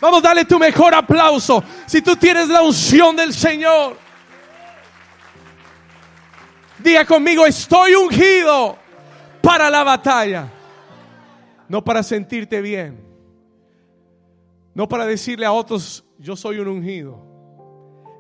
Vamos, 0.02 0.22
dale 0.22 0.44
tu 0.44 0.60
mejor 0.60 0.94
aplauso 0.94 1.64
si 1.86 2.02
tú 2.02 2.18
tienes 2.18 2.50
la 2.50 2.62
unción 2.62 3.16
del 3.16 3.34
Señor. 3.34 4.03
Diga 6.80 7.06
conmigo, 7.06 7.46
estoy 7.46 7.94
ungido 7.94 8.78
para 9.42 9.70
la 9.70 9.84
batalla. 9.84 10.52
No 11.68 11.84
para 11.84 12.04
sentirte 12.04 12.62
bien. 12.62 13.04
No 14.74 14.88
para 14.88 15.06
decirle 15.06 15.46
a 15.46 15.52
otros, 15.52 16.04
yo 16.18 16.36
soy 16.36 16.60
un 16.60 16.68
ungido. 16.68 17.20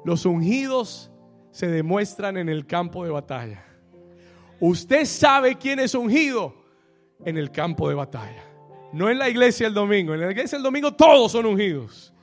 Los 0.06 0.26
ungidos 0.26 1.12
se 1.52 1.68
demuestran 1.68 2.38
en 2.38 2.50
el 2.50 2.66
campo 2.66 3.04
de 3.04 3.12
batalla. 3.12 3.66
Usted 4.60 5.06
sabe 5.06 5.56
quién 5.56 5.80
es 5.80 5.96
ungido 5.96 6.54
en 7.26 7.38
el 7.38 7.52
campo 7.52 7.90
de 7.90 7.96
batalla. 7.96 8.44
No 8.92 9.10
en 9.10 9.18
la 9.18 9.30
iglesia 9.30 9.68
el 9.68 9.74
domingo. 9.74 10.14
En 10.14 10.22
la 10.22 10.32
iglesia 10.32 10.58
el 10.58 10.64
domingo 10.64 10.94
todos 10.94 11.32
son 11.32 11.46
ungidos. 11.46 12.14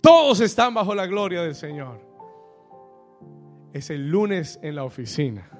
Todos 0.00 0.40
están 0.40 0.72
bajo 0.72 0.94
la 0.94 1.06
gloria 1.06 1.42
del 1.42 1.54
Señor. 1.54 2.05
Es 3.76 3.90
el 3.90 4.08
lunes 4.08 4.58
en 4.62 4.74
la 4.74 4.84
oficina. 4.84 5.50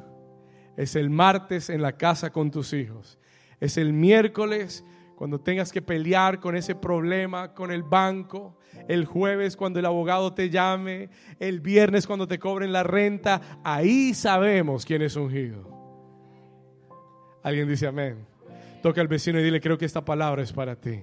Es 0.75 0.97
el 0.97 1.11
martes 1.11 1.69
en 1.69 1.83
la 1.83 1.99
casa 1.99 2.31
con 2.31 2.51
tus 2.51 2.73
hijos. 2.73 3.19
Es 3.61 3.77
el 3.77 3.93
miércoles 3.93 4.87
cuando 5.17 5.39
tengas 5.39 5.71
que 5.71 5.83
pelear 5.83 6.41
con 6.41 6.57
ese 6.57 6.75
problema 6.75 7.53
con 7.53 7.71
el 7.71 7.83
banco, 7.83 8.57
el 8.89 9.05
jueves 9.05 9.55
cuando 9.55 9.81
el 9.81 9.85
abogado 9.85 10.33
te 10.33 10.49
llame, 10.49 11.11
el 11.39 11.61
viernes 11.61 12.07
cuando 12.07 12.27
te 12.27 12.39
cobren 12.39 12.73
la 12.73 12.83
renta, 12.83 13.61
ahí 13.63 14.15
sabemos 14.15 14.87
quién 14.87 15.03
es 15.03 15.15
ungido. 15.15 15.69
Alguien 17.43 17.69
dice 17.69 17.87
amén. 17.87 18.27
Toca 18.83 19.03
al 19.03 19.09
vecino 19.09 19.39
y 19.41 19.43
dile, 19.43 19.61
creo 19.61 19.77
que 19.77 19.85
esta 19.85 20.03
palabra 20.03 20.43
es 20.43 20.55
para 20.55 20.75
ti. 20.75 21.01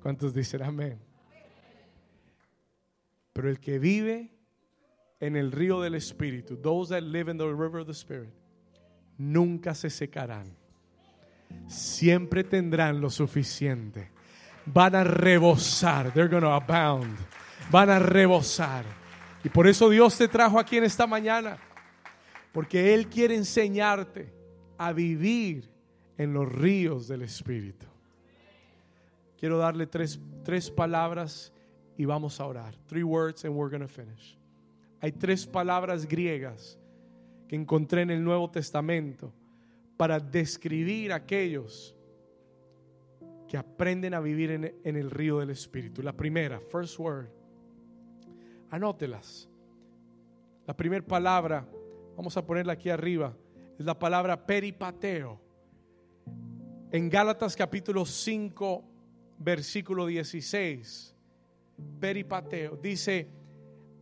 ¿Cuántos 0.00 0.32
dicen 0.32 0.62
amén? 0.62 1.11
Pero 3.32 3.48
el 3.48 3.60
que 3.60 3.78
vive 3.78 4.30
en 5.20 5.36
el 5.36 5.52
río 5.52 5.80
del 5.80 5.94
Espíritu, 5.94 6.56
those 6.56 6.94
that 6.94 7.02
live 7.02 7.30
in 7.30 7.38
the 7.38 7.46
river 7.46 7.80
of 7.80 7.86
the 7.86 7.92
Spirit, 7.92 8.32
nunca 9.16 9.74
se 9.74 9.88
secarán. 9.88 10.56
Siempre 11.66 12.44
tendrán 12.44 13.00
lo 13.00 13.10
suficiente. 13.10 14.10
Van 14.66 14.94
a 14.94 15.04
rebosar. 15.04 16.12
They're 16.12 16.28
going 16.28 16.42
to 16.42 16.52
abound. 16.52 17.16
Van 17.70 17.90
a 17.90 17.98
rebosar. 17.98 18.84
Y 19.44 19.48
por 19.48 19.66
eso 19.66 19.88
Dios 19.88 20.16
te 20.16 20.28
trajo 20.28 20.58
aquí 20.58 20.76
en 20.76 20.84
esta 20.84 21.06
mañana. 21.06 21.58
Porque 22.52 22.94
Él 22.94 23.08
quiere 23.08 23.34
enseñarte 23.34 24.32
a 24.78 24.92
vivir 24.92 25.70
en 26.18 26.32
los 26.32 26.50
ríos 26.50 27.08
del 27.08 27.22
Espíritu. 27.22 27.86
Quiero 29.38 29.58
darle 29.58 29.86
tres, 29.86 30.20
tres 30.44 30.70
palabras 30.70 31.51
y 31.96 32.04
vamos 32.04 32.40
a 32.40 32.46
orar. 32.46 32.74
Three 32.86 33.02
words 33.02 33.44
and 33.44 33.54
we're 33.54 33.70
going 33.70 33.82
to 33.82 33.88
finish. 33.88 34.38
Hay 35.00 35.12
tres 35.12 35.46
palabras 35.46 36.06
griegas 36.06 36.78
que 37.48 37.56
encontré 37.56 38.02
en 38.02 38.10
el 38.10 38.22
Nuevo 38.22 38.50
Testamento 38.50 39.32
para 39.96 40.20
describir 40.20 41.12
a 41.12 41.16
aquellos 41.16 41.94
que 43.48 43.56
aprenden 43.56 44.14
a 44.14 44.20
vivir 44.20 44.50
en, 44.50 44.74
en, 44.84 44.96
el 44.96 45.10
río 45.10 45.40
del 45.40 45.50
Espíritu. 45.50 46.02
La 46.02 46.12
primera, 46.12 46.60
first 46.60 46.98
word, 46.98 47.28
anótelas. 48.70 49.48
La 50.66 50.74
primera 50.74 51.04
palabra, 51.04 51.66
vamos 52.16 52.36
a 52.36 52.46
ponerla 52.46 52.74
aquí 52.74 52.88
arriba, 52.88 53.36
es 53.78 53.84
la 53.84 53.98
palabra 53.98 54.46
peripateo. 54.46 55.40
En 56.90 57.10
Gálatas 57.10 57.56
capítulo 57.56 58.06
5, 58.06 58.84
versículo 59.38 60.06
16, 60.06 61.11
peripateo, 62.00 62.76
dice, 62.76 63.28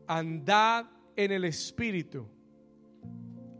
andad 0.07 0.87
en 1.17 1.33
el 1.33 1.45
Espíritu. 1.45 2.27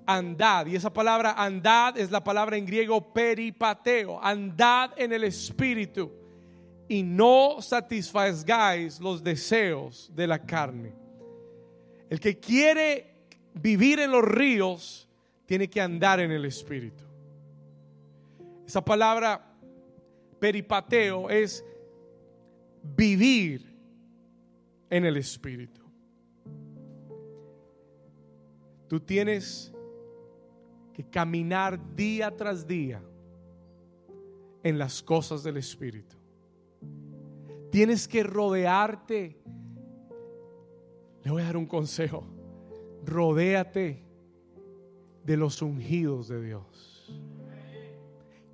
Andad, 0.07 0.67
y 0.67 0.75
esa 0.75 0.93
palabra 0.93 1.35
andad 1.37 1.97
es 1.97 2.11
la 2.11 2.25
palabra 2.25 2.57
en 2.57 2.67
griego 2.67 3.13
peripateo, 3.13 4.19
andad 4.23 4.91
en 4.97 5.13
el 5.13 5.23
Espíritu 5.23 6.11
y 6.89 7.05
no 7.05 7.63
satisfagáis 7.63 8.99
los 8.99 9.23
deseos 9.23 10.11
de 10.13 10.27
la 10.27 10.45
carne. 10.45 10.93
El 12.09 12.19
que 12.19 12.41
quiere 12.41 13.15
vivir 13.55 14.01
en 14.01 14.11
los 14.11 14.25
ríos 14.25 15.09
tiene 15.47 15.71
que 15.71 15.81
andar 15.81 16.19
en 16.19 16.33
el 16.33 16.45
Espíritu. 16.45 17.05
Esa 18.67 18.85
palabra 18.85 19.55
peripateo 20.41 21.31
es 21.31 21.65
vivir 22.83 23.70
en 24.91 25.05
el 25.05 25.17
Espíritu. 25.17 25.81
Tú 28.89 28.99
tienes 28.99 29.73
que 30.93 31.05
caminar 31.05 31.95
día 31.95 32.37
tras 32.37 32.67
día 32.67 33.01
en 34.65 34.79
las 34.79 35.03
cosas 35.03 35.45
del 35.45 35.57
Espíritu. 35.57 36.17
Tienes 37.71 38.09
que 38.09 38.25
rodearte. 38.25 39.41
Le 41.23 41.31
voy 41.31 41.43
a 41.43 41.47
dar 41.47 41.57
un 41.57 41.67
consejo. 41.67 42.27
Rodéate 43.05 44.03
de 45.25 45.37
los 45.37 45.63
ungidos 45.63 46.27
de 46.27 46.43
Dios. 46.43 47.23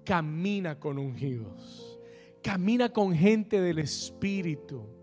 Camina 0.04 0.78
con 0.78 0.98
ungidos. 0.98 1.98
Camina 2.42 2.92
con 2.92 3.14
gente 3.14 3.60
del 3.60 3.78
Espíritu. 3.78 4.95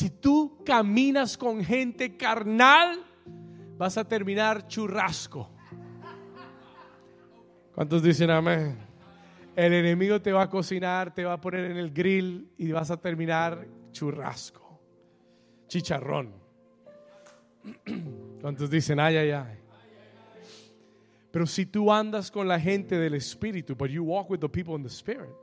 Si 0.00 0.08
tú 0.08 0.62
caminas 0.64 1.36
con 1.36 1.62
gente 1.62 2.16
carnal, 2.16 3.04
vas 3.76 3.98
a 3.98 4.08
terminar 4.08 4.66
churrasco. 4.66 5.50
¿Cuántos 7.74 8.02
dicen 8.02 8.30
amén? 8.30 8.78
El 9.54 9.74
enemigo 9.74 10.18
te 10.22 10.32
va 10.32 10.44
a 10.44 10.48
cocinar, 10.48 11.12
te 11.12 11.22
va 11.22 11.34
a 11.34 11.40
poner 11.42 11.70
en 11.70 11.76
el 11.76 11.90
grill 11.90 12.50
y 12.56 12.72
vas 12.72 12.90
a 12.90 12.96
terminar 12.96 13.68
churrasco, 13.92 14.80
chicharrón. 15.68 16.32
¿Cuántos 18.40 18.70
dicen 18.70 19.00
ay, 19.00 19.18
ay, 19.18 19.30
ay? 19.32 19.58
Pero 21.30 21.46
si 21.46 21.66
tú 21.66 21.92
andas 21.92 22.30
con 22.30 22.48
la 22.48 22.58
gente 22.58 22.98
del 22.98 23.12
Espíritu, 23.12 23.76
but 23.76 23.90
you 23.90 24.02
walk 24.02 24.30
with 24.30 24.40
the 24.40 24.48
people 24.48 24.76
in 24.76 24.82
the 24.82 24.88
Spirit. 24.88 25.36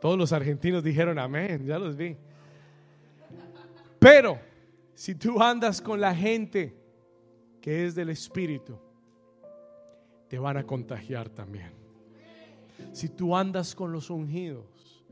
Todos 0.00 0.16
los 0.16 0.32
argentinos 0.32 0.82
dijeron 0.82 1.18
amén, 1.18 1.66
ya 1.66 1.78
los 1.78 1.98
vi. 1.98 2.16
Pero 4.02 4.40
si 4.94 5.14
tú 5.14 5.40
andas 5.40 5.80
con 5.80 6.00
la 6.00 6.12
gente 6.12 6.76
que 7.60 7.86
es 7.86 7.94
del 7.94 8.08
Espíritu, 8.08 8.76
te 10.28 10.40
van 10.40 10.56
a 10.56 10.64
contagiar 10.64 11.28
también. 11.28 11.70
Si 12.90 13.08
tú 13.08 13.36
andas 13.36 13.76
con 13.76 13.92
los 13.92 14.10
ungidos, 14.10 15.04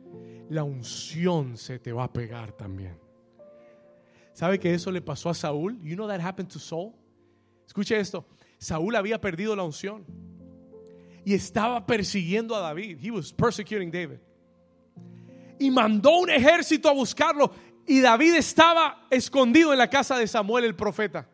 la 0.49 0.65
unción 0.65 1.57
se 1.57 1.79
te 1.79 1.93
va 1.93 2.05
a 2.05 2.13
pegar 2.13 2.51
también. 2.51 2.99
¿Sabe 4.33 4.59
que 4.59 4.75
eso 4.75 4.91
le 4.91 5.01
pasó 5.01 5.31
a 5.31 5.35
Saúl? 5.35 5.81
You 5.81 5.95
know 5.95 6.09
that 6.09 6.21
happened 6.21 6.51
to 6.51 6.59
Saul? 6.59 6.93
Escuche 7.69 7.97
esto. 7.97 8.27
Saúl 8.59 8.97
había 8.97 9.21
perdido 9.21 9.55
la 9.55 9.63
unción 9.63 10.05
y 11.25 11.35
estaba 11.35 11.87
persiguiendo 11.87 12.57
a 12.57 12.61
David. 12.61 12.99
He 13.01 13.13
was 13.13 13.33
persecuting 13.33 13.93
David. 13.93 14.19
Y 15.61 15.71
mandó 15.71 16.19
un 16.19 16.31
ejército 16.31 16.89
a 16.89 16.93
buscarlo 16.93 17.53
y 17.87 18.01
David 18.01 18.35
estaba 18.35 19.07
escondido 19.11 19.73
en 19.73 19.79
la 19.79 19.91
casa 19.91 20.17
de 20.17 20.27
Samuel 20.27 20.65
el 20.65 20.77
profeta. 20.77 21.29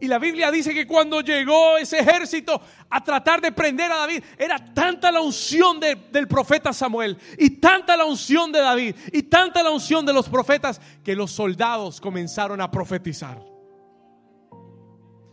Y 0.00 0.06
la 0.06 0.18
Biblia 0.18 0.50
dice 0.50 0.72
que 0.72 0.86
cuando 0.86 1.20
llegó 1.22 1.76
ese 1.76 1.98
ejército 1.98 2.60
a 2.88 3.02
tratar 3.02 3.40
de 3.40 3.50
prender 3.50 3.90
a 3.90 3.96
David, 3.96 4.22
era 4.36 4.72
tanta 4.72 5.10
la 5.10 5.20
unción 5.20 5.80
del 5.80 6.28
profeta 6.28 6.72
Samuel 6.72 7.18
y 7.36 7.50
tanta 7.50 7.96
la 7.96 8.04
unción 8.04 8.52
de 8.52 8.60
David 8.60 8.94
y 9.12 9.24
tanta 9.24 9.62
la 9.62 9.70
unción 9.70 10.06
de 10.06 10.12
los 10.12 10.28
profetas 10.28 10.80
que 11.02 11.16
los 11.16 11.32
soldados 11.32 12.00
comenzaron 12.00 12.60
a 12.60 12.70
profetizar. 12.70 13.42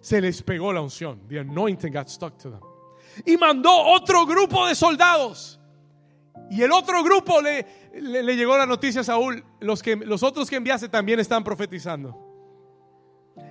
Se 0.02 0.20
les 0.20 0.42
pegó 0.42 0.74
la 0.74 0.82
unción. 0.82 1.28
The 1.28 1.40
anointing 1.40 1.94
got 1.94 2.08
stuck 2.08 2.38
to 2.40 2.50
them. 2.50 2.62
Y 3.24 3.38
mandó 3.38 3.72
otro 3.72 4.26
grupo 4.26 4.68
de 4.68 4.74
soldados. 4.74 5.60
Y 6.50 6.62
el 6.62 6.72
otro 6.72 7.04
grupo 7.04 7.42
le, 7.42 7.66
le, 7.94 8.36
llegó 8.36 8.58
la 8.58 8.66
noticia 8.66 9.02
a 9.02 9.04
Saúl, 9.04 9.44
los, 9.60 9.82
que, 9.82 9.96
los 9.96 10.22
otros 10.24 10.50
que 10.50 10.56
enviaste 10.58 10.90
también 10.90 11.20
están 11.20 11.44
profetizando. 11.44 12.22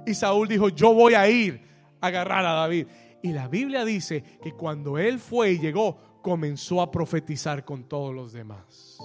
Y 0.07 0.15
Saúl 0.15 0.49
dijo, 0.49 0.69
yo 0.69 0.95
voy 0.95 1.15
a 1.15 1.29
ir 1.29 1.61
a 2.01 2.07
agarrar 2.07 2.45
a 2.45 2.53
David. 2.53 2.87
Y 3.23 3.33
la 3.33 3.49
Biblia 3.49 3.85
dice 3.85 4.23
que 4.43 4.53
cuando 4.53 4.99
él 4.99 5.19
fue 5.19 5.53
y 5.53 5.59
llegó, 5.59 6.21
comenzó 6.23 6.81
a 6.81 6.91
profetizar 6.91 7.65
con 7.65 7.85
todos 7.85 8.15
los 8.15 8.33
demás. 8.33 8.99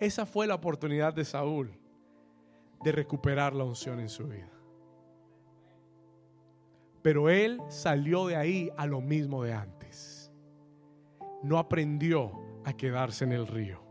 Esa 0.00 0.24
fue 0.24 0.46
la 0.46 0.54
oportunidad 0.54 1.12
de 1.12 1.24
Saúl 1.24 1.72
de 2.82 2.92
recuperar 2.92 3.54
la 3.54 3.64
unción 3.64 4.00
en 4.00 4.08
su 4.08 4.28
vida. 4.28 4.50
Pero 7.02 7.28
él 7.28 7.60
salió 7.68 8.26
de 8.26 8.36
ahí 8.36 8.70
a 8.76 8.86
lo 8.86 9.00
mismo 9.00 9.42
de 9.42 9.54
antes. 9.54 9.77
No 11.42 11.58
aprendió 11.58 12.32
a 12.64 12.72
quedarse 12.72 13.24
en 13.24 13.32
el 13.32 13.46
río 13.46 13.88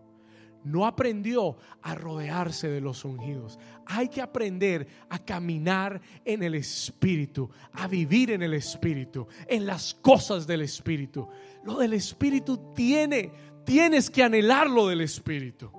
no 0.68 0.86
aprendió 0.86 1.58
a 1.82 1.96
rodearse 1.96 2.68
de 2.68 2.82
los 2.82 3.06
ungidos. 3.06 3.58
Hay 3.86 4.10
que 4.10 4.22
aprender 4.22 4.88
a 5.10 5.20
caminar 5.20 6.02
en 6.26 6.44
el 6.44 6.56
Espíritu, 6.56 7.50
a 7.74 7.88
vivir 7.88 8.32
en 8.32 8.44
el 8.44 8.54
Espíritu, 8.54 9.28
en 9.48 9.66
las 9.66 9.94
cosas 9.94 10.46
del 10.46 10.62
Espíritu. 10.62 11.28
Lo 11.64 11.78
del 11.78 11.94
Espíritu 11.94 12.74
tiene, 12.74 13.32
tienes 13.66 14.10
que 14.10 14.24
anhelar 14.24 14.70
lo 14.70 14.88
del 14.88 15.02
Espíritu. 15.02 15.72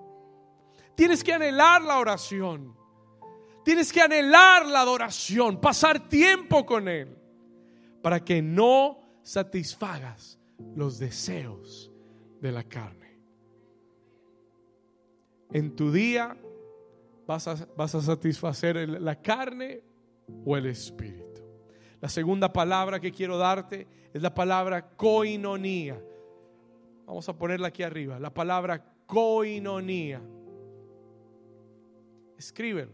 Tienes 0.95 1.23
que 1.23 1.35
anhelar 1.35 1.83
la 1.83 1.99
oración. 1.99 2.75
Tienes 3.65 3.93
que 3.93 4.01
anhelar 4.01 4.67
la 4.67 4.81
adoración, 4.81 5.61
pasar 5.61 6.09
tiempo 6.09 6.65
con 6.65 6.89
Él, 6.89 7.15
para 8.03 8.25
que 8.25 8.41
no 8.41 8.99
satisfagas 9.23 10.38
los 10.75 10.99
deseos 10.99 11.93
de 12.41 12.53
la 12.53 12.65
carne. 12.65 13.09
en 15.51 15.75
tu 15.75 15.91
día 15.91 16.37
vas 17.27 17.49
a, 17.49 17.67
vas 17.77 17.95
a 17.95 18.03
satisfacer 18.03 18.89
la 18.89 19.21
carne 19.21 19.83
o 20.45 20.57
el 20.57 20.67
espíritu. 20.67 21.43
La 22.01 22.09
segunda 22.09 22.53
palabra 22.53 23.01
que 23.01 23.13
quiero 23.13 23.39
darte 23.39 23.87
es 24.13 24.23
la 24.23 24.35
palabra 24.35 24.91
coinonía. 24.91 26.01
Vamos 27.07 27.29
a 27.29 27.37
ponerla 27.37 27.69
aquí 27.69 27.83
arriba. 27.83 28.19
La 28.19 28.33
palabra 28.33 28.85
coinonía. 29.07 30.21
Escríbela. 32.37 32.93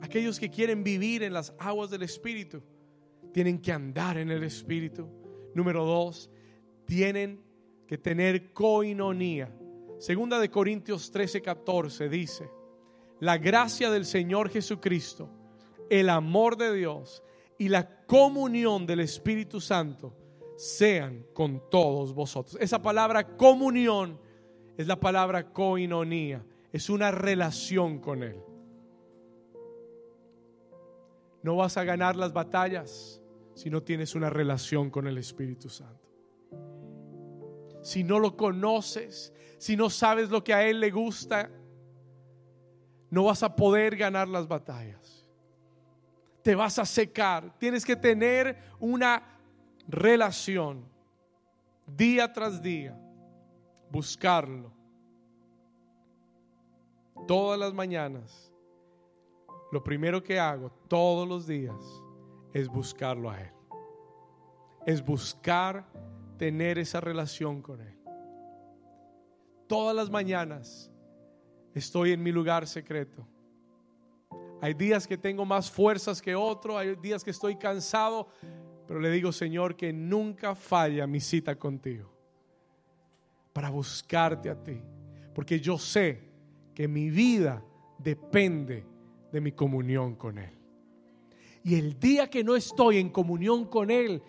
Aquellos 0.00 0.38
que 0.38 0.50
quieren 0.50 0.82
vivir 0.84 1.22
en 1.22 1.32
las 1.32 1.54
aguas 1.58 1.90
del 1.90 2.02
Espíritu 2.02 2.62
tienen 3.32 3.60
que 3.60 3.72
andar 3.72 4.18
en 4.18 4.30
el 4.30 4.42
Espíritu. 4.42 5.08
Número 5.56 5.86
dos, 5.86 6.28
tienen 6.84 7.42
que 7.86 7.96
tener 7.96 8.52
coinonía. 8.52 9.50
Segunda 9.98 10.38
de 10.38 10.50
Corintios 10.50 11.10
13, 11.10 11.40
14 11.40 12.10
dice, 12.10 12.50
la 13.20 13.38
gracia 13.38 13.90
del 13.90 14.04
Señor 14.04 14.50
Jesucristo, 14.50 15.30
el 15.88 16.10
amor 16.10 16.58
de 16.58 16.74
Dios 16.74 17.22
y 17.56 17.70
la 17.70 18.04
comunión 18.04 18.84
del 18.84 19.00
Espíritu 19.00 19.58
Santo 19.58 20.14
sean 20.58 21.24
con 21.32 21.70
todos 21.70 22.12
vosotros. 22.12 22.58
Esa 22.60 22.82
palabra 22.82 23.38
comunión 23.38 24.20
es 24.76 24.86
la 24.86 25.00
palabra 25.00 25.54
coinonía, 25.54 26.44
es 26.70 26.90
una 26.90 27.10
relación 27.10 27.98
con 27.98 28.22
Él. 28.22 28.38
No 31.42 31.56
vas 31.56 31.78
a 31.78 31.84
ganar 31.84 32.14
las 32.14 32.34
batallas 32.34 33.22
si 33.56 33.70
no 33.70 33.82
tienes 33.82 34.14
una 34.14 34.28
relación 34.28 34.90
con 34.90 35.06
el 35.06 35.16
Espíritu 35.16 35.70
Santo. 35.70 36.12
Si 37.82 38.04
no 38.04 38.18
lo 38.18 38.36
conoces, 38.36 39.32
si 39.56 39.78
no 39.78 39.88
sabes 39.88 40.28
lo 40.28 40.44
que 40.44 40.52
a 40.52 40.68
Él 40.68 40.78
le 40.78 40.90
gusta, 40.90 41.50
no 43.08 43.24
vas 43.24 43.42
a 43.42 43.56
poder 43.56 43.96
ganar 43.96 44.28
las 44.28 44.46
batallas. 44.46 45.26
Te 46.42 46.54
vas 46.54 46.78
a 46.78 46.84
secar. 46.84 47.58
Tienes 47.58 47.86
que 47.86 47.96
tener 47.96 48.58
una 48.78 49.22
relación 49.88 50.84
día 51.86 52.30
tras 52.30 52.60
día. 52.60 52.94
Buscarlo. 53.90 54.70
Todas 57.26 57.58
las 57.58 57.72
mañanas. 57.72 58.52
Lo 59.72 59.82
primero 59.82 60.22
que 60.22 60.38
hago 60.38 60.70
todos 60.88 61.26
los 61.26 61.46
días 61.46 61.74
es 62.56 62.68
buscarlo 62.68 63.30
a 63.30 63.38
Él. 63.38 63.50
Es 64.86 65.04
buscar 65.04 65.86
tener 66.38 66.78
esa 66.78 67.02
relación 67.02 67.60
con 67.60 67.82
Él. 67.82 67.98
Todas 69.66 69.94
las 69.94 70.08
mañanas 70.08 70.90
estoy 71.74 72.12
en 72.12 72.22
mi 72.22 72.32
lugar 72.32 72.66
secreto. 72.66 73.28
Hay 74.62 74.72
días 74.72 75.06
que 75.06 75.18
tengo 75.18 75.44
más 75.44 75.70
fuerzas 75.70 76.22
que 76.22 76.34
otro, 76.34 76.78
hay 76.78 76.96
días 76.96 77.22
que 77.22 77.30
estoy 77.30 77.56
cansado, 77.56 78.28
pero 78.86 79.00
le 79.00 79.10
digo, 79.10 79.32
Señor, 79.32 79.76
que 79.76 79.92
nunca 79.92 80.54
falla 80.54 81.06
mi 81.06 81.20
cita 81.20 81.58
contigo 81.58 82.10
para 83.52 83.68
buscarte 83.68 84.48
a 84.48 84.62
ti, 84.62 84.80
porque 85.34 85.60
yo 85.60 85.76
sé 85.76 86.22
que 86.74 86.88
mi 86.88 87.10
vida 87.10 87.62
depende 87.98 88.86
de 89.30 89.40
mi 89.42 89.52
comunión 89.52 90.14
con 90.14 90.38
Él. 90.38 90.55
Y 91.66 91.74
el 91.74 91.98
día 91.98 92.30
que 92.30 92.44
no 92.44 92.54
estoy 92.54 92.98
en 92.98 93.10
comunión 93.10 93.64
con 93.64 93.90
Él, 93.90 94.22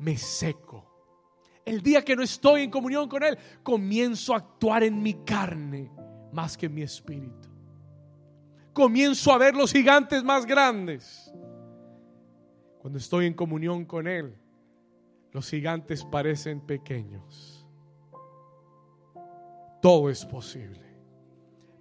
me 0.00 0.16
seco. 0.16 0.84
El 1.64 1.80
día 1.80 2.04
que 2.04 2.16
no 2.16 2.24
estoy 2.24 2.62
en 2.62 2.72
comunión 2.72 3.08
con 3.08 3.22
Él, 3.22 3.38
comienzo 3.62 4.34
a 4.34 4.38
actuar 4.38 4.82
en 4.82 5.00
mi 5.00 5.14
carne 5.24 5.92
más 6.32 6.56
que 6.56 6.66
en 6.66 6.74
mi 6.74 6.82
espíritu. 6.82 7.48
Comienzo 8.72 9.30
a 9.30 9.38
ver 9.38 9.54
los 9.54 9.70
gigantes 9.70 10.24
más 10.24 10.44
grandes. 10.44 11.32
Cuando 12.80 12.98
estoy 12.98 13.26
en 13.26 13.34
comunión 13.34 13.84
con 13.84 14.08
Él, 14.08 14.34
los 15.30 15.48
gigantes 15.48 16.04
parecen 16.04 16.60
pequeños. 16.60 17.64
Todo 19.80 20.10
es 20.10 20.26
posible, 20.26 20.96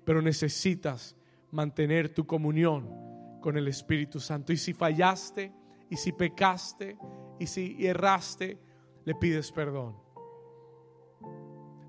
pero 0.06 0.22
necesitas 0.22 1.16
mantener 1.50 2.14
tu 2.14 2.28
comunión 2.28 3.11
con 3.42 3.58
el 3.58 3.68
Espíritu 3.68 4.20
Santo. 4.20 4.54
Y 4.54 4.58
si 4.58 4.74
fallaste, 4.74 5.52
y 5.90 5.98
si 5.98 6.14
pecaste, 6.14 6.98
y 7.40 7.48
si 7.48 7.86
erraste, 7.86 8.58
le 9.04 9.16
pides 9.16 9.52
perdón. 9.52 9.98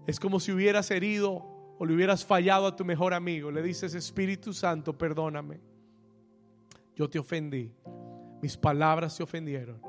Es 0.06 0.18
como 0.18 0.40
si 0.40 0.50
hubieras 0.50 0.90
herido 0.90 1.44
o 1.78 1.86
le 1.86 1.94
hubieras 1.94 2.24
fallado 2.24 2.66
a 2.66 2.74
tu 2.74 2.84
mejor 2.84 3.14
amigo. 3.14 3.50
Le 3.50 3.62
dices, 3.62 3.94
Espíritu 3.94 4.52
Santo, 4.52 4.96
perdóname. 4.96 5.60
Yo 6.96 7.08
te 7.08 7.18
ofendí. 7.18 7.72
Mis 8.40 8.56
palabras 8.56 9.16
te 9.16 9.22
ofendieron. 9.22 9.80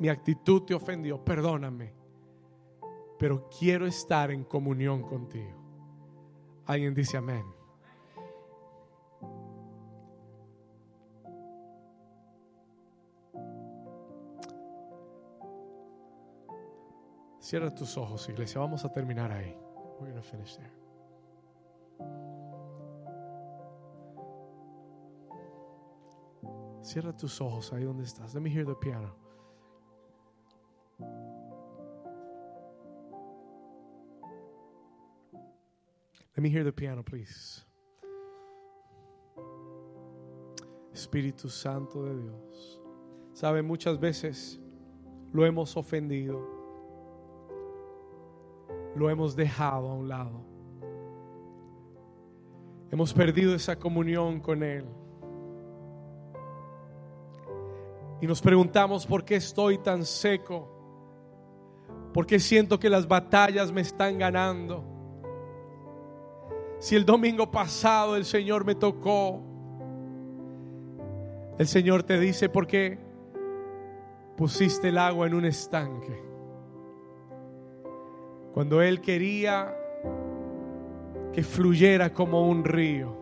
mi 0.00 0.08
actitud 0.08 0.62
te 0.62 0.74
ofendió. 0.74 1.24
Perdóname. 1.24 1.94
Pero 3.18 3.48
quiero 3.50 3.86
estar 3.86 4.30
en 4.30 4.44
comunión 4.44 5.02
contigo. 5.02 5.60
Alguien 6.66 6.94
dice 6.94 7.16
amén. 7.16 7.59
Cierra 17.50 17.74
tus 17.74 17.96
ojos, 17.96 18.28
iglesia. 18.28 18.60
Vamos 18.60 18.84
a 18.84 18.92
terminar 18.92 19.32
ahí. 19.32 19.52
We're 19.98 20.12
going 20.12 20.14
to 20.14 20.22
finish 20.22 20.56
there. 20.56 20.70
Cierra 26.80 27.12
tus 27.12 27.40
ojos 27.40 27.72
ahí 27.72 27.82
donde 27.82 28.04
estás. 28.04 28.34
Let 28.34 28.40
me 28.40 28.50
hear 28.50 28.64
the 28.64 28.76
piano. 28.76 29.16
Let 36.36 36.42
me 36.42 36.50
hear 36.50 36.62
the 36.62 36.72
piano, 36.72 37.02
please. 37.02 37.66
Espíritu 40.92 41.50
Santo 41.50 42.04
de 42.04 42.14
Dios. 42.14 42.80
Sabe, 43.32 43.60
muchas 43.62 43.98
veces 43.98 44.60
lo 45.32 45.44
hemos 45.44 45.76
ofendido 45.76 46.59
lo 48.94 49.10
hemos 49.10 49.36
dejado 49.36 49.88
a 49.88 49.94
un 49.94 50.08
lado. 50.08 50.40
Hemos 52.90 53.12
perdido 53.12 53.54
esa 53.54 53.76
comunión 53.76 54.40
con 54.40 54.62
Él. 54.62 54.84
Y 58.20 58.26
nos 58.26 58.40
preguntamos 58.42 59.06
por 59.06 59.24
qué 59.24 59.36
estoy 59.36 59.78
tan 59.78 60.04
seco. 60.04 60.68
¿Por 62.12 62.26
qué 62.26 62.40
siento 62.40 62.78
que 62.78 62.90
las 62.90 63.06
batallas 63.06 63.70
me 63.70 63.80
están 63.80 64.18
ganando? 64.18 64.84
Si 66.80 66.96
el 66.96 67.04
domingo 67.04 67.50
pasado 67.50 68.16
el 68.16 68.24
Señor 68.24 68.64
me 68.64 68.74
tocó, 68.74 69.40
el 71.58 71.68
Señor 71.68 72.02
te 72.02 72.18
dice, 72.18 72.48
¿por 72.48 72.66
qué 72.66 72.98
pusiste 74.36 74.88
el 74.88 74.98
agua 74.98 75.26
en 75.26 75.34
un 75.34 75.44
estanque? 75.44 76.29
Cuando 78.52 78.82
Él 78.82 79.00
quería 79.00 79.76
que 81.32 81.42
fluyera 81.42 82.12
como 82.12 82.48
un 82.48 82.64
río. 82.64 83.16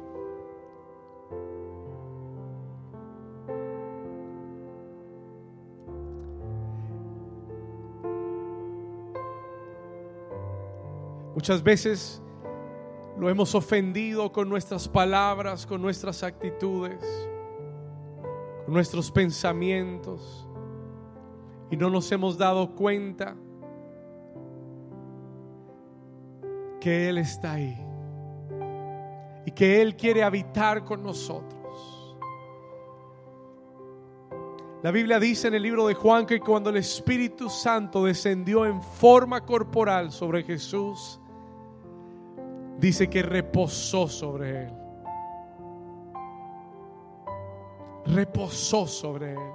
Muchas 11.34 11.62
veces 11.62 12.20
lo 13.16 13.28
hemos 13.30 13.54
ofendido 13.54 14.32
con 14.32 14.48
nuestras 14.48 14.88
palabras, 14.88 15.66
con 15.66 15.80
nuestras 15.80 16.22
actitudes, 16.22 17.28
con 18.64 18.74
nuestros 18.74 19.10
pensamientos 19.10 20.48
y 21.70 21.76
no 21.76 21.90
nos 21.90 22.10
hemos 22.10 22.38
dado 22.38 22.74
cuenta 22.74 23.36
que 26.80 27.08
Él 27.08 27.18
está 27.18 27.52
ahí 27.52 27.76
y 29.44 29.50
que 29.50 29.80
Él 29.80 29.96
quiere 29.96 30.22
habitar 30.22 30.84
con 30.84 31.02
nosotros. 31.02 31.58
La 34.82 34.92
Biblia 34.92 35.18
dice 35.18 35.48
en 35.48 35.54
el 35.54 35.62
libro 35.62 35.86
de 35.88 35.94
Juan 35.94 36.24
que 36.24 36.38
cuando 36.38 36.70
el 36.70 36.76
Espíritu 36.76 37.50
Santo 37.50 38.04
descendió 38.04 38.64
en 38.64 38.80
forma 38.80 39.44
corporal 39.44 40.12
sobre 40.12 40.44
Jesús, 40.44 41.18
dice 42.78 43.08
que 43.08 43.22
reposó 43.22 44.06
sobre 44.06 44.66
Él. 44.66 44.72
Reposó 48.06 48.86
sobre 48.86 49.32
Él. 49.32 49.52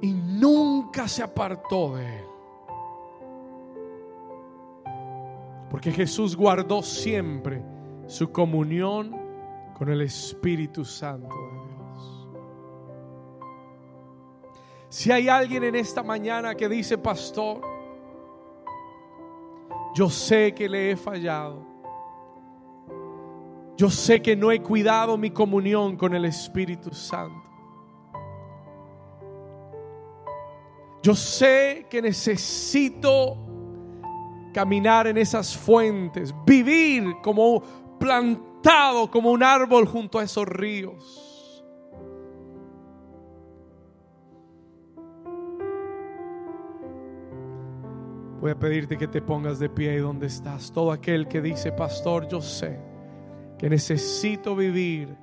Y 0.00 0.12
nunca 0.12 1.06
se 1.06 1.22
apartó 1.22 1.94
de 1.94 2.18
Él. 2.18 2.31
Porque 5.72 5.90
Jesús 5.90 6.36
guardó 6.36 6.82
siempre 6.82 7.64
su 8.06 8.30
comunión 8.30 9.18
con 9.72 9.88
el 9.88 10.02
Espíritu 10.02 10.84
Santo 10.84 11.34
de 11.34 11.50
Dios. 11.66 12.28
Si 14.90 15.10
hay 15.10 15.30
alguien 15.30 15.64
en 15.64 15.74
esta 15.74 16.02
mañana 16.02 16.54
que 16.54 16.68
dice, 16.68 16.98
pastor, 16.98 17.62
yo 19.94 20.10
sé 20.10 20.52
que 20.54 20.68
le 20.68 20.90
he 20.90 20.96
fallado. 20.96 21.64
Yo 23.74 23.88
sé 23.88 24.20
que 24.20 24.36
no 24.36 24.52
he 24.52 24.60
cuidado 24.60 25.16
mi 25.16 25.30
comunión 25.30 25.96
con 25.96 26.14
el 26.14 26.26
Espíritu 26.26 26.90
Santo. 26.92 27.48
Yo 31.02 31.14
sé 31.14 31.86
que 31.88 32.02
necesito 32.02 33.41
caminar 34.52 35.06
en 35.06 35.16
esas 35.16 35.56
fuentes, 35.56 36.34
vivir 36.46 37.16
como 37.22 37.62
plantado 37.98 39.10
como 39.10 39.30
un 39.30 39.42
árbol 39.42 39.86
junto 39.86 40.18
a 40.18 40.24
esos 40.24 40.46
ríos. 40.46 41.32
Voy 48.40 48.50
a 48.50 48.58
pedirte 48.58 48.98
que 48.98 49.06
te 49.06 49.22
pongas 49.22 49.60
de 49.60 49.68
pie 49.68 49.90
ahí 49.90 49.98
donde 49.98 50.26
estás. 50.26 50.72
Todo 50.72 50.90
aquel 50.90 51.28
que 51.28 51.40
dice, 51.40 51.70
pastor, 51.70 52.26
yo 52.26 52.40
sé 52.40 52.76
que 53.56 53.70
necesito 53.70 54.56
vivir 54.56 55.16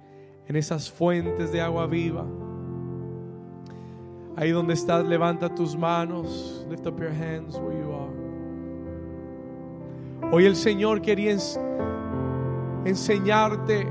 en 0.47 0.55
esas 0.55 0.89
fuentes 0.89 1.51
de 1.51 1.59
agua 1.59 1.85
viva. 1.85 2.25
Ahí 4.37 4.51
donde 4.51 4.73
estás, 4.73 5.05
levanta 5.05 5.53
tus 5.53 5.75
manos. 5.75 6.65
Lift 6.69 6.87
up 6.87 6.97
your 6.97 7.11
hands 7.11 7.57
where 7.57 7.77
you 7.77 7.91
are. 7.93 8.18
Hoy 10.31 10.45
el 10.45 10.55
Señor 10.55 11.01
quería 11.01 11.35
enseñarte 12.85 13.87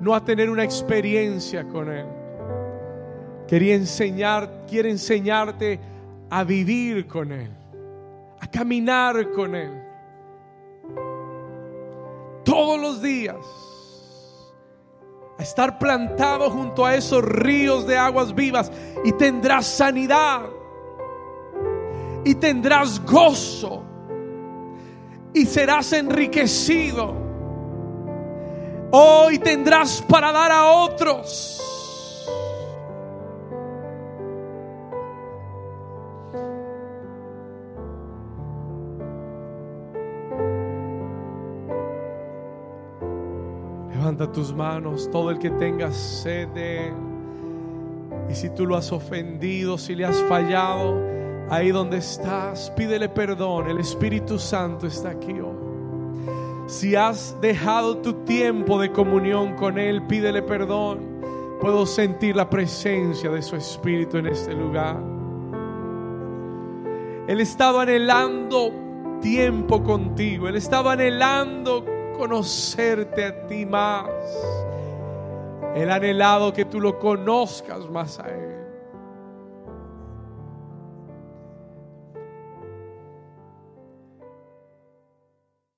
no 0.00 0.14
a 0.14 0.24
tener 0.24 0.48
una 0.48 0.62
experiencia 0.62 1.66
con 1.66 1.90
Él. 1.90 2.06
Quería 3.48 3.74
enseñar, 3.74 4.66
quiere 4.68 4.88
enseñarte 4.88 5.80
a 6.30 6.44
vivir 6.44 7.08
con 7.08 7.32
Él, 7.32 7.50
a 8.38 8.46
caminar 8.46 9.32
con 9.32 9.56
Él. 9.56 9.82
Todos 12.44 12.80
los 12.80 13.02
días, 13.02 13.36
a 15.38 15.42
estar 15.42 15.76
plantado 15.80 16.50
junto 16.50 16.86
a 16.86 16.94
esos 16.94 17.24
ríos 17.24 17.84
de 17.84 17.98
aguas 17.98 18.32
vivas 18.32 18.70
y 19.04 19.10
tendrás 19.12 19.66
sanidad 19.66 20.42
y 22.24 22.36
tendrás 22.36 23.04
gozo 23.04 23.89
y 25.32 25.46
serás 25.46 25.92
enriquecido. 25.92 27.14
Hoy 28.92 29.38
tendrás 29.38 30.02
para 30.02 30.32
dar 30.32 30.50
a 30.50 30.66
otros. 30.66 31.56
Levanta 43.90 44.32
tus 44.32 44.52
manos, 44.52 45.08
todo 45.10 45.30
el 45.30 45.38
que 45.38 45.50
tenga 45.50 45.92
sed 45.92 46.48
de. 46.48 46.92
Y 48.28 48.34
si 48.34 48.50
tú 48.50 48.66
lo 48.66 48.76
has 48.76 48.90
ofendido, 48.90 49.78
si 49.78 49.94
le 49.94 50.04
has 50.04 50.20
fallado, 50.24 51.09
Ahí 51.50 51.72
donde 51.72 51.98
estás, 51.98 52.70
pídele 52.76 53.08
perdón. 53.08 53.68
El 53.68 53.80
Espíritu 53.80 54.38
Santo 54.38 54.86
está 54.86 55.10
aquí 55.10 55.32
hoy. 55.32 55.70
Si 56.68 56.94
has 56.94 57.36
dejado 57.40 57.96
tu 57.96 58.12
tiempo 58.24 58.80
de 58.80 58.92
comunión 58.92 59.56
con 59.56 59.76
Él, 59.76 60.06
pídele 60.06 60.42
perdón. 60.42 61.00
Puedo 61.60 61.84
sentir 61.86 62.36
la 62.36 62.48
presencia 62.48 63.30
de 63.30 63.42
su 63.42 63.56
Espíritu 63.56 64.18
en 64.18 64.28
este 64.28 64.54
lugar. 64.54 64.96
Él 67.26 67.40
estaba 67.40 67.82
anhelando 67.82 68.72
tiempo 69.20 69.82
contigo. 69.82 70.46
Él 70.46 70.54
estaba 70.54 70.92
anhelando 70.92 71.84
conocerte 72.16 73.24
a 73.24 73.46
ti 73.48 73.66
más. 73.66 74.08
Él 75.74 75.90
ha 75.90 75.96
anhelado 75.96 76.52
que 76.52 76.64
tú 76.64 76.80
lo 76.80 76.98
conozcas 77.00 77.90
más 77.90 78.20
a 78.20 78.28
Él. 78.28 78.59